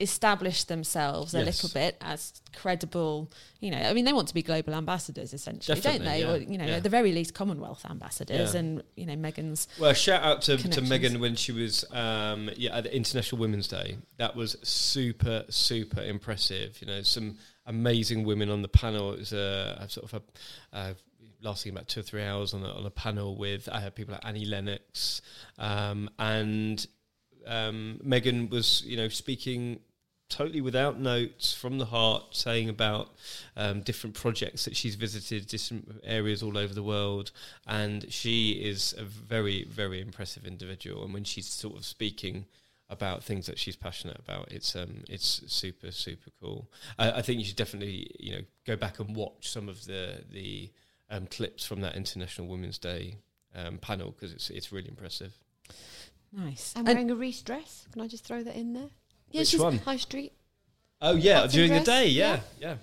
establish 0.00 0.64
themselves 0.64 1.32
yes. 1.32 1.42
a 1.42 1.44
little 1.44 1.68
bit 1.68 1.96
as 2.00 2.40
credible. 2.56 3.30
You 3.60 3.70
know, 3.70 3.78
I 3.78 3.92
mean, 3.92 4.04
they 4.04 4.12
want 4.12 4.28
to 4.28 4.34
be 4.34 4.42
global 4.42 4.74
ambassadors 4.74 5.32
essentially, 5.32 5.80
Definitely, 5.80 6.06
don't 6.06 6.12
they? 6.12 6.20
Yeah. 6.20 6.32
Or 6.32 6.36
you 6.52 6.58
know, 6.58 6.64
yeah. 6.64 6.76
at 6.76 6.82
the 6.82 6.88
very 6.88 7.12
least, 7.12 7.34
Commonwealth 7.34 7.84
ambassadors. 7.88 8.54
Yeah. 8.54 8.60
And 8.60 8.82
you 8.96 9.06
know, 9.06 9.14
Meghan's. 9.14 9.68
Well, 9.78 9.92
shout 9.92 10.22
out 10.22 10.42
to, 10.42 10.56
to 10.56 10.80
Meghan 10.82 11.20
when 11.20 11.36
she 11.36 11.52
was 11.52 11.84
um, 11.92 12.50
yeah 12.56 12.76
at 12.76 12.84
the 12.84 12.96
International 12.96 13.40
Women's 13.40 13.68
Day. 13.68 13.98
That 14.18 14.34
was 14.34 14.56
super 14.62 15.44
super 15.48 16.02
impressive. 16.02 16.80
You 16.80 16.88
know, 16.88 17.02
some 17.02 17.36
amazing 17.66 18.24
women 18.24 18.48
on 18.50 18.62
the 18.62 18.68
panel. 18.68 19.12
It 19.12 19.20
was 19.20 19.32
a, 19.32 19.78
a 19.80 19.88
sort 19.88 20.12
of 20.12 20.22
a, 20.72 20.76
a 20.76 20.94
lasting 21.42 21.72
about 21.72 21.88
two 21.88 22.00
or 22.00 22.02
three 22.02 22.22
hours 22.22 22.54
on 22.54 22.62
a, 22.62 22.72
on 22.72 22.86
a 22.86 22.90
panel 22.90 23.36
with 23.36 23.68
uh, 23.70 23.90
people 23.90 24.12
like 24.12 24.24
Annie 24.24 24.44
Lennox, 24.44 25.22
um, 25.58 26.08
and 26.18 26.86
um, 27.46 28.00
Meghan 28.04 28.50
was, 28.50 28.82
you 28.84 28.96
know, 28.96 29.08
speaking 29.08 29.80
totally 30.28 30.62
without 30.62 30.98
notes 30.98 31.52
from 31.52 31.78
the 31.78 31.84
heart, 31.84 32.24
saying 32.30 32.68
about 32.68 33.10
um, 33.56 33.82
different 33.82 34.14
projects 34.14 34.64
that 34.64 34.74
she's 34.74 34.94
visited, 34.94 35.46
different 35.46 36.00
areas 36.04 36.42
all 36.42 36.56
over 36.56 36.72
the 36.72 36.82
world, 36.82 37.32
and 37.66 38.10
she 38.10 38.52
is 38.52 38.94
a 38.96 39.04
very, 39.04 39.64
very 39.64 40.00
impressive 40.00 40.46
individual. 40.46 41.04
And 41.04 41.12
when 41.12 41.24
she's 41.24 41.46
sort 41.46 41.76
of 41.76 41.84
speaking 41.84 42.46
about 42.92 43.24
things 43.24 43.46
that 43.46 43.58
she's 43.58 43.74
passionate 43.74 44.18
about. 44.18 44.52
It's 44.52 44.76
um, 44.76 45.02
it's 45.08 45.42
super 45.46 45.90
super 45.90 46.30
cool. 46.40 46.70
I, 46.98 47.12
I, 47.12 47.22
think 47.22 47.38
you 47.38 47.44
should 47.46 47.56
definitely 47.56 48.14
you 48.20 48.34
know 48.34 48.42
go 48.66 48.76
back 48.76 49.00
and 49.00 49.16
watch 49.16 49.48
some 49.48 49.68
of 49.68 49.86
the 49.86 50.22
the 50.30 50.70
um, 51.12 51.26
clips 51.26 51.64
from 51.64 51.82
that 51.82 51.94
International 51.94 52.48
Women's 52.48 52.78
Day 52.78 53.18
um, 53.54 53.78
panel 53.78 54.10
because 54.10 54.32
it's 54.32 54.50
it's 54.50 54.72
really 54.72 54.88
impressive. 54.88 55.32
Nice. 56.32 56.72
I'm 56.74 56.84
wearing 56.84 57.10
a 57.10 57.14
Reiss 57.14 57.42
dress. 57.42 57.86
Can 57.92 58.00
I 58.00 58.08
just 58.08 58.24
throw 58.24 58.42
that 58.42 58.56
in 58.56 58.72
there? 58.72 58.88
Yeah, 59.30 59.42
Which 59.42 59.54
one? 59.54 59.78
High 59.78 59.98
Street. 59.98 60.32
Oh 61.00 61.14
yeah, 61.14 61.46
during 61.46 61.70
dress. 61.70 61.84
the 61.84 61.90
day. 61.90 62.08
Yeah, 62.08 62.40
yeah, 62.58 62.68
yeah. 62.68 62.74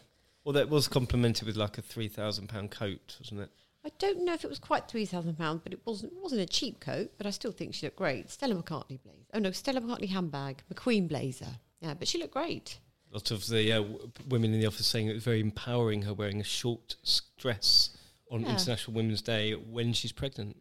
Well, 0.43 0.53
that 0.53 0.69
was 0.69 0.87
complemented 0.87 1.47
with 1.47 1.57
like 1.57 1.77
a 1.77 1.81
three 1.81 2.07
thousand 2.07 2.47
pound 2.47 2.71
coat, 2.71 3.17
wasn't 3.19 3.41
it? 3.41 3.49
I 3.85 3.89
don't 3.97 4.25
know 4.25 4.33
if 4.33 4.43
it 4.43 4.49
was 4.49 4.59
quite 4.59 4.87
three 4.87 5.05
thousand 5.05 5.37
pounds, 5.37 5.61
but 5.63 5.73
it 5.73 5.79
wasn't. 5.85 6.13
It 6.13 6.21
wasn't 6.21 6.41
a 6.41 6.45
cheap 6.45 6.79
coat, 6.79 7.11
but 7.17 7.25
I 7.25 7.31
still 7.31 7.51
think 7.51 7.73
she 7.73 7.85
looked 7.87 7.97
great. 7.97 8.29
Stella 8.29 8.55
McCartney 8.55 9.01
blazer. 9.01 9.25
Oh 9.33 9.39
no, 9.39 9.51
Stella 9.51 9.81
McCartney 9.81 10.09
handbag, 10.09 10.61
McQueen 10.73 11.07
blazer. 11.07 11.47
Yeah, 11.81 11.93
but 11.95 12.07
she 12.07 12.17
looked 12.19 12.33
great. 12.33 12.77
A 13.11 13.15
lot 13.15 13.31
of 13.31 13.47
the 13.47 13.71
uh, 13.71 13.81
w- 13.81 14.11
women 14.27 14.53
in 14.53 14.59
the 14.59 14.67
office 14.67 14.85
saying 14.85 15.07
it 15.07 15.13
was 15.13 15.23
very 15.23 15.39
empowering 15.39 16.03
her 16.03 16.13
wearing 16.13 16.39
a 16.39 16.43
short 16.43 16.95
dress 17.37 17.89
on 18.29 18.41
yeah. 18.41 18.51
International 18.51 18.95
Women's 18.95 19.21
Day 19.21 19.53
when 19.53 19.93
she's 19.93 20.11
pregnant. 20.11 20.55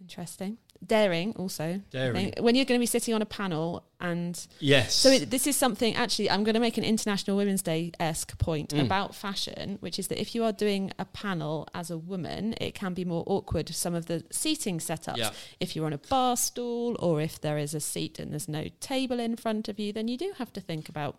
Interesting. 0.00 0.58
Daring 0.86 1.34
also. 1.34 1.82
Daring. 1.90 2.32
When 2.38 2.54
you're 2.54 2.64
going 2.64 2.78
to 2.78 2.82
be 2.82 2.86
sitting 2.86 3.12
on 3.14 3.20
a 3.20 3.26
panel 3.26 3.84
and. 3.98 4.46
Yes. 4.60 4.94
So 4.94 5.10
it, 5.10 5.28
this 5.28 5.48
is 5.48 5.56
something, 5.56 5.96
actually, 5.96 6.30
I'm 6.30 6.44
going 6.44 6.54
to 6.54 6.60
make 6.60 6.78
an 6.78 6.84
International 6.84 7.36
Women's 7.36 7.62
Day 7.62 7.90
esque 7.98 8.38
point 8.38 8.70
mm. 8.70 8.80
about 8.80 9.12
fashion, 9.12 9.78
which 9.80 9.98
is 9.98 10.06
that 10.06 10.20
if 10.20 10.36
you 10.36 10.44
are 10.44 10.52
doing 10.52 10.92
a 11.00 11.04
panel 11.04 11.66
as 11.74 11.90
a 11.90 11.98
woman, 11.98 12.54
it 12.60 12.76
can 12.76 12.94
be 12.94 13.04
more 13.04 13.24
awkward, 13.26 13.68
some 13.70 13.94
of 13.94 14.06
the 14.06 14.22
seating 14.30 14.78
setups. 14.78 15.16
Yeah. 15.16 15.30
If 15.58 15.74
you're 15.74 15.86
on 15.86 15.92
a 15.92 15.98
bar 15.98 16.36
stool 16.36 16.96
or 17.00 17.20
if 17.20 17.40
there 17.40 17.58
is 17.58 17.74
a 17.74 17.80
seat 17.80 18.20
and 18.20 18.30
there's 18.30 18.48
no 18.48 18.66
table 18.78 19.18
in 19.18 19.34
front 19.34 19.68
of 19.68 19.80
you, 19.80 19.92
then 19.92 20.06
you 20.06 20.16
do 20.16 20.32
have 20.38 20.52
to 20.52 20.60
think 20.60 20.88
about 20.88 21.18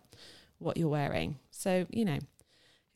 what 0.58 0.78
you're 0.78 0.88
wearing. 0.88 1.38
So, 1.50 1.86
you 1.90 2.06
know, 2.06 2.18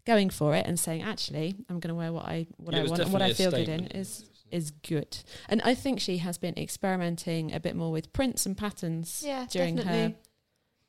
going 0.06 0.30
for 0.30 0.54
it 0.54 0.66
and 0.66 0.78
saying, 0.78 1.02
actually, 1.02 1.54
I'm 1.68 1.80
going 1.80 1.88
to 1.88 1.94
wear 1.94 2.12
what 2.12 2.24
I 2.24 2.46
what 2.56 2.74
yeah, 2.74 2.82
I 2.82 2.86
want 2.86 3.00
and 3.00 3.12
what 3.12 3.22
I 3.22 3.32
feel 3.32 3.50
good 3.50 3.68
in 3.68 3.86
is 3.88 4.24
is 4.50 4.70
good. 4.70 5.18
And 5.48 5.60
I 5.62 5.74
think 5.74 6.00
she 6.00 6.18
has 6.18 6.38
been 6.38 6.56
experimenting 6.56 7.52
a 7.52 7.60
bit 7.60 7.74
more 7.74 7.90
with 7.90 8.12
prints 8.12 8.46
and 8.46 8.56
patterns 8.56 9.22
yeah, 9.26 9.46
during 9.50 9.76
definitely. 9.76 10.02
her 10.02 10.14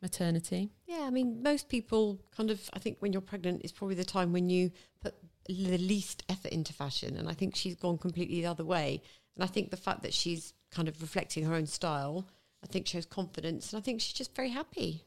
maternity. 0.01 0.69
Yeah, 0.85 1.01
I 1.01 1.09
mean, 1.09 1.41
most 1.41 1.67
people 1.67 2.19
kind 2.35 2.51
of, 2.51 2.69
I 2.73 2.79
think 2.79 2.97
when 2.99 3.11
you're 3.11 3.23
pregnant 3.23 3.65
is 3.65 3.71
probably 3.71 3.95
the 3.95 4.05
time 4.05 4.31
when 4.31 4.49
you 4.49 4.71
put 5.01 5.15
the 5.47 5.77
least 5.79 6.23
effort 6.29 6.51
into 6.51 6.73
fashion. 6.73 7.17
And 7.17 7.27
I 7.27 7.33
think 7.33 7.55
she's 7.55 7.75
gone 7.75 7.97
completely 7.97 8.41
the 8.41 8.47
other 8.47 8.65
way. 8.65 9.01
And 9.35 9.43
I 9.43 9.47
think 9.47 9.71
the 9.71 9.77
fact 9.77 10.03
that 10.03 10.13
she's 10.13 10.53
kind 10.69 10.87
of 10.87 11.01
reflecting 11.01 11.43
her 11.45 11.55
own 11.55 11.65
style, 11.65 12.27
I 12.63 12.67
think 12.67 12.85
shows 12.85 13.07
confidence. 13.07 13.73
And 13.73 13.81
I 13.81 13.83
think 13.83 13.99
she's 13.99 14.13
just 14.13 14.35
very 14.35 14.49
happy 14.49 15.03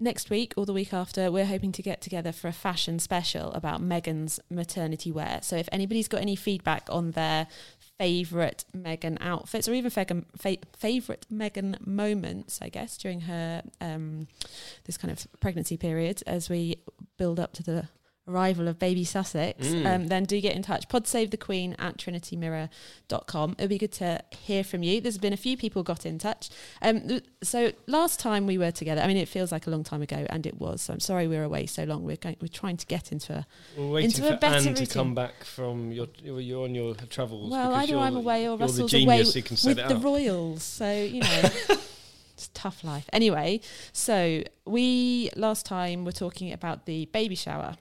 next 0.00 0.30
week 0.30 0.54
or 0.56 0.66
the 0.66 0.72
week 0.72 0.92
after, 0.92 1.30
we're 1.30 1.46
hoping 1.46 1.72
to 1.72 1.82
get 1.82 2.00
together 2.00 2.32
for 2.32 2.48
a 2.48 2.52
fashion 2.52 2.98
special 2.98 3.52
about 3.52 3.82
Meghan's 3.82 4.40
maternity 4.50 5.10
wear. 5.10 5.40
So 5.42 5.56
if 5.56 5.68
anybody's 5.72 6.08
got 6.08 6.20
any 6.20 6.36
feedback 6.36 6.88
on 6.90 7.12
their 7.12 7.48
favourite 7.98 8.64
Meghan 8.76 9.18
outfits 9.20 9.68
or 9.68 9.74
even 9.74 9.90
fa- 9.90 10.06
favourite 10.76 11.26
Meghan 11.32 11.84
moments, 11.86 12.60
I 12.62 12.68
guess, 12.68 12.96
during 12.96 13.22
her 13.22 13.62
um, 13.80 14.28
this 14.84 14.96
kind 14.96 15.10
of 15.10 15.26
pregnancy 15.40 15.76
period 15.76 16.22
as 16.26 16.48
we 16.48 16.76
build 17.16 17.40
up 17.40 17.52
to 17.54 17.62
the 17.62 17.88
arrival 18.28 18.68
of 18.68 18.78
baby 18.78 19.04
Sussex, 19.04 19.66
Mm. 19.68 19.86
um, 19.94 20.06
then 20.08 20.24
do 20.24 20.40
get 20.40 20.54
in 20.54 20.62
touch. 20.62 20.86
Podsavethequeen 20.88 21.74
at 21.78 21.96
trinitymirror.com. 21.96 23.52
It 23.58 23.62
would 23.62 23.68
be 23.70 23.78
good 23.78 23.92
to 23.92 24.22
hear 24.38 24.62
from 24.64 24.82
you. 24.82 25.00
There's 25.00 25.18
been 25.18 25.32
a 25.32 25.36
few 25.38 25.56
people 25.56 25.82
got 25.82 26.04
in 26.06 26.18
touch. 26.18 26.50
Um, 26.82 27.20
so 27.42 27.72
last 27.86 28.20
time 28.20 28.46
we 28.46 28.58
were 28.58 28.70
together, 28.70 29.00
I 29.00 29.06
mean, 29.06 29.16
it 29.16 29.28
feels 29.28 29.50
like 29.52 29.66
a 29.66 29.70
long 29.70 29.84
time 29.84 30.02
ago, 30.02 30.26
and 30.30 30.46
it 30.46 30.58
was. 30.60 30.82
So 30.82 30.92
I'm 30.92 31.00
sorry 31.00 31.26
we 31.26 31.36
were 31.36 31.44
away 31.44 31.66
so 31.66 31.84
long. 31.84 32.04
We're 32.04 32.16
going, 32.16 32.36
we're 32.40 32.48
trying 32.48 32.76
to 32.78 32.86
get 32.86 33.12
into 33.12 33.32
a 33.32 33.46
We're 33.76 33.90
waiting 33.90 34.10
Into 34.10 34.34
a 34.34 34.36
better 34.36 34.68
Anne 34.68 34.74
to 34.74 34.86
come 34.86 35.14
back 35.14 35.44
from 35.44 35.92
your. 35.92 36.08
You're 36.22 36.64
on 36.64 36.74
your 36.74 36.94
travels. 36.94 37.50
Well, 37.50 37.74
either 37.74 37.96
I'm 37.96 38.14
the- 38.14 38.20
away 38.20 38.48
or 38.48 38.56
Russell's 38.56 38.90
the 38.90 39.04
away 39.04 39.18
with 39.20 39.32
the. 39.88 39.98
Royals. 40.02 40.62
So, 40.62 40.90
you 40.92 41.20
know, 41.20 41.42
it's 42.34 42.48
tough 42.54 42.84
life. 42.84 43.08
Anyway, 43.12 43.60
so 43.92 44.42
we 44.64 45.30
last 45.36 45.66
time 45.66 46.04
were 46.04 46.12
talking 46.12 46.52
about 46.52 46.86
the 46.86 47.06
baby 47.06 47.34
shower, 47.34 47.76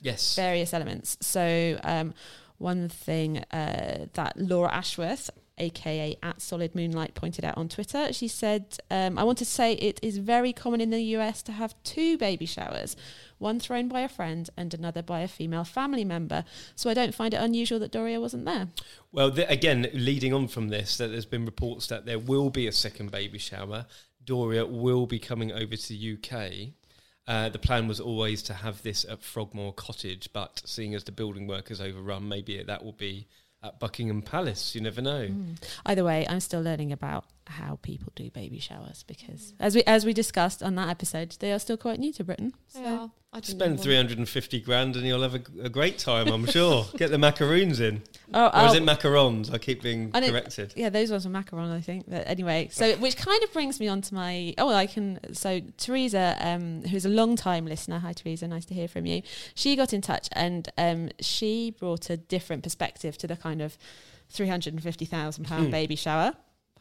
Yes. 0.00 0.36
various 0.36 0.72
elements. 0.74 1.16
So, 1.20 1.78
um, 1.82 2.14
one 2.60 2.88
thing 2.90 3.38
uh, 3.52 4.06
that 4.12 4.36
Laura 4.36 4.70
Ashworth, 4.70 5.30
aka 5.56 6.14
at 6.22 6.42
Solid 6.42 6.74
Moonlight, 6.74 7.14
pointed 7.14 7.42
out 7.42 7.56
on 7.56 7.68
Twitter, 7.70 8.12
she 8.12 8.28
said, 8.28 8.78
um, 8.90 9.18
I 9.18 9.24
want 9.24 9.38
to 9.38 9.46
say 9.46 9.72
it 9.74 9.98
is 10.02 10.18
very 10.18 10.52
common 10.52 10.82
in 10.82 10.90
the 10.90 11.02
US 11.16 11.40
to 11.44 11.52
have 11.52 11.74
two 11.84 12.18
baby 12.18 12.44
showers. 12.44 12.96
One 13.38 13.60
thrown 13.60 13.88
by 13.88 14.00
a 14.00 14.08
friend 14.08 14.50
and 14.58 14.74
another 14.74 15.02
by 15.02 15.20
a 15.20 15.28
female 15.28 15.64
family 15.64 16.04
member. 16.04 16.44
So 16.76 16.90
I 16.90 16.94
don't 16.94 17.14
find 17.14 17.32
it 17.32 17.38
unusual 17.38 17.78
that 17.78 17.92
Doria 17.92 18.20
wasn't 18.20 18.44
there. 18.44 18.68
Well, 19.10 19.30
th- 19.30 19.48
again, 19.48 19.88
leading 19.94 20.34
on 20.34 20.46
from 20.46 20.68
this, 20.68 20.98
that 20.98 21.08
there's 21.08 21.24
been 21.24 21.46
reports 21.46 21.86
that 21.86 22.04
there 22.04 22.18
will 22.18 22.50
be 22.50 22.66
a 22.66 22.72
second 22.72 23.10
baby 23.10 23.38
shower. 23.38 23.86
Doria 24.22 24.66
will 24.66 25.06
be 25.06 25.18
coming 25.18 25.50
over 25.50 25.76
to 25.76 25.88
the 25.88 26.18
UK. 26.18 26.74
Uh, 27.30 27.48
the 27.48 27.60
plan 27.60 27.86
was 27.86 28.00
always 28.00 28.42
to 28.42 28.52
have 28.52 28.82
this 28.82 29.04
at 29.08 29.22
Frogmore 29.22 29.72
Cottage, 29.72 30.28
but 30.32 30.60
seeing 30.64 30.96
as 30.96 31.04
the 31.04 31.12
building 31.12 31.46
work 31.46 31.70
is 31.70 31.80
overrun, 31.80 32.28
maybe 32.28 32.60
that 32.60 32.84
will 32.84 32.90
be 32.90 33.28
at 33.62 33.78
Buckingham 33.78 34.20
Palace. 34.20 34.74
You 34.74 34.80
never 34.80 35.00
know. 35.00 35.28
Either 35.86 36.02
way, 36.02 36.26
I'm 36.28 36.40
still 36.40 36.60
learning 36.60 36.90
about 36.90 37.26
how 37.46 37.78
people 37.82 38.12
do 38.16 38.30
baby 38.30 38.58
showers 38.58 39.04
because, 39.06 39.54
as 39.60 39.76
we 39.76 39.84
as 39.84 40.04
we 40.04 40.12
discussed 40.12 40.60
on 40.60 40.74
that 40.74 40.88
episode, 40.88 41.36
they 41.38 41.52
are 41.52 41.60
still 41.60 41.76
quite 41.76 42.00
new 42.00 42.12
to 42.14 42.24
Britain. 42.24 42.52
So 42.66 42.80
Yeah, 42.80 43.06
I 43.32 43.38
didn't 43.38 43.60
Spend 43.60 43.76
know. 43.76 43.82
350 43.82 44.60
grand 44.62 44.96
and 44.96 45.06
you'll 45.06 45.22
have 45.22 45.36
a, 45.36 45.42
a 45.62 45.68
great 45.68 45.98
time, 45.98 46.26
I'm 46.26 46.46
sure. 46.50 46.84
Get 46.96 47.12
the 47.12 47.18
macaroons 47.18 47.78
in. 47.78 48.02
oh, 48.34 48.46
Or 48.46 48.66
is 48.66 48.72
oh, 48.72 48.76
it 48.76 48.82
macarons? 48.82 49.52
I 49.54 49.58
keep 49.58 49.82
being 49.82 50.10
don't- 50.10 50.28
corrected. 50.30 50.72
yeah, 50.76 50.88
those 50.88 51.12
ones 51.12 51.24
were 51.28 51.32
macaron, 51.32 51.70
I 51.70 51.80
think. 51.80 52.06
But 52.08 52.26
anyway, 52.26 52.68
so 52.72 52.96
which 52.96 53.16
kind 53.16 53.40
of 53.44 53.52
brings 53.52 53.78
me 53.78 53.86
on 53.86 54.00
to 54.02 54.14
my 54.14 54.52
oh, 54.58 54.74
I 54.74 54.86
can 54.86 55.20
so 55.32 55.60
Teresa, 55.76 56.36
um, 56.40 56.82
who's 56.82 57.04
a 57.04 57.08
long 57.08 57.36
time 57.36 57.66
listener. 57.66 58.00
Hi, 58.00 58.12
Teresa, 58.12 58.48
nice 58.48 58.64
to 58.64 58.74
hear 58.74 58.88
from 58.88 59.06
you. 59.06 59.22
She 59.54 59.76
got 59.76 59.92
in 59.92 60.00
touch 60.00 60.28
and 60.32 60.68
um, 60.76 61.10
she 61.20 61.70
brought 61.78 62.10
a 62.10 62.16
different 62.16 62.64
perspective 62.64 63.16
to 63.18 63.28
the 63.28 63.36
kind 63.36 63.62
of 63.62 63.78
three 64.28 64.48
hundred 64.48 64.74
and 64.74 64.82
fifty 64.82 65.04
thousand 65.04 65.44
pound 65.44 65.66
Hmm. 65.66 65.70
baby 65.70 65.94
shower. 65.94 66.32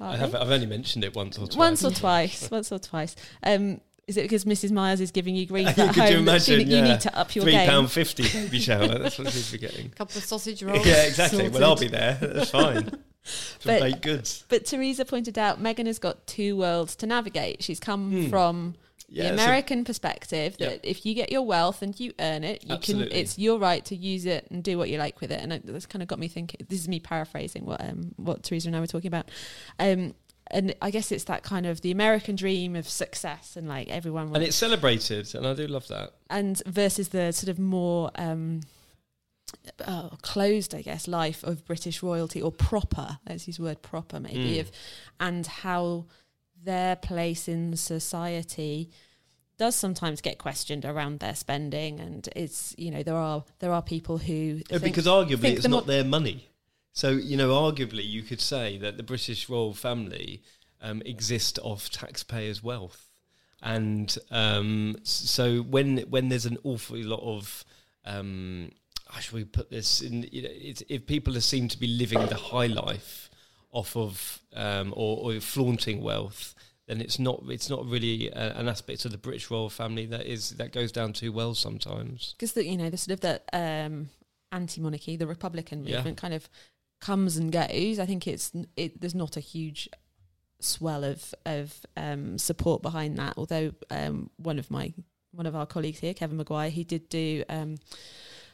I 0.01 0.15
have. 0.15 0.33
I've 0.33 0.49
only 0.49 0.65
mentioned 0.65 1.03
it 1.03 1.13
once 1.13 1.37
or 1.37 1.45
twice. 1.45 1.57
Once 1.57 1.83
or 1.83 1.91
twice. 1.91 2.49
once 2.49 2.71
or 2.71 2.79
twice. 2.79 3.15
Um, 3.43 3.81
is 4.09 4.17
it 4.17 4.23
because 4.23 4.43
Mrs. 4.45 4.71
Myers 4.71 4.99
is 4.99 5.11
giving 5.11 5.35
you 5.35 5.45
grief 5.45 5.67
Could 5.75 5.89
at 5.89 5.95
you 5.95 6.01
home? 6.17 6.25
that 6.25 6.41
she- 6.41 6.53
imagine, 6.55 6.69
you 6.71 6.77
yeah. 6.77 6.83
need 6.93 6.99
to 7.01 7.17
up 7.17 7.33
your 7.35 7.43
Three 7.43 7.53
game. 7.53 7.69
pound 7.69 7.91
fifty 7.91 8.23
baby 8.23 8.59
shower. 8.59 8.87
That's 8.99 9.17
what 9.17 9.31
she's 9.31 9.51
getting. 9.55 9.85
A 9.85 9.89
couple 9.95 10.17
of 10.17 10.23
sausage 10.25 10.61
rolls. 10.63 10.85
Yeah, 10.85 11.03
exactly. 11.03 11.47
Well, 11.49 11.63
I'll 11.63 11.75
be 11.77 11.87
there. 11.87 12.17
That's 12.21 12.49
fine. 12.51 12.89
Some 13.23 13.59
But- 13.65 13.81
baked 13.81 14.01
goods. 14.01 14.43
But 14.49 14.65
Teresa 14.65 15.05
pointed 15.05 15.37
out 15.37 15.61
Meghan 15.61 15.85
has 15.85 15.99
got 15.99 16.25
two 16.27 16.57
worlds 16.57 16.95
to 16.97 17.05
navigate. 17.07 17.63
She's 17.63 17.79
come 17.79 18.09
Hmm. 18.25 18.29
from 18.29 18.75
Yeah, 19.09 19.31
the 19.31 19.37
so- 19.37 19.43
American 19.43 19.83
perspective 19.85 20.55
that 20.57 20.71
Yep. 20.71 20.79
if 20.83 21.05
you 21.05 21.13
get 21.13 21.31
your 21.31 21.41
wealth 21.43 21.81
and 21.81 21.99
you 21.99 22.13
earn 22.19 22.43
it, 22.43 22.63
you 22.65 22.75
Absolutely. 22.75 23.09
can. 23.09 23.17
It's 23.19 23.37
your 23.37 23.59
right 23.59 23.83
to 23.85 23.95
use 23.95 24.25
it 24.25 24.47
and 24.49 24.63
do 24.63 24.77
what 24.77 24.89
you 24.89 24.97
like 24.97 25.19
with 25.21 25.31
it. 25.31 25.41
And 25.41 25.53
it- 25.53 25.65
that's 25.67 25.85
kind 25.85 26.01
of 26.01 26.07
got 26.07 26.17
me 26.19 26.27
thinking. 26.27 26.65
This 26.69 26.79
is 26.79 26.87
me 26.87 26.99
paraphrasing 26.99 27.65
what 27.65 27.81
um, 27.81 28.13
what 28.17 28.41
Teresa 28.43 28.67
and 28.69 28.75
I 28.75 28.79
were 28.79 28.87
talking 28.87 29.07
about. 29.09 29.29
Um, 29.79 30.15
and 30.51 30.73
I 30.81 30.89
guess 30.91 31.11
it's 31.11 31.25
that 31.25 31.43
kind 31.43 31.65
of 31.65 31.81
the 31.81 31.91
American 31.91 32.35
dream 32.35 32.75
of 32.75 32.87
success 32.89 33.55
and 33.55 33.67
like 33.67 33.87
everyone 33.89 34.33
and 34.35 34.43
it's 34.43 34.55
celebrated, 34.55 35.33
and 35.35 35.45
I 35.47 35.53
do 35.53 35.67
love 35.67 35.87
that. 35.89 36.13
and 36.29 36.61
versus 36.65 37.09
the 37.09 37.31
sort 37.31 37.49
of 37.49 37.59
more 37.59 38.11
um, 38.15 38.61
uh, 39.85 40.09
closed, 40.21 40.75
I 40.75 40.81
guess, 40.81 41.07
life 41.07 41.43
of 41.43 41.65
British 41.65 42.03
royalty 42.03 42.41
or 42.41 42.51
proper. 42.51 43.17
Let's 43.27 43.47
use 43.47 43.57
the 43.57 43.63
word 43.63 43.81
proper, 43.81 44.19
maybe, 44.19 44.57
Mm. 44.57 44.59
of 44.61 44.71
and 45.19 45.45
how 45.47 46.05
their 46.61 46.95
place 46.95 47.47
in 47.47 47.75
society 47.77 48.89
does 49.57 49.75
sometimes 49.75 50.21
get 50.21 50.37
questioned 50.37 50.85
around 50.85 51.19
their 51.19 51.35
spending, 51.35 51.99
and 51.99 52.27
it's 52.35 52.73
you 52.77 52.91
know 52.91 53.03
there 53.03 53.15
are 53.15 53.43
there 53.59 53.73
are 53.73 53.81
people 53.81 54.17
who 54.17 54.61
Yeah, 54.69 54.77
think- 54.77 54.83
because 54.83 55.05
arguably 55.05 55.55
it's 55.55 55.67
not 55.67 55.85
mo- 55.85 55.91
their 55.93 56.03
money. 56.03 56.47
So 56.99 57.11
you 57.11 57.37
know, 57.37 57.51
arguably 57.51 58.05
you 58.05 58.23
could 58.23 58.41
say 58.41 58.77
that 58.79 58.97
the 58.97 59.03
British 59.03 59.47
royal 59.47 59.73
family 59.73 60.43
um, 60.81 61.01
exist 61.05 61.57
off 61.63 61.89
taxpayers' 61.89 62.61
wealth, 62.61 63.07
and 63.63 64.17
um, 64.31 64.97
so 65.03 65.59
when 65.61 65.99
when 66.09 66.27
there's 66.27 66.45
an 66.45 66.57
awful 66.65 66.97
lot 66.97 67.21
of 67.21 67.63
um, 68.03 68.73
how 69.07 69.21
should 69.21 69.33
we 69.33 69.45
put 69.45 69.69
this? 69.69 70.01
In, 70.01 70.27
you 70.29 70.41
know, 70.41 70.49
it's, 70.51 70.83
if 70.89 71.07
people 71.07 71.37
are 71.37 71.39
seem 71.53 71.69
to 71.69 71.79
be 71.79 71.87
living 71.87 72.27
the 72.27 72.35
high 72.35 72.67
life 72.67 73.29
off 73.71 73.95
of 73.95 74.41
um, 74.53 74.93
or, 74.93 75.31
or 75.35 75.39
flaunting 75.39 76.01
wealth, 76.01 76.53
then 76.87 76.99
it's 76.99 77.17
not 77.17 77.41
it's 77.47 77.69
not 77.69 77.85
really 77.85 78.27
a, 78.27 78.57
an 78.57 78.67
aspect 78.67 79.05
of 79.05 79.11
the 79.11 79.17
British 79.17 79.49
royal 79.49 79.69
family 79.69 80.05
that 80.07 80.25
is 80.25 80.49
that 80.57 80.73
goes 80.73 80.91
down 80.91 81.13
too 81.13 81.31
well 81.31 81.55
sometimes. 81.55 82.35
because 82.37 82.57
you 82.57 82.75
know 82.75 82.89
the 82.89 82.97
sort 82.97 83.13
of 83.13 83.21
the 83.21 83.41
um, 83.53 84.09
anti-monarchy, 84.51 85.15
the 85.15 85.27
Republican 85.27 85.85
Yeah. 85.85 85.95
movement, 85.95 86.17
kind 86.17 86.33
of 86.33 86.49
comes 86.99 87.37
and 87.37 87.51
goes. 87.51 87.99
I 87.99 88.05
think 88.05 88.27
it's 88.27 88.51
it, 88.75 88.99
there's 89.01 89.15
not 89.15 89.37
a 89.37 89.39
huge 89.41 89.89
swell 90.59 91.03
of 91.03 91.33
of 91.45 91.73
um, 91.95 92.37
support 92.37 92.81
behind 92.81 93.17
that. 93.17 93.33
Although 93.37 93.71
um, 93.89 94.29
one 94.37 94.59
of 94.59 94.69
my 94.71 94.93
one 95.31 95.45
of 95.45 95.55
our 95.55 95.65
colleagues 95.65 95.99
here, 95.99 96.13
Kevin 96.13 96.37
Maguire, 96.37 96.69
he 96.69 96.83
did 96.83 97.09
do. 97.09 97.43
Um, 97.49 97.77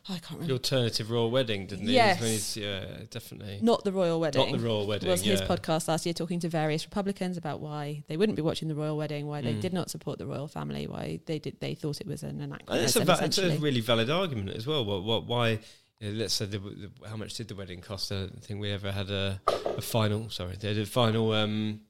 I 0.08 0.20
can't 0.20 0.34
remember. 0.34 0.46
The 0.48 0.54
alternative 0.54 1.10
royal 1.10 1.32
wedding, 1.32 1.66
didn't 1.66 1.88
he? 1.88 1.96
Yes. 1.96 2.56
Yeah, 2.56 2.86
definitely. 3.10 3.58
Not 3.64 3.84
the 3.84 3.92
royal 3.92 4.20
wedding. 4.20 4.52
Not 4.52 4.60
the 4.60 4.64
royal 4.64 4.86
wedding. 4.86 5.10
was 5.10 5.24
his 5.24 5.42
podcast 5.42 5.88
last 5.88 6.06
year 6.06 6.14
talking 6.14 6.40
to 6.42 6.48
various 6.48 6.86
Republicans 6.86 7.38
about 7.38 7.60
why 7.60 8.04
they 8.08 8.16
wouldn't 8.16 8.36
be 8.36 8.44
watching 8.44 8.68
the 8.68 8.76
royal 8.76 8.98
wedding, 8.98 9.26
why 9.26 9.42
they 9.42 9.54
Mm. 9.56 9.62
did 9.62 9.74
not 9.74 9.90
support 9.90 10.20
the 10.20 10.28
royal 10.28 10.48
family, 10.48 10.86
why 10.86 11.22
they 11.26 11.40
did 11.40 11.60
they 11.60 11.74
thought 11.74 12.02
it 12.02 12.06
was 12.06 12.22
an 12.22 12.40
And 12.40 12.54
it's 12.70 12.96
anachronism. 12.96 13.02
a, 13.02 13.06
va- 13.06 13.26
it's 13.26 13.38
a 13.40 13.58
really 13.58 13.80
valid 13.82 14.12
argument 14.12 14.50
as 14.52 14.68
well. 14.68 14.86
What, 14.86 15.04
what, 15.04 15.26
why? 15.26 15.58
Know, 16.02 16.10
let's 16.12 16.34
say 16.34 16.46
the, 16.46 16.60
the, 16.60 16.92
how 17.08 17.16
much 17.16 17.36
did 17.36 17.48
the 17.48 17.56
wedding 17.56 17.82
cost? 17.82 18.12
I 18.12 18.16
don't 18.16 18.44
think 18.44 18.60
we 18.60 18.72
ever 18.72 18.92
had 18.92 19.10
a, 19.10 19.42
a 19.78 19.82
final. 19.82 20.30
Sorry, 20.30 20.56
they 20.56 20.74
did 20.74 20.84
a 20.84 20.86
final 20.86 21.32
um, 21.32 21.82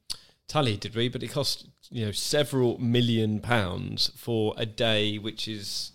tally, 0.47 0.77
did 0.77 0.95
we? 0.95 1.09
But 1.09 1.23
it 1.23 1.31
cost 1.31 1.67
you 1.89 2.05
know 2.05 2.11
several 2.11 2.77
million 2.79 3.39
pounds 3.39 4.11
for 4.15 4.53
a 4.57 4.65
day, 4.65 5.17
which 5.17 5.47
is 5.47 5.91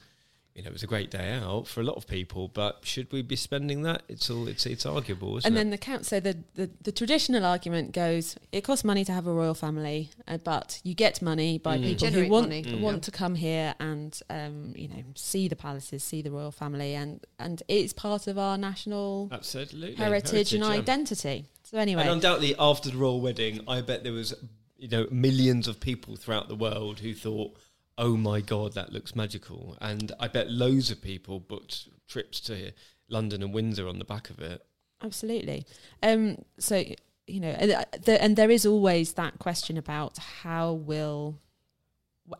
you 0.54 0.62
know 0.62 0.68
it 0.68 0.72
was 0.72 0.82
a 0.82 0.86
great 0.86 1.10
day 1.10 1.32
out 1.32 1.66
for 1.68 1.80
a 1.80 1.84
lot 1.84 1.96
of 1.96 2.06
people. 2.06 2.48
But 2.48 2.80
should 2.82 3.10
we 3.12 3.22
be 3.22 3.36
spending 3.36 3.82
that? 3.82 4.02
It's 4.08 4.28
all 4.30 4.48
it's 4.48 4.66
it's 4.66 4.84
arguable, 4.84 5.38
isn't 5.38 5.46
and 5.46 5.54
it? 5.54 5.58
then 5.58 5.70
the 5.70 5.78
count. 5.78 6.06
So 6.06 6.20
the, 6.20 6.38
the 6.54 6.70
the 6.82 6.92
traditional 6.92 7.44
argument 7.46 7.92
goes: 7.92 8.36
it 8.52 8.62
costs 8.62 8.84
money 8.84 9.04
to 9.04 9.12
have 9.12 9.26
a 9.26 9.32
royal 9.32 9.54
family, 9.54 10.10
uh, 10.28 10.38
but 10.38 10.80
you 10.84 10.94
get 10.94 11.22
money 11.22 11.58
by 11.58 11.78
Mm. 11.78 11.82
people 11.84 12.08
who 12.08 12.28
want 12.28 12.48
money. 12.48 12.62
Mm. 12.64 12.80
want 12.80 13.02
to 13.04 13.10
come 13.10 13.34
here 13.36 13.74
and 13.80 14.20
um, 14.28 14.72
you 14.76 14.88
know 14.88 15.02
see 15.14 15.48
the 15.48 15.56
palaces, 15.56 16.02
see 16.04 16.20
the 16.22 16.30
royal 16.30 16.50
family, 16.52 16.94
and 16.94 17.24
and 17.38 17.62
it's 17.68 17.92
part 17.92 18.26
of 18.26 18.36
our 18.38 18.58
national 18.58 19.28
Absolutely, 19.32 19.94
heritage, 19.94 20.52
and 20.52 20.62
yeah. 20.64 20.70
identity. 20.70 21.46
So 21.62 21.78
anyway, 21.78 22.02
And 22.02 22.10
undoubtedly, 22.10 22.56
after 22.58 22.90
the 22.90 22.96
royal 22.96 23.20
wedding, 23.20 23.60
I 23.68 23.80
bet 23.80 24.02
there 24.02 24.12
was, 24.12 24.34
you 24.76 24.88
know, 24.88 25.06
millions 25.12 25.68
of 25.68 25.78
people 25.78 26.16
throughout 26.16 26.48
the 26.48 26.56
world 26.56 26.98
who 26.98 27.14
thought, 27.14 27.56
"Oh 28.00 28.16
my 28.16 28.40
god, 28.40 28.72
that 28.72 28.92
looks 28.92 29.14
magical!" 29.14 29.76
And 29.80 30.10
I 30.18 30.26
bet 30.26 30.50
loads 30.50 30.90
of 30.90 31.00
people 31.00 31.38
booked 31.38 31.88
trips 32.08 32.40
to 32.40 32.72
London 33.08 33.42
and 33.42 33.54
Windsor 33.54 33.86
on 33.86 33.98
the 34.00 34.04
back 34.04 34.30
of 34.30 34.40
it. 34.40 34.64
Absolutely. 35.02 35.66
Um, 36.02 36.44
so 36.58 36.82
you 37.26 37.40
know, 37.40 37.50
and, 37.50 37.70
uh, 37.70 37.84
the, 38.04 38.20
and 38.20 38.34
there 38.36 38.50
is 38.50 38.66
always 38.66 39.12
that 39.12 39.38
question 39.38 39.76
about 39.76 40.18
how 40.18 40.72
will, 40.72 41.38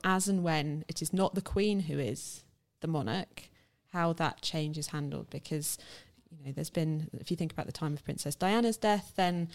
as 0.03 0.29
and 0.29 0.43
when 0.43 0.85
it 0.89 1.01
is 1.01 1.13
not 1.13 1.35
the 1.35 1.43
Queen 1.43 1.81
who 1.81 1.99
is 1.99 2.43
the 2.81 2.89
monarch, 2.89 3.49
how 3.93 4.13
that 4.15 4.43
change 4.43 4.77
is 4.79 4.89
handled. 4.89 5.31
Because 5.31 5.79
you 6.31 6.45
know, 6.45 6.53
there's 6.53 6.71
been, 6.71 7.09
if 7.21 7.31
you 7.31 7.37
think 7.37 7.53
about 7.53 7.67
the 7.67 7.73
time 7.73 7.93
of 7.93 8.05
Princess 8.05 8.35
Diana's 8.35 8.77
death, 8.77 9.13
then 9.17 9.49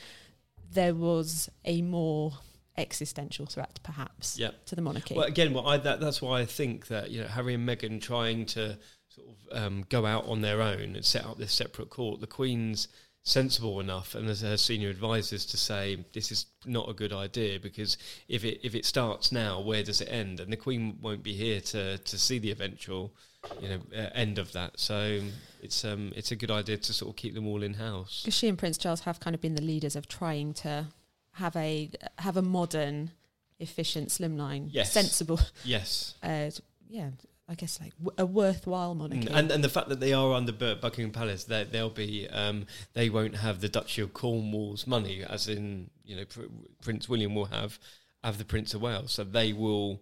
there 0.72 0.96
was 0.96 1.50
a 1.66 1.82
more 1.82 2.34
existential 2.78 3.46
threat, 3.46 3.80
perhaps, 3.84 4.38
Yeah. 4.38 4.52
to 4.66 4.76
the 4.76 4.82
monarchy. 4.82 5.16
Well, 5.16 5.26
again, 5.26 5.54
well, 5.54 5.68
I, 5.68 5.78
that, 5.78 6.00
that's 6.00 6.22
why 6.22 6.42
I 6.42 6.46
think 6.46 6.88
that 6.88 7.12
you 7.12 7.22
know 7.22 7.28
Harry 7.28 7.54
and 7.54 7.68
Meghan 7.68 8.02
trying 8.02 8.46
to 8.48 8.78
sort 9.10 9.28
of 9.30 9.58
um, 9.64 9.86
go 9.90 10.06
out 10.06 10.26
on 10.28 10.42
their 10.42 10.62
own 10.62 10.96
and 10.96 11.06
set 11.06 11.26
up 11.26 11.38
this 11.38 11.54
separate 11.54 11.90
court. 11.90 12.20
The 12.22 12.28
Queen's 12.28 12.88
sensible 13.24 13.80
enough, 13.80 14.14
and 14.14 14.30
as 14.30 14.42
her 14.42 14.58
senior 14.58 14.90
advisors, 14.90 15.46
to 15.48 15.58
say 15.58 16.06
this 16.14 16.32
is 16.32 16.46
not 16.66 16.90
a 16.90 16.94
good 16.94 17.12
idea 17.14 17.60
because 17.60 17.98
if 18.28 18.44
it 18.46 18.60
if 18.64 18.76
it 18.76 18.86
starts 18.86 19.32
now, 19.32 19.60
where 19.62 19.84
does 19.84 20.02
it 20.02 20.10
end? 20.12 20.40
And 20.40 20.52
the 20.52 20.58
Queen 20.58 20.98
won't 21.02 21.24
be 21.24 21.34
here 21.34 21.62
to 21.62 21.98
to 21.98 22.18
see 22.20 22.40
the 22.40 22.52
eventual 22.52 23.14
you 23.62 23.70
know 23.70 23.80
uh, 23.96 24.10
end 24.14 24.38
of 24.38 24.52
that. 24.54 24.80
So 24.80 25.22
it's 25.62 25.84
um 25.86 26.12
it's 26.16 26.32
a 26.32 26.36
good 26.36 26.52
idea 26.52 26.78
to 26.78 26.94
sort 26.94 27.10
of 27.10 27.16
keep 27.16 27.34
them 27.34 27.48
all 27.48 27.64
in 27.64 27.76
house. 27.76 28.22
Because 28.24 28.36
she 28.38 28.48
and 28.48 28.58
Prince 28.58 28.78
Charles 28.78 29.02
have 29.02 29.20
kind 29.20 29.34
of 29.34 29.42
been 29.42 29.56
the 29.56 29.62
leaders 29.64 29.96
of 29.96 30.08
trying 30.08 30.54
to 30.56 30.88
have 31.36 31.56
a 31.56 31.90
have 32.20 32.38
a 32.38 32.42
modern, 32.42 33.12
efficient, 33.60 34.10
slimline, 34.10 34.70
Yes. 34.72 34.92
sensible, 34.92 35.40
Yes. 35.64 36.16
uh, 36.24 36.50
yeah, 36.90 37.10
I 37.48 37.56
guess 37.56 37.80
like 37.80 37.94
w- 38.04 38.16
a 38.18 38.26
worthwhile 38.26 38.96
monarchy. 38.96 39.28
Mm, 39.28 39.36
And 39.40 39.52
and 39.52 39.64
the 39.64 39.70
fact 39.70 39.90
that 39.90 40.00
they 40.00 40.14
are 40.14 40.34
under 40.34 40.52
Bu- 40.52 40.76
Buckingham 40.76 41.12
Palace, 41.12 41.44
they 41.46 41.64
they'll 41.64 41.90
be 41.90 42.28
um, 42.30 42.66
they 42.94 43.10
won't 43.10 43.36
have 43.38 43.62
the 43.62 43.70
Duchy 43.70 44.02
of 44.02 44.14
Cornwall's 44.14 44.86
money, 44.88 45.24
as 45.24 45.48
in 45.48 45.90
you 46.04 46.16
know 46.16 46.26
Pr- 46.26 46.52
Prince 46.82 47.08
William 47.10 47.36
will 47.36 47.46
have 47.46 47.80
have 48.24 48.38
the 48.38 48.46
Prince 48.46 48.74
of 48.74 48.82
Wales, 48.82 49.12
so 49.12 49.24
they 49.24 49.54
will 49.54 50.02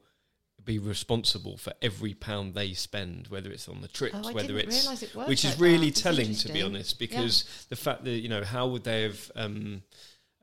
be 0.64 0.80
responsible 0.80 1.58
for 1.58 1.74
every 1.82 2.14
pound 2.14 2.54
they 2.54 2.74
spend, 2.74 3.28
whether 3.28 3.52
it's 3.52 3.68
on 3.68 3.82
the 3.82 3.88
trips, 3.90 4.16
Oh, 4.24 4.32
whether 4.32 4.58
it's 4.58 5.04
it 5.04 5.14
which 5.28 5.44
is 5.44 5.52
like 5.56 5.60
really 5.60 5.90
that. 5.90 6.00
Telling 6.00 6.34
to 6.36 6.54
be 6.54 6.62
honest, 6.62 7.00
because 7.00 7.44
the 7.70 7.76
fact 7.76 8.06
that 8.06 8.12
you 8.24 8.30
know 8.30 8.44
how 8.46 8.68
would 8.68 8.86
they 8.86 9.02
have 9.04 9.30
um, 9.36 9.84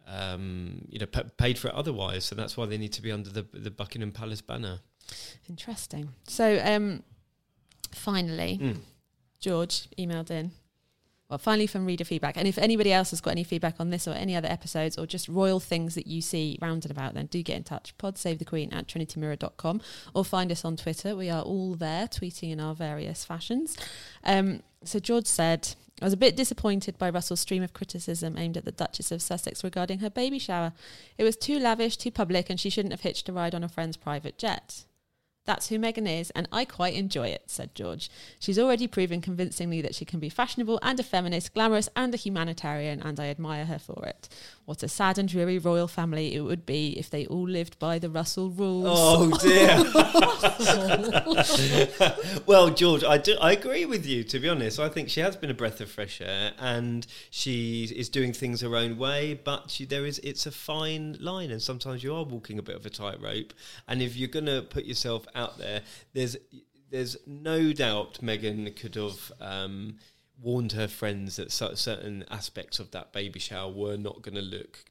um, 0.07 0.83
you 0.89 0.99
know 0.99 1.07
pa 1.07 1.23
paid 1.37 1.59
for 1.59 1.69
it 1.69 1.75
otherwise? 1.75 2.25
So 2.25 2.35
that's 2.35 2.57
why 2.57 2.67
they 2.67 2.79
need 2.79 2.93
to 2.95 3.03
be 3.03 3.13
under 3.13 3.31
the 3.31 3.47
the 3.53 3.71
Buckingham 3.71 4.13
Palace 4.13 4.41
banner. 4.43 4.81
Interesting. 5.49 6.11
So, 6.29 6.61
um, 6.65 7.03
finally, 7.93 8.59
Mm. 8.61 8.81
George 9.41 9.89
emailed 9.99 10.31
in. 10.31 10.53
Well, 11.29 11.39
finally, 11.39 11.69
from 11.69 11.87
reader 11.87 12.05
feedback. 12.05 12.37
And 12.37 12.49
if 12.49 12.59
anybody 12.59 12.93
else 12.93 13.11
has 13.11 13.21
got 13.21 13.31
any 13.31 13.45
feedback 13.45 13.77
on 13.79 13.91
this 13.91 14.09
or 14.09 14.13
any 14.13 14.35
other 14.35 14.49
episodes 14.49 14.99
or 14.99 15.07
just 15.07 15.29
royal 15.29 15.61
things 15.61 15.95
that 15.95 16.09
you 16.09 16.21
see 16.21 16.59
round 16.61 16.85
and 16.85 16.91
about, 16.91 17.15
then 17.15 17.27
do 17.27 17.41
get 17.43 17.57
in 17.57 17.63
touch. 17.63 17.97
Pod 17.99 18.19
save 18.19 18.41
the 18.41 18.45
queen 18.45 18.73
at 18.73 18.89
trinitymirror.com 18.89 19.81
or 20.13 20.25
find 20.25 20.51
us 20.51 20.65
on 20.65 20.77
Twitter. 20.77 21.15
We 21.15 21.31
are 21.31 21.43
all 21.43 21.77
there 21.77 22.09
tweeting 22.09 22.51
in 22.51 22.59
our 22.59 22.75
various 22.75 23.25
fashions. 23.25 23.77
Um, 24.25 24.63
so, 24.85 24.99
George 24.99 25.27
said, 25.27 25.77
I 26.01 26.05
was 26.05 26.13
a 26.13 26.19
bit 26.19 26.37
disappointed 26.37 26.97
by 26.99 27.11
Russell's 27.11 27.41
stream 27.41 27.63
of 27.63 27.75
criticism 27.75 28.39
aimed 28.39 28.57
at 28.57 28.65
the 28.65 28.73
Duchess 28.73 29.13
of 29.13 29.21
Sussex 29.21 29.63
regarding 29.63 29.99
her 29.99 30.11
baby 30.11 30.39
shower. 30.39 30.73
It 31.19 31.25
was 31.25 31.37
too 31.37 31.59
lavish, 31.59 31.97
too 31.97 32.11
public, 32.11 32.49
and 32.49 32.59
she 32.59 32.71
shouldn't 32.71 32.93
have 32.93 33.03
hitched 33.03 33.29
a 33.29 33.33
ride 33.33 33.55
on 33.55 33.63
a 33.63 33.69
friend's 33.69 33.97
private 33.97 34.39
jet. 34.39 34.85
That's 35.47 35.69
who 35.69 35.79
Meghan 35.79 36.09
is, 36.09 36.31
and 36.31 36.47
I 36.53 36.65
quite 36.65 36.95
enjoy 36.95 37.29
it, 37.29 37.45
said 37.47 37.75
George. 37.75 38.11
She's 38.39 38.59
already 38.59 38.87
proven 38.87 39.21
convincingly 39.21 39.81
that 39.81 39.95
she 39.95 40.05
can 40.05 40.21
be 40.21 40.29
fashionable 40.29 40.79
and 40.83 41.01
a 41.01 41.03
feminist, 41.03 41.55
glamorous 41.55 41.89
and 41.97 42.15
a 42.15 42.19
humanitarian, 42.19 43.01
and 43.01 43.19
I 43.19 43.29
admire 43.29 43.65
her 43.65 43.79
for 43.79 44.07
it. 44.07 44.29
What 44.65 44.83
a 44.83 44.89
sad 44.89 45.19
and 45.19 45.29
dreary 45.29 45.59
royal 45.59 45.89
family 45.89 46.35
it 46.35 46.43
would 46.43 46.65
be 46.65 46.97
if 46.99 47.11
they 47.11 47.27
all 47.27 47.49
lived 47.49 47.79
by 47.79 47.99
the 47.99 48.09
Russell 48.09 48.51
rules. 48.51 48.87
Oh 48.89 49.31
dear. 49.41 49.83
well, 52.47 52.71
George, 52.71 53.03
I 53.03 53.19
do. 53.19 53.37
I 53.41 53.53
agree 53.53 53.85
with 53.85 54.07
you. 54.07 54.23
To 54.25 54.39
be 54.39 54.49
honest, 54.49 54.79
I 54.79 54.89
think 54.89 55.09
she 55.09 55.21
has 55.21 55.35
been 55.37 55.51
a 55.51 55.55
breath 55.55 55.81
of 55.81 55.91
fresh 55.91 56.21
air, 56.21 56.53
and 56.59 57.07
she 57.31 57.85
is 57.85 58.09
doing 58.09 58.33
things 58.33 58.61
her 58.61 58.77
own 58.77 58.97
way. 58.97 59.35
But 59.43 59.71
she, 59.71 59.85
there 59.85 60.07
is, 60.07 60.21
it's 60.21 60.47
a 60.47 60.53
fine 60.53 61.17
line, 61.21 61.51
and 61.51 61.61
sometimes 61.61 62.05
you 62.05 62.15
are 62.15 62.25
walking 62.25 62.59
a 62.59 62.63
bit 62.63 62.77
of 62.77 62.87
a 62.87 62.91
tightrope. 62.91 63.53
And 63.89 64.01
if 64.01 64.17
you're 64.17 64.29
going 64.29 64.47
to 64.47 64.63
put 64.63 64.85
yourself 64.85 65.27
out 65.35 65.59
there, 65.59 65.83
there's, 66.13 66.37
there's 66.91 67.17
no 67.27 67.73
doubt 67.73 68.19
Meghan 68.23 68.75
could 68.77 68.95
have. 68.95 69.33
Um, 69.41 69.97
warned 70.43 70.73
her 70.73 70.89
friends 70.89 71.37
that 71.37 71.53
certain 71.53 72.25
aspects 72.31 72.79
of 72.79 72.91
that 72.93 73.13
baby 73.13 73.39
shower 73.39 73.71
were 73.71 73.97
not 73.97 74.23
going 74.23 74.35
to 74.35 74.43
look 74.43 74.85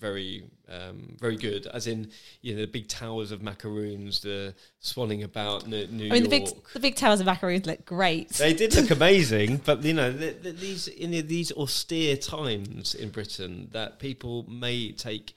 very 0.00 0.44
um, 0.68 1.16
very 1.20 1.36
good 1.36 1.66
as 1.66 1.86
in 1.86 2.10
you 2.40 2.54
know 2.54 2.62
the 2.62 2.66
big 2.66 2.88
towers 2.88 3.30
of 3.30 3.42
macaroons 3.42 4.20
the 4.20 4.54
swanning 4.82 5.22
about 5.22 5.66
New, 5.66 5.86
New 5.88 6.06
I 6.06 6.12
mean, 6.12 6.22
the 6.22 6.28
big, 6.28 6.48
the 6.72 6.80
big 6.80 6.96
towers 6.96 7.20
of 7.20 7.26
macaroons 7.26 7.66
look 7.66 7.84
great. 7.84 8.30
they 8.30 8.54
did 8.54 8.74
look 8.74 8.90
amazing 9.00 9.58
but 9.58 9.82
you 9.84 9.92
know 9.92 10.10
the, 10.10 10.30
the, 10.30 10.52
these 10.52 10.88
in 10.88 11.10
these 11.26 11.52
austere 11.52 12.16
times 12.16 12.94
in 12.94 13.10
Britain 13.10 13.68
that 13.72 13.98
people 13.98 14.48
may 14.48 14.90
take 14.92 15.34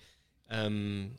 um, 0.49 1.11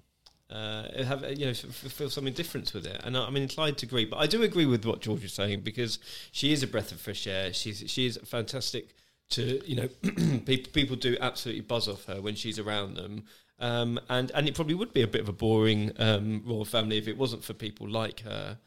uh, 0.54 1.04
have 1.04 1.22
you 1.36 1.46
know 1.46 1.50
f- 1.50 1.64
feel 1.64 2.08
something 2.08 2.32
different 2.32 2.72
with 2.72 2.86
it, 2.86 3.00
and 3.02 3.16
I, 3.16 3.26
I'm 3.26 3.36
inclined 3.36 3.76
to 3.78 3.86
agree. 3.86 4.04
But 4.04 4.18
I 4.18 4.26
do 4.26 4.42
agree 4.42 4.66
with 4.66 4.84
what 4.84 5.00
George 5.00 5.24
is 5.24 5.32
saying 5.32 5.62
because 5.62 5.98
she 6.30 6.52
is 6.52 6.62
a 6.62 6.66
breath 6.68 6.92
of 6.92 7.00
fresh 7.00 7.26
air. 7.26 7.52
She's 7.52 7.82
she 7.88 8.06
is 8.06 8.18
fantastic. 8.24 8.94
To 9.30 9.60
you 9.68 9.74
know, 9.74 9.88
people 10.46 10.72
people 10.72 10.96
do 10.96 11.16
absolutely 11.20 11.62
buzz 11.62 11.88
off 11.88 12.04
her 12.04 12.20
when 12.20 12.36
she's 12.36 12.58
around 12.58 12.94
them. 12.94 13.24
Um, 13.58 13.98
and 14.08 14.30
and 14.32 14.48
it 14.48 14.54
probably 14.54 14.74
would 14.74 14.92
be 14.92 15.02
a 15.02 15.08
bit 15.08 15.22
of 15.22 15.28
a 15.28 15.32
boring 15.32 15.92
um, 15.98 16.42
royal 16.46 16.64
family 16.64 16.98
if 16.98 17.08
it 17.08 17.18
wasn't 17.18 17.42
for 17.42 17.52
people 17.52 17.88
like 17.88 18.20
her, 18.20 18.58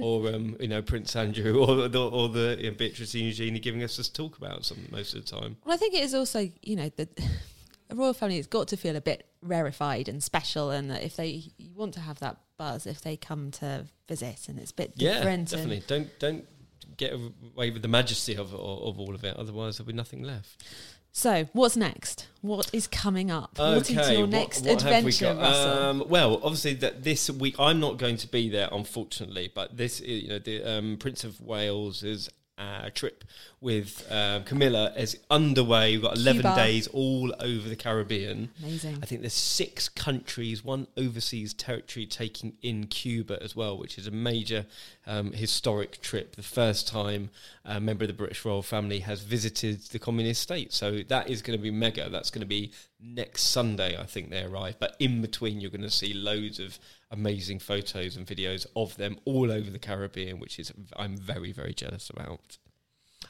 or 0.00 0.28
um, 0.28 0.56
you 0.58 0.68
know 0.68 0.82
Prince 0.82 1.14
Andrew, 1.14 1.58
or 1.64 1.88
the, 1.88 2.08
or 2.10 2.28
the 2.28 2.56
you 2.58 2.70
know, 2.70 2.76
Beatrice 2.76 3.14
and 3.14 3.22
Eugenie 3.24 3.60
giving 3.60 3.84
us 3.84 3.96
this 3.96 4.08
talk 4.08 4.36
about 4.36 4.64
some 4.64 4.78
most 4.90 5.14
of 5.14 5.24
the 5.24 5.36
time. 5.36 5.56
Well, 5.64 5.74
I 5.74 5.76
think 5.76 5.94
it 5.94 6.02
is 6.02 6.14
also, 6.14 6.50
you 6.62 6.76
know, 6.76 6.90
the 6.96 7.08
a 7.90 7.94
royal 7.94 8.12
family 8.14 8.36
has 8.36 8.46
got 8.46 8.68
to 8.68 8.76
feel 8.76 8.96
a 8.96 9.00
bit 9.00 9.26
rarefied 9.42 10.08
and 10.08 10.22
special, 10.22 10.70
and 10.70 10.90
that 10.90 11.02
if 11.02 11.16
they 11.16 11.44
you 11.58 11.70
want 11.74 11.94
to 11.94 12.00
have 12.00 12.18
that 12.20 12.36
buzz, 12.58 12.86
if 12.86 13.00
they 13.02 13.16
come 13.16 13.50
to 13.52 13.86
visit, 14.08 14.48
and 14.48 14.58
it's 14.58 14.70
a 14.70 14.74
bit 14.74 14.92
Yeah, 14.96 15.14
different. 15.18 15.50
definitely. 15.50 15.82
Don't 15.86 16.18
don't 16.18 16.44
get 16.96 17.12
away 17.12 17.70
with 17.70 17.82
the 17.82 17.88
majesty 17.88 18.34
of 18.36 18.52
of, 18.54 18.60
of 18.60 18.98
all 18.98 19.14
of 19.14 19.24
it. 19.24 19.36
Otherwise, 19.36 19.76
there'll 19.78 19.86
be 19.88 19.92
nothing 19.92 20.22
left. 20.22 20.64
so, 21.12 21.48
what's 21.52 21.76
next? 21.76 22.26
What 22.42 22.70
is 22.72 22.86
coming 22.86 23.30
up? 23.30 23.58
what 23.58 23.90
is 23.90 23.96
Okay, 23.98 24.12
your 24.12 24.22
what- 24.22 24.30
next 24.30 24.64
what 24.64 24.82
have 24.82 25.04
we 25.04 25.10
adventure, 25.10 25.34
got? 25.34 25.54
Um, 25.54 26.04
well, 26.08 26.40
obviously 26.42 26.74
that 26.74 27.04
this 27.04 27.30
week 27.30 27.56
I'm 27.58 27.80
not 27.80 27.96
going 27.98 28.16
to 28.18 28.28
be 28.28 28.48
there, 28.48 28.68
unfortunately. 28.72 29.50
But 29.54 29.76
this, 29.76 30.00
you 30.00 30.28
know, 30.28 30.38
the 30.38 30.62
um, 30.64 30.96
Prince 30.98 31.24
of 31.24 31.40
Wales 31.40 32.02
is. 32.02 32.28
Uh, 32.58 32.88
trip 32.94 33.22
with 33.60 34.10
uh, 34.10 34.40
Camilla 34.46 34.90
is 34.96 35.18
underway. 35.30 35.92
We've 35.92 36.02
got 36.02 36.16
11 36.16 36.40
Cuba. 36.40 36.56
days 36.56 36.86
all 36.86 37.34
over 37.38 37.68
the 37.68 37.76
Caribbean. 37.76 38.48
Amazing. 38.62 38.98
I 39.02 39.06
think 39.06 39.20
there's 39.20 39.34
six 39.34 39.90
countries, 39.90 40.64
one 40.64 40.86
overseas 40.96 41.52
territory 41.52 42.06
taking 42.06 42.54
in 42.62 42.86
Cuba 42.86 43.38
as 43.42 43.54
well, 43.54 43.76
which 43.76 43.98
is 43.98 44.06
a 44.06 44.10
major 44.10 44.64
um, 45.06 45.32
historic 45.32 46.00
trip. 46.00 46.36
The 46.36 46.42
first 46.42 46.88
time 46.88 47.28
a 47.66 47.78
member 47.78 48.04
of 48.04 48.08
the 48.08 48.14
British 48.14 48.42
royal 48.42 48.62
family 48.62 49.00
has 49.00 49.20
visited 49.20 49.82
the 49.82 49.98
communist 49.98 50.40
state. 50.40 50.72
So 50.72 51.00
that 51.08 51.28
is 51.28 51.42
going 51.42 51.58
to 51.58 51.62
be 51.62 51.70
mega. 51.70 52.08
That's 52.08 52.30
going 52.30 52.40
to 52.40 52.46
be 52.46 52.72
next 53.00 53.42
Sunday, 53.42 53.98
I 53.98 54.04
think 54.04 54.30
they 54.30 54.42
arrive. 54.42 54.76
But 54.78 54.96
in 54.98 55.20
between, 55.20 55.60
you're 55.60 55.70
going 55.70 55.82
to 55.82 55.90
see 55.90 56.14
loads 56.14 56.58
of 56.58 56.78
amazing 57.10 57.58
photos 57.58 58.16
and 58.16 58.26
videos 58.26 58.66
of 58.74 58.96
them 58.96 59.16
all 59.24 59.50
over 59.50 59.70
the 59.70 59.78
Caribbean, 59.78 60.38
which 60.38 60.58
is 60.58 60.72
I'm 60.96 61.16
very, 61.16 61.52
very 61.52 61.74
jealous 61.74 62.10
about. 62.10 62.58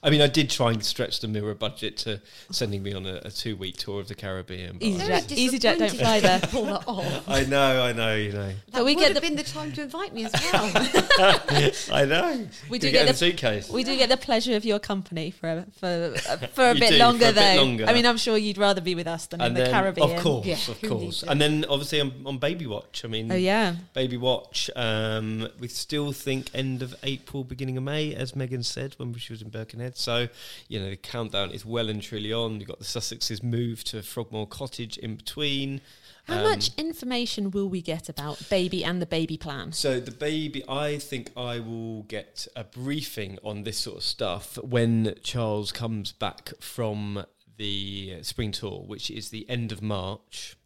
I 0.03 0.11
mean, 0.11 0.21
I 0.21 0.27
did 0.29 0.51
try 0.51 0.71
and 0.73 0.85
stretch 0.85 1.21
the 1.21 1.29
mirror 1.29 1.55
budget 1.55 1.97
to 1.99 2.21
sending 2.51 2.83
me 2.83 2.93
on 2.93 3.07
a, 3.07 3.21
a 3.25 3.31
two 3.31 3.57
week 3.57 3.77
tour 3.77 4.01
of 4.01 4.09
the 4.09 4.15
Caribbean. 4.15 4.79
but 4.79 4.87
I- 4.87 4.91
Very 4.93 5.21
EasyJet, 5.23 5.51
EasyJet 5.59 5.79
don't 5.79 5.91
fly 5.97 6.21
there. 6.21 6.39
couldn't 6.41 6.51
Pull 6.53 6.65
that 6.67 6.85
off. 6.87 7.29
I 7.29 7.45
know, 7.45 7.83
I 7.83 7.93
know, 7.93 8.15
you 8.15 8.33
know. 8.33 8.53
That 8.73 8.85
we 8.85 8.95
would 8.95 9.01
get 9.01 9.09
have 9.09 9.15
the- 9.15 9.21
been 9.21 9.37
the 9.37 9.43
time 9.43 9.73
to 9.73 9.83
invite 9.83 10.15
me 10.15 10.25
as 10.27 10.33
well. 10.33 10.71
I 11.93 12.05
know. 12.05 12.47
We 12.69 12.77
You 12.77 12.81
do 12.81 12.91
get, 12.91 12.93
get 12.93 13.03
a 13.09 13.13
the- 13.13 13.15
suitcase. 13.19 13.69
we 13.71 13.85
do 13.85 13.97
get 13.97 14.09
the 14.09 14.17
pleasure 14.17 14.55
of 14.57 14.65
your 14.65 14.79
company 14.79 15.31
for 15.31 15.49
a, 15.49 15.67
for 15.79 16.15
uh, 16.29 16.37
for 16.49 16.71
a 16.71 16.75
bit 16.75 16.91
do, 16.91 16.99
longer, 16.99 17.25
for 17.27 17.31
a 17.31 17.35
bit 17.35 17.57
though. 17.57 17.63
longer. 17.63 17.87
I 17.87 17.93
mean, 17.93 18.07
I'm 18.07 18.17
sure 18.19 18.37
you'd 18.37 18.59
rather 18.59 18.81
be 18.81 18.95
with 18.95 19.07
us 19.07 19.27
than 19.27 19.41
in 19.41 19.47
and 19.49 19.57
the 19.57 19.71
Caribbean. 19.71 20.11
of 20.11 20.23
course, 20.23 20.47
Yeah, 20.47 20.59
of 20.69 20.81
course, 20.83 21.23
and 21.23 21.41
then 21.41 21.65
obviously 21.69 22.01
on, 22.01 22.13
on 22.27 22.39
Baby 22.39 22.67
Watch. 22.67 23.03
I 23.05 23.09
mean, 23.09 23.31
Oh 23.33 23.37
yeah. 23.37 23.77
Baby 23.95 24.17
Watch. 24.17 24.71
Um, 24.77 25.49
we 25.59 25.69
still 25.69 26.13
think 26.13 26.51
end 26.55 26.83
of 26.83 26.95
April, 27.03 27.45
beginning 27.45 27.77
of 27.77 27.83
May, 27.85 28.15
as 28.15 28.33
Meghan 28.33 28.65
said 28.65 28.95
when 28.99 29.15
she 29.17 29.33
was 29.33 29.43
in 29.43 29.49
Birkenhead. 29.49 29.86
So, 29.95 30.29
you 30.69 30.81
know, 30.81 30.91
the 30.91 30.97
countdown 30.97 31.51
is 31.51 31.65
well 31.65 31.89
and 31.89 32.01
truly 32.03 32.33
on. 32.33 32.59
You've 32.59 32.69
got 32.69 32.79
the 32.79 32.85
Sussexes 32.85 33.43
move 33.43 33.85
to 33.85 34.03
Frogmore 34.03 34.47
Cottage 34.47 34.97
in 34.99 35.17
between. 35.17 35.81
How 36.25 36.39
Um, 36.39 36.43
much 36.45 36.71
information 36.77 37.51
will 37.53 37.69
we 37.69 37.81
get 37.83 38.09
about 38.09 38.49
baby 38.49 38.85
and 38.85 39.01
the 39.01 39.07
baby 39.07 39.37
plan? 39.37 39.73
So 39.73 40.01
the 40.01 40.11
baby, 40.11 40.65
I 40.69 40.99
think 40.99 41.31
I 41.37 41.61
will 41.61 42.03
get 42.05 42.49
a 42.57 42.65
briefing 42.65 43.39
on 43.45 43.63
this 43.63 43.79
sort 43.79 43.99
of 43.99 44.03
stuff 44.03 44.59
when 44.63 45.15
Charles 45.23 45.71
comes 45.71 46.11
back 46.11 46.53
from 46.59 47.25
the 47.59 48.19
spring 48.23 48.51
tour, 48.51 48.83
which 48.87 49.11
is 49.11 49.31
the 49.31 49.49
end 49.49 49.71
of 49.71 49.81
March. 49.81 50.57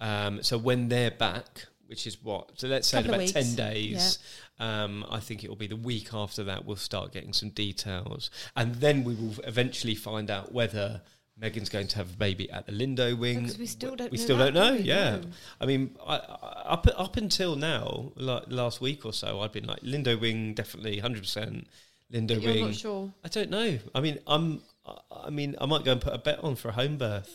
Um, 0.00 0.42
so 0.42 0.58
when 0.58 0.88
they're 0.88 1.10
back, 1.10 1.66
which 1.90 2.06
is 2.06 2.16
what? 2.22 2.58
So 2.58 2.68
let's 2.68 2.88
say 2.88 3.00
in 3.00 3.06
about 3.06 3.26
ten 3.26 3.44
weeks, 3.44 3.54
days. 3.54 4.18
Um, 4.58 5.04
I 5.10 5.20
think 5.20 5.44
it 5.44 5.48
will 5.50 5.56
be 5.56 5.66
the 5.66 5.76
week 5.76 6.14
after 6.14 6.44
that. 6.44 6.64
We'll 6.64 6.76
start 6.76 7.12
getting 7.12 7.32
some 7.34 7.50
details, 7.50 8.30
and 8.56 8.76
then 8.76 9.04
we 9.04 9.14
will 9.14 9.34
eventually 9.44 9.94
find 9.94 10.30
out 10.30 10.52
whether. 10.52 11.02
Meghan's 11.40 11.70
going 11.70 11.88
to 11.88 11.96
have 11.96 12.10
a 12.12 12.16
baby 12.18 12.50
at 12.50 12.66
the 12.66 12.72
Lindo 12.72 13.16
wing. 13.18 13.38
Because 13.40 13.56
we 13.58 13.64
still 13.64 13.96
don't 13.96 14.12
We 14.12 14.18
know 14.18 14.24
still 14.24 14.36
that, 14.36 14.52
don't 14.52 14.72
know. 14.72 14.76
do? 14.76 14.82
Yeah, 14.82 15.10
No. 15.16 15.22
I 15.58 15.64
mean, 15.64 15.96
I, 16.06 16.16
I, 16.16 16.62
up 16.74 16.86
up 16.98 17.16
until 17.16 17.56
now, 17.56 18.12
like 18.16 18.42
last 18.48 18.82
week 18.82 19.06
or 19.06 19.14
so, 19.14 19.40
I've 19.40 19.50
been 19.50 19.64
like 19.64 19.80
Lindo 19.80 20.20
Wing, 20.20 20.52
definitely 20.52 20.98
hundred 20.98 21.22
percent. 21.22 21.66
Lindo 22.12 22.34
But 22.34 22.44
Wing. 22.44 22.66
not 22.66 22.74
sure. 22.74 23.10
I 23.24 23.28
don't 23.28 23.48
know. 23.48 23.78
I 23.94 24.00
mean, 24.02 24.18
I'm. 24.26 24.60
I- 24.84 24.98
I 25.28 25.30
mean, 25.30 25.54
I 25.58 25.64
might 25.66 25.82
go 25.84 25.92
and 25.92 26.00
put 26.00 26.12
a 26.12 26.18
bet 26.18 26.44
on 26.44 26.56
for 26.56 26.68
a 26.68 26.72
home 26.72 26.98
birth. 26.98 27.30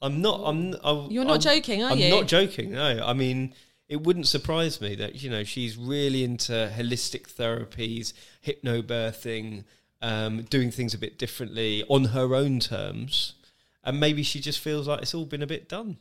I'm 0.00 0.22
not. 0.22 0.40
I'm. 0.44 0.74
I, 0.82 1.06
You're 1.10 1.24
not 1.24 1.44
I'm- 1.44 1.56
joking, 1.56 1.82
are 1.82 1.94
you? 1.94 2.04
I'm 2.06 2.10
not 2.20 2.28
joking. 2.28 2.70
No, 2.72 3.04
I 3.04 3.12
mean, 3.12 3.52
it 3.90 4.04
wouldn't 4.04 4.28
surprise 4.28 4.80
me 4.80 4.94
that 4.94 5.20
you 5.20 5.28
know 5.28 5.42
she's 5.42 5.76
really 5.76 6.22
into 6.22 6.72
holistic 6.74 7.28
therapies, 7.28 8.12
hypnobirthing, 8.46 9.64
um, 10.00 10.42
doing 10.42 10.70
things 10.70 10.94
a 10.94 10.98
bit 10.98 11.18
differently 11.18 11.84
on 11.88 12.04
her 12.06 12.36
own 12.36 12.60
terms, 12.60 13.34
and 13.82 13.98
maybe 13.98 14.22
she 14.22 14.40
just 14.40 14.60
feels 14.60 14.86
like 14.86 15.02
it's 15.02 15.12
all 15.12 15.26
been 15.26 15.42
a 15.42 15.46
bit 15.46 15.68
done. 15.68 15.98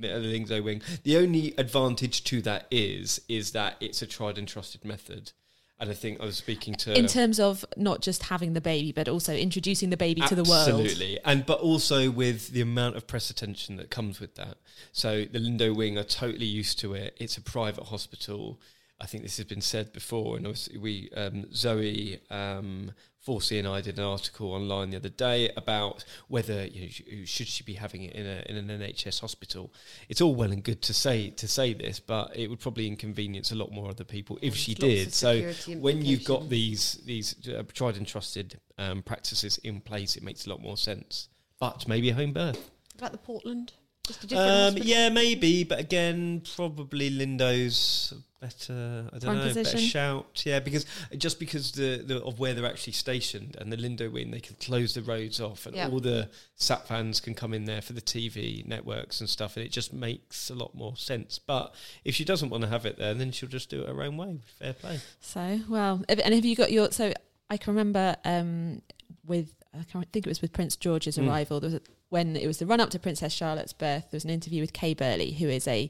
Lindo 0.00 0.62
wing. 0.62 0.80
The 1.02 1.16
only 1.16 1.54
advantage 1.58 2.22
to 2.24 2.40
that 2.42 2.68
is 2.70 3.20
is 3.28 3.50
that 3.50 3.76
it's 3.80 4.00
a 4.00 4.06
tried 4.06 4.38
and 4.38 4.46
trusted 4.46 4.84
method. 4.84 5.32
And 5.80 5.90
I 5.90 5.94
think 5.94 6.20
I 6.20 6.24
was 6.24 6.36
speaking 6.36 6.74
to 6.74 6.98
in 6.98 7.06
terms 7.06 7.38
of 7.38 7.64
not 7.76 8.00
just 8.02 8.24
having 8.24 8.52
the 8.52 8.60
baby, 8.60 8.90
but 8.90 9.08
also 9.08 9.32
introducing 9.32 9.90
the 9.90 9.96
baby 9.96 10.22
to 10.22 10.34
the 10.34 10.42
world. 10.42 10.68
Absolutely, 10.68 11.20
and 11.24 11.46
but 11.46 11.60
also 11.60 12.10
with 12.10 12.48
the 12.48 12.60
amount 12.60 12.96
of 12.96 13.06
press 13.06 13.30
attention 13.30 13.76
that 13.76 13.88
comes 13.88 14.18
with 14.18 14.34
that. 14.34 14.58
So 14.92 15.24
the 15.24 15.38
Lindo 15.38 15.74
Wing 15.74 15.96
are 15.96 16.04
totally 16.04 16.46
used 16.46 16.80
to 16.80 16.94
it. 16.94 17.16
It's 17.18 17.36
a 17.36 17.40
private 17.40 17.84
hospital. 17.84 18.60
I 19.00 19.06
think 19.06 19.22
this 19.22 19.36
has 19.36 19.46
been 19.46 19.60
said 19.60 19.92
before, 19.92 20.36
and 20.36 20.46
obviously 20.46 20.78
we 20.78 21.10
um, 21.16 21.46
Zoe 21.54 22.18
um, 22.28 22.90
Forsey 23.28 23.58
and 23.58 23.68
I 23.68 23.82
did 23.82 23.98
an 23.98 24.04
article 24.04 24.52
online 24.52 24.88
the 24.88 24.96
other 24.96 25.10
day 25.10 25.50
about 25.54 26.04
whether 26.28 26.66
you 26.66 26.82
know, 26.82 27.24
should 27.24 27.46
she 27.46 27.62
be 27.62 27.74
having 27.74 28.02
it 28.04 28.14
in, 28.14 28.26
a, 28.26 28.42
in 28.46 28.56
an 28.56 28.80
NHS 28.80 29.20
hospital. 29.20 29.70
It's 30.08 30.22
all 30.22 30.34
well 30.34 30.50
and 30.50 30.62
good 30.62 30.80
to 30.82 30.94
say 30.94 31.28
to 31.30 31.46
say 31.46 31.74
this, 31.74 32.00
but 32.00 32.34
it 32.34 32.48
would 32.48 32.60
probably 32.60 32.86
inconvenience 32.86 33.52
a 33.52 33.54
lot 33.54 33.70
more 33.70 33.90
other 33.90 34.04
people 34.04 34.38
if 34.40 34.56
she 34.56 34.74
There's 34.74 35.04
did. 35.04 35.12
So 35.12 35.52
when 35.78 36.02
you've 36.02 36.24
got 36.24 36.48
these 36.48 37.00
these 37.04 37.36
uh, 37.48 37.64
tried 37.74 37.98
and 37.98 38.06
trusted 38.06 38.58
um, 38.78 39.02
practices 39.02 39.58
in 39.58 39.80
place, 39.80 40.16
it 40.16 40.22
makes 40.22 40.46
a 40.46 40.50
lot 40.50 40.62
more 40.62 40.78
sense. 40.78 41.28
But 41.60 41.86
maybe 41.86 42.08
a 42.08 42.14
home 42.14 42.32
birth. 42.32 42.70
About 42.96 43.12
the 43.12 43.18
Portland, 43.18 43.74
just 44.08 44.24
a 44.24 44.26
different. 44.26 44.76
Um, 44.78 44.82
yeah, 44.82 45.08
maybe, 45.10 45.62
but 45.64 45.78
again, 45.78 46.42
probably 46.56 47.10
Lindo's 47.10 48.12
better. 48.40 49.08
I 49.12 49.18
don't 49.18 49.36
know, 49.36 49.54
better 49.54 49.78
shout. 49.78 50.42
Yeah, 50.44 50.60
because 50.60 50.86
just 51.16 51.38
because 51.38 51.72
the, 51.72 52.02
the 52.04 52.22
of 52.22 52.38
where 52.38 52.54
they're 52.54 52.66
actually 52.66 52.92
stationed 52.94 53.56
and 53.60 53.72
the 53.72 53.76
Lindo 53.76 54.10
wing, 54.10 54.30
they 54.30 54.40
can 54.40 54.56
close 54.60 54.94
the 54.94 55.02
roads 55.02 55.40
off, 55.40 55.66
and 55.66 55.76
all 55.76 56.00
the 56.00 56.28
sat 56.56 56.86
fans 56.88 57.20
can 57.20 57.34
come 57.34 57.52
in 57.54 57.64
there 57.64 57.82
for 57.82 57.92
the 57.92 58.00
TV 58.00 58.66
networks 58.66 59.20
and 59.20 59.28
stuff, 59.28 59.56
and 59.56 59.64
it 59.64 59.70
just 59.70 59.92
makes 59.92 60.50
a 60.50 60.54
lot 60.54 60.74
more 60.74 60.96
sense. 60.96 61.38
But 61.38 61.74
if 62.04 62.14
she 62.14 62.24
doesn't 62.24 62.50
want 62.50 62.62
to 62.64 62.68
have 62.68 62.86
it 62.86 62.98
there, 62.98 63.14
then 63.14 63.30
she'll 63.32 63.48
just 63.48 63.70
do 63.70 63.82
it 63.82 63.88
her 63.88 64.02
own 64.02 64.16
way. 64.16 64.38
Fair 64.58 64.72
play. 64.72 65.00
So, 65.20 65.60
well, 65.68 66.02
if- 66.08 66.20
and 66.24 66.34
have 66.34 66.44
you 66.44 66.56
got 66.56 66.72
your? 66.72 66.90
So, 66.92 67.12
I 67.50 67.56
can 67.56 67.72
remember 67.74 68.16
um, 68.24 68.82
with 69.26 69.54
I 69.74 69.84
can't 69.84 70.10
think 70.12 70.26
it 70.26 70.28
was 70.30 70.40
with 70.42 70.52
Prince 70.52 70.76
George's 70.76 71.18
Mm. 71.18 71.28
arrival. 71.28 71.60
There 71.60 71.68
was 71.70 71.74
a, 71.74 71.82
when 72.10 72.36
it 72.36 72.46
was 72.46 72.58
the 72.58 72.66
run 72.66 72.80
up 72.80 72.90
to 72.90 72.98
Princess 72.98 73.32
Charlotte's 73.32 73.72
birth. 73.72 74.04
There 74.10 74.16
was 74.16 74.24
an 74.24 74.30
interview 74.30 74.60
with 74.62 74.72
Kay 74.72 74.94
Burley, 74.94 75.32
who 75.32 75.48
is 75.48 75.68
a 75.68 75.88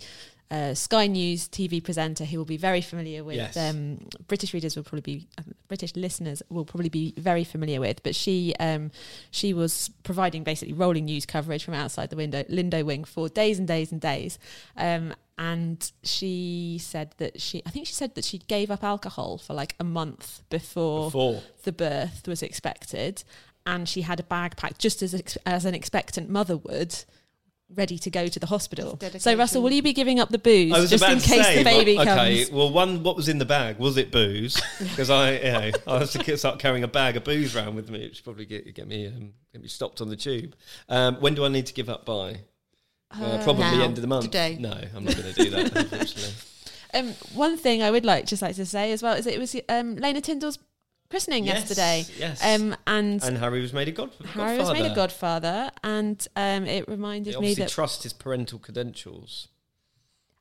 uh, 0.51 0.73
Sky 0.75 1.07
News 1.07 1.47
TV 1.47 1.83
presenter 1.83 2.25
who 2.25 2.39
will 2.39 2.45
be 2.45 2.57
very 2.57 2.81
familiar 2.81 3.23
with. 3.23 3.37
Yes. 3.37 3.57
Um, 3.57 3.99
British 4.29 4.55
readers 4.55 4.77
will 4.77 4.83
probably 4.83 5.03
be 5.03 5.29
uh, 5.37 5.43
British 5.69 5.95
listeners 5.95 6.43
will 6.49 6.64
probably 6.64 6.89
be 6.89 7.12
very 7.19 7.45
familiar 7.45 7.81
with. 7.81 8.03
But 8.03 8.14
she 8.14 8.55
um, 8.59 8.91
she 9.31 9.53
was 9.53 9.91
providing 10.05 10.45
basically 10.45 10.75
rolling 10.75 11.05
news 11.05 11.27
coverage 11.27 11.64
from 11.64 11.75
outside 11.75 12.11
the 12.11 12.16
window 12.16 12.43
Lindo 12.45 12.85
wing 12.85 13.05
for 13.05 13.29
days 13.29 13.59
and 13.59 13.69
days 13.69 13.93
and 13.93 14.01
days. 14.01 14.39
Um, 14.77 15.14
and 15.39 15.93
she 16.03 16.79
said 16.83 17.14
that 17.19 17.41
she, 17.41 17.62
I 17.64 17.71
think 17.71 17.87
she 17.87 17.93
said 17.93 18.16
that 18.16 18.25
she 18.25 18.39
gave 18.39 18.73
up 18.73 18.83
alcohol 18.83 19.39
for 19.39 19.55
like 19.55 19.77
a 19.79 19.85
month 19.85 20.43
before, 20.51 21.07
Before. 21.07 21.43
the 21.62 21.71
birth 21.71 22.27
was 22.27 22.43
expected, 22.43 23.23
and 23.69 23.89
she 23.89 24.03
had 24.03 24.19
a 24.19 24.23
bag 24.23 24.57
packed 24.57 24.79
just 24.79 25.03
as 25.03 25.14
ex- 25.14 25.39
as 25.45 25.66
an 25.66 25.75
expectant 25.75 26.31
mother 26.31 26.57
would, 26.57 27.05
ready 27.77 27.99
to 27.99 28.09
go 28.11 28.27
to 28.27 28.41
the 28.41 28.47
hospital. 28.47 28.99
So 29.19 29.37
Russell, 29.37 29.62
will 29.62 29.73
you 29.73 29.83
be 29.83 29.93
giving 29.93 30.19
up 30.19 30.31
the 30.31 30.39
booze 30.39 30.89
just 30.89 31.05
in 31.05 31.21
case 31.21 31.45
say, 31.45 31.59
the 31.59 31.64
baby 31.64 31.97
well, 31.97 32.07
comes? 32.07 32.19
okay. 32.19 32.47
Well, 32.51 32.73
one, 32.73 33.03
what 33.03 33.14
was 33.14 33.29
in 33.29 33.37
the 33.37 33.45
bag? 33.45 33.79
Was 33.79 33.99
it 33.99 34.11
booze? 34.11 34.61
Because 34.79 35.11
I, 35.11 35.33
you 35.33 35.53
know, 35.53 35.71
I 35.87 35.99
have 35.99 36.11
to 36.11 36.37
start 36.39 36.59
carrying 36.59 36.83
a 36.83 36.89
bag 36.89 37.16
of 37.16 37.25
booze 37.25 37.55
around 37.55 37.75
with 37.75 37.91
me, 37.91 38.01
which 38.01 38.25
probably 38.25 38.47
get, 38.47 38.75
get 38.75 38.89
me 38.89 39.07
um, 39.07 39.33
get 39.53 39.61
me 39.61 39.69
stopped 39.69 40.01
on 40.01 40.09
the 40.09 40.16
tube. 40.16 40.55
Um, 40.89 41.16
when 41.16 41.35
do 41.35 41.45
I 41.45 41.49
need 41.49 41.66
to 41.66 41.75
give 41.75 41.91
up 41.91 42.07
by? 42.07 42.41
Uh, 43.11 43.43
probably 43.43 43.64
now, 43.64 43.83
end 43.83 43.99
of 43.99 44.03
the 44.03 44.09
month. 44.09 44.25
today. 44.25 44.57
No, 44.59 44.73
I'm 44.95 45.05
not 45.05 45.16
going 45.16 45.33
to 45.33 45.45
do 45.45 45.51
that. 45.51 45.77
unfortunately. 45.77 46.35
Um, 46.95 47.09
one 47.35 47.57
thing 47.59 47.83
I 47.83 47.91
would 47.91 48.05
like 48.05 48.27
just 48.27 48.41
like 48.41 48.57
to 48.57 48.66
say 48.66 48.93
as 48.93 49.03
well 49.03 49.14
is 49.14 49.27
that 49.27 49.35
it 49.35 49.39
was 49.39 49.55
um, 49.69 49.97
Lena 49.97 50.21
Tindall's 50.21 50.59
christening 51.11 51.45
Yes, 51.45 51.61
yesterday. 51.61 52.05
yes. 52.19 52.43
Um, 52.45 52.77
and, 52.87 53.23
And 53.25 53.39
Harry 53.39 53.61
was 53.61 53.73
made 53.73 53.89
a 53.89 53.93
god. 53.93 54.11
Harry 54.35 54.59
was 54.59 54.73
made 54.73 54.85
a 54.87 54.95
godfather. 54.95 55.71
godfather, 55.71 55.71
and 55.83 56.29
um, 56.37 56.65
it 56.67 56.87
They 56.87 56.93
reminded 56.93 57.39
me 57.41 57.55
that, 57.55 57.69
trust 57.71 58.03
his 58.03 58.13
parental 58.13 58.59
credentials. 58.59 59.49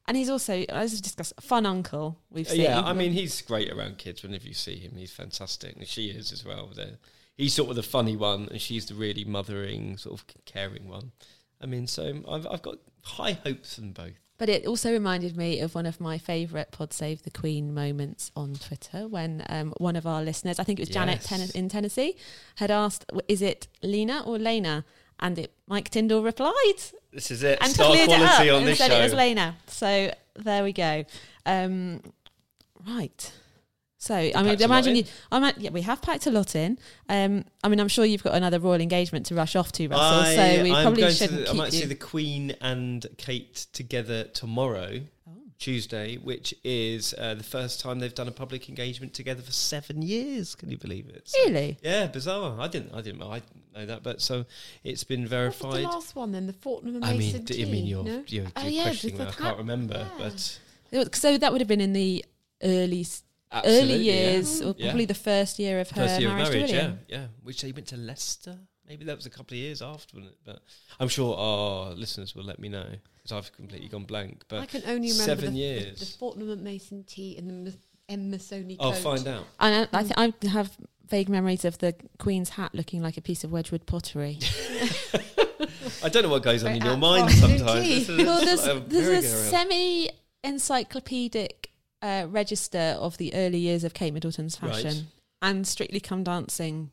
and 0.07 0.15
he's 0.17 0.29
also 0.29 0.63
as 0.69 0.93
we 0.93 0.99
discussed, 1.01 1.33
a 1.37 1.41
fun 1.41 1.65
uncle. 1.65 2.19
We've 2.29 2.47
Uh, 2.47 2.51
seen. 2.51 2.61
Yeah, 2.61 2.81
I 2.81 2.93
mean, 2.93 3.11
he's 3.13 3.41
great 3.41 3.71
around 3.71 3.97
kids. 3.97 4.23
Whenever 4.23 4.47
you 4.47 4.53
see 4.53 4.77
him, 4.77 4.93
he's 4.97 5.11
fantastic. 5.11 5.75
And 5.75 5.87
she 5.87 6.07
is 6.09 6.31
as 6.31 6.45
well. 6.45 6.71
They're, 6.75 6.97
he's 7.35 7.53
sort 7.53 7.69
of 7.69 7.75
the 7.75 7.83
funny 7.83 8.15
one, 8.15 8.47
and 8.51 8.61
she's 8.61 8.85
the 8.85 8.93
really 8.95 9.25
mothering, 9.25 9.97
sort 9.97 10.19
of 10.19 10.25
caring 10.45 10.87
one. 10.87 11.11
I 11.61 11.65
mean, 11.65 11.87
so 11.87 12.23
I've, 12.29 12.45
I've 12.47 12.61
got 12.61 12.77
high 13.03 13.33
hopes 13.33 13.77
in 13.77 13.91
both. 13.93 14.26
But 14.39 14.49
it 14.49 14.67
also 14.67 14.91
reminded 14.91 15.35
me 15.35 15.59
of 15.61 15.73
one 15.73 15.87
of 15.87 15.99
my 15.99 16.17
favourite 16.19 16.71
Pod 16.71 16.93
Save 16.93 17.23
the 17.23 17.31
Queen 17.31 17.73
moments 17.73 18.31
on 18.35 18.53
Twitter 18.53 19.07
when 19.07 19.43
um, 19.49 19.73
one 19.77 19.95
of 19.95 20.05
our 20.05 20.21
listeners, 20.21 20.59
I 20.59 20.63
think 20.63 20.79
it 20.79 20.83
was 20.83 20.89
Janet 20.89 21.21
Ten- 21.21 21.49
in 21.55 21.69
Tennessee, 21.69 22.15
had 22.57 22.69
asked, 22.69 23.05
"Is 23.27 23.41
it 23.41 23.67
Lena 23.81 24.21
or 24.25 24.37
Lena?" 24.37 24.85
And 25.19 25.39
it, 25.39 25.51
Mike 25.67 25.89
Tindall 25.89 26.23
replied 26.23 26.53
This 27.11 27.31
is 27.31 27.41
it. 27.41 27.57
and 27.61 27.71
Star 27.71 27.87
cleared 27.89 28.09
it 28.11 28.21
up 28.21 28.39
on 28.41 28.47
and 28.47 28.67
this 28.67 28.77
said 28.77 28.91
show. 28.91 28.99
it 28.99 29.03
was 29.03 29.13
Lena. 29.15 29.55
So 29.65 30.13
there 30.35 30.63
we 30.63 30.73
go. 30.73 31.05
Um, 31.47 32.01
right. 32.87 33.31
So 33.99 34.13
I 34.15 34.43
mean, 34.43 34.61
imagine 34.61 34.95
you. 34.95 35.03
I 35.31 35.39
mean, 35.39 35.53
yeah, 35.57 35.71
we 35.71 35.81
have 35.81 36.01
packed 36.03 36.27
a 36.27 36.31
lot 36.31 36.55
in. 36.55 36.77
Um, 37.09 37.45
I 37.63 37.67
mean, 37.67 37.79
I'm 37.79 37.87
sure 37.87 38.05
you've 38.05 38.23
got 38.23 38.35
another 38.35 38.59
royal 38.59 38.79
engagement 38.79 39.25
to 39.27 39.35
rush 39.35 39.55
off 39.55 39.71
to, 39.73 39.87
Russell. 39.87 40.35
so 40.35 40.63
we 40.63 40.71
I'm 40.71 40.83
probably 40.83 41.01
going 41.01 41.13
shouldn't 41.13 41.45
the- 41.45 41.49
I 41.49 41.53
might 41.53 41.73
you. 41.73 41.79
see 41.79 41.85
the 41.87 41.95
Queen 41.95 42.55
and 42.61 43.05
Kate 43.17 43.65
together 43.73 44.25
tomorrow, 44.25 45.01
Oh. 45.27 45.31
Tuesday, 45.57 46.17
which 46.17 46.53
is 46.63 47.15
uh, 47.17 47.33
the 47.33 47.43
first 47.43 47.79
time 47.79 47.97
they've 47.97 48.13
done 48.13 48.27
a 48.27 48.31
public 48.31 48.69
engagement 48.69 49.15
together 49.15 49.41
for 49.41 49.51
seven 49.51 50.03
years. 50.03 50.53
Can 50.53 50.69
you 50.69 50.77
believe 50.77 51.09
it? 51.09 51.27
So- 51.27 51.39
really? 51.45 51.79
Yeah, 51.81 52.05
bizarre. 52.05 52.55
I 52.61 52.67
didn't. 52.67 52.93
I 52.93 53.01
didn't. 53.01 53.23
I 53.23 53.39
didn't 53.39 53.73
know 53.75 53.85
that, 53.87 54.03
but 54.03 54.21
so 54.21 54.45
it's 54.83 55.03
been 55.03 55.21
What 55.21 55.23
was 55.23 55.29
verified. 55.31 55.73
the 55.85 55.87
last 55.89 56.15
one 56.15 56.31
then? 56.33 56.45
The 56.45 56.53
Fortnum 56.53 56.97
and 56.97 57.05
I 57.05 57.13
Mason 57.17 57.37
mean, 57.37 57.45
d-. 57.45 57.61
I 57.63 57.65
mean, 57.65 57.85
you're 57.87 58.03
no? 58.03 58.23
you're, 58.27 58.45
Oh, 58.55 58.61
you're 58.61 58.69
yeah, 58.71 58.83
questioning. 58.83 59.21
I 59.21 59.31
can't 59.31 59.57
remember, 59.57 60.07
yeah. 60.19 60.29
but 60.91 61.15
So 61.15 61.35
that 61.39 61.51
would 61.51 61.61
have 61.61 61.67
been 61.67 61.81
in 61.81 61.93
the 61.93 62.23
early 62.63 63.01
s- 63.01 63.23
absolutely, 63.51 63.93
early 63.95 64.03
yeah. 64.03 64.13
years, 64.13 64.61
or 64.61 64.75
Yeah. 64.77 64.87
probably 64.87 65.05
the 65.05 65.13
first 65.13 65.59
year 65.59 65.79
of 65.79 65.89
her 65.91 66.03
First 66.07 66.19
year 66.19 66.29
of 66.29 66.35
marriage, 66.35 66.53
marriage, 66.53 66.69
to 66.69 66.75
yeah, 66.75 66.81
William. 66.83 66.99
yeah. 67.07 67.25
Which 67.43 67.61
they 67.61 67.71
went 67.71 67.87
to 67.87 67.97
Leicester. 67.97 68.59
Maybe 68.87 69.03
that 69.05 69.15
was 69.17 69.25
a 69.25 69.29
couple 69.29 69.55
of 69.55 69.59
years 69.59 69.81
after, 69.81 70.15
wasn't 70.17 70.33
it? 70.33 70.39
But 70.45 70.61
I'm 70.99 71.09
sure 71.09 71.35
our 71.37 71.91
listeners 71.91 72.33
will 72.35 72.45
let 72.45 72.57
me 72.59 72.69
know 72.69 72.85
because 73.17 73.31
I've 73.33 73.51
completely 73.51 73.89
gone 73.89 74.05
blank. 74.05 74.43
But 74.47 74.59
I 74.61 74.65
can 74.65 74.81
only 74.87 75.11
remember 75.11 75.23
seven 75.23 75.45
the, 75.45 75.51
the- 75.51 75.57
years. 75.57 75.99
The, 75.99 76.17
Fortnum 76.17 76.49
and 76.51 76.63
Mason 76.63 77.03
tea 77.03 77.35
and 77.37 77.49
the 77.49 77.53
Ms- 77.53 77.77
Missoni 78.09 78.77
I'll 78.79 78.93
coat. 78.93 79.01
find 79.01 79.27
out. 79.27 79.43
And 79.59 79.89
I, 79.91 79.99
I, 79.99 80.03
th- 80.03 80.13
I 80.43 80.47
have 80.49 80.77
vague 81.09 81.27
memories 81.27 81.65
of 81.65 81.77
the 81.79 81.95
Queen's 82.17 82.51
hat 82.51 82.73
looking 82.73 83.01
like 83.01 83.17
a 83.17 83.21
piece 83.21 83.43
of 83.43 83.51
Wedgwood 83.51 83.85
pottery. 83.85 84.39
I 86.03 86.09
don't 86.09 86.23
know 86.23 86.29
what 86.29 86.43
goes 86.43 86.63
on 86.63 86.67
Very 86.69 86.77
in 86.79 86.85
your 86.85 86.97
mind 86.97 87.29
afternoon 87.29 87.57
sometimes. 87.59 88.07
tea. 88.07 88.23
Well, 88.23 88.37
it's 88.41 88.63
there's, 88.63 88.77
a 88.77 88.79
there's 88.87 89.25
a 89.25 89.27
semi 89.49 90.09
encyclopedic 90.45 91.71
uh, 92.01 92.25
register 92.29 92.95
of 92.99 93.17
the 93.17 93.33
early 93.33 93.57
years 93.59 93.83
of 93.83 93.93
Kate 93.93 94.13
Middleton's 94.13 94.61
Right. 94.61 94.73
fashion 94.73 95.07
and 95.41 95.67
Strictly 95.67 95.99
Come 95.99 96.23
Dancing 96.23 96.91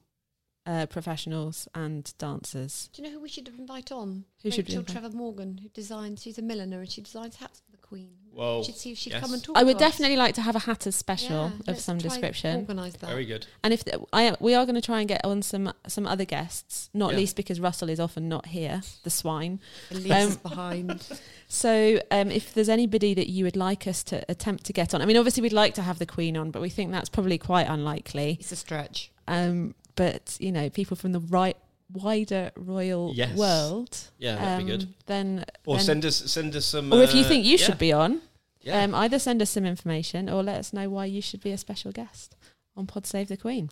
uh, 0.67 0.87
professionals 0.87 1.69
and 1.75 2.13
dancers. 2.19 2.89
Do 2.93 3.03
you 3.03 3.09
know 3.09 3.15
who 3.15 3.21
we 3.21 3.29
should 3.29 3.49
invite 3.49 3.93
on? 3.93 4.25
Who 4.43 4.51
should 4.51 4.67
we 4.67 4.73
Rachel 4.73 4.81
invite? 4.81 4.93
Trevor 5.01 5.17
Morgan, 5.17 5.59
who 5.63 5.69
designs. 5.69 6.23
She's 6.23 6.39
a 6.39 6.43
milliner 6.43 6.81
and 6.81 6.91
she 6.91 7.03
designs 7.03 7.37
hats 7.37 7.61
for 7.61 7.71
the 7.71 7.79
Queen. 7.79 8.13
Whoa, 8.35 8.59
We 8.59 8.65
should 8.65 8.77
see 8.77 8.93
if 8.93 8.99
she'd 8.99 9.13
yes. 9.13 9.21
come 9.23 9.33
and 9.33 9.43
talk. 9.43 9.57
I 9.57 9.63
would 9.63 9.79
to 9.79 9.85
us. 9.85 9.93
definitely 9.93 10.17
like 10.17 10.35
to 10.35 10.43
have 10.43 10.57
a 10.57 10.61
Hatters 10.61 10.97
special 10.97 11.37
Yeah, 11.37 11.61
of 11.61 11.67
let's 11.69 11.85
some 11.85 11.99
try 11.99 12.09
description. 12.09 12.61
Organise 12.61 12.95
that. 12.95 13.09
Very 13.11 13.25
good. 13.27 13.47
And 13.63 13.73
if 13.73 13.85
th- 13.85 13.97
I 14.13 14.35
we 14.41 14.55
are 14.55 14.65
going 14.67 14.75
to 14.75 14.81
try 14.81 14.99
and 15.01 15.09
get 15.09 15.25
on 15.25 15.43
some 15.43 15.73
some 15.87 16.07
other 16.07 16.25
guests, 16.25 16.91
not 16.93 17.13
Yeah. 17.13 17.19
least 17.19 17.37
because 17.37 17.61
Russell 17.61 17.89
is 17.89 18.01
often 18.01 18.29
not 18.29 18.47
here, 18.47 18.83
the 19.05 19.11
swine. 19.11 19.61
And 19.91 20.01
leaves 20.03 20.11
us 20.15 20.35
Um, 20.37 20.41
behind. 20.43 21.07
So 21.47 22.01
um, 22.11 22.31
if 22.33 22.53
there's 22.55 22.69
anybody 22.71 23.15
that 23.15 23.29
you 23.29 23.45
would 23.45 23.55
like 23.55 23.87
us 23.87 24.03
to 24.05 24.25
attempt 24.29 24.65
to 24.65 24.73
get 24.73 24.93
on, 24.95 25.01
I 25.03 25.07
mean, 25.07 25.17
obviously 25.17 25.43
we'd 25.43 25.53
like 25.53 25.75
to 25.75 25.83
have 25.83 25.99
the 26.01 26.07
Queen 26.07 26.37
on, 26.37 26.51
but 26.51 26.61
we 26.61 26.69
think 26.71 26.91
that's 26.91 27.09
probably 27.09 27.39
quite 27.39 27.69
unlikely. 27.69 28.39
It's 28.41 28.51
a 28.51 28.57
stretch. 28.57 29.11
Um, 29.29 29.75
but 29.95 30.37
you 30.41 30.51
know, 30.51 30.69
people 30.71 30.97
from 30.97 31.13
the 31.13 31.21
right 31.21 31.57
wider 31.93 32.51
royal 32.57 33.13
Yes. 33.15 33.37
world. 33.37 33.99
Yeah, 34.19 34.37
that'd 34.37 34.67
be 34.67 34.73
um, 34.73 34.79
good. 34.79 34.95
Then, 35.07 35.45
Or 35.67 35.77
then- 35.77 35.85
send 35.85 36.05
us 36.05 36.17
send 36.17 36.57
us 36.57 36.65
some. 36.67 36.93
or 36.93 37.03
if 37.03 37.15
you 37.15 37.23
uh, 37.25 37.29
think 37.29 37.45
you 37.45 37.53
yeah, 37.53 37.65
should 37.65 37.79
be 37.79 37.93
on, 37.93 38.21
yeah. 38.63 38.83
um, 38.83 38.95
either 38.95 39.19
send 39.19 39.41
us 39.43 39.51
some 39.51 39.65
information 39.65 40.29
or 40.29 40.43
let 40.43 40.57
us 40.59 40.73
know 40.73 40.89
why 40.89 41.05
you 41.07 41.21
should 41.23 41.43
be 41.43 41.53
a 41.53 41.59
special 41.59 41.93
guest 41.93 42.37
on 42.77 42.87
Pod 42.87 43.07
Save 43.07 43.29
the 43.29 43.37
Queen. 43.37 43.71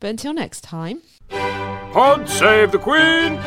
But 0.00 0.10
until 0.10 0.32
next 0.34 0.62
time. 0.62 1.02
Pod 1.30 2.28
save 2.28 2.72
the 2.72 2.78
Queen! 2.78 3.38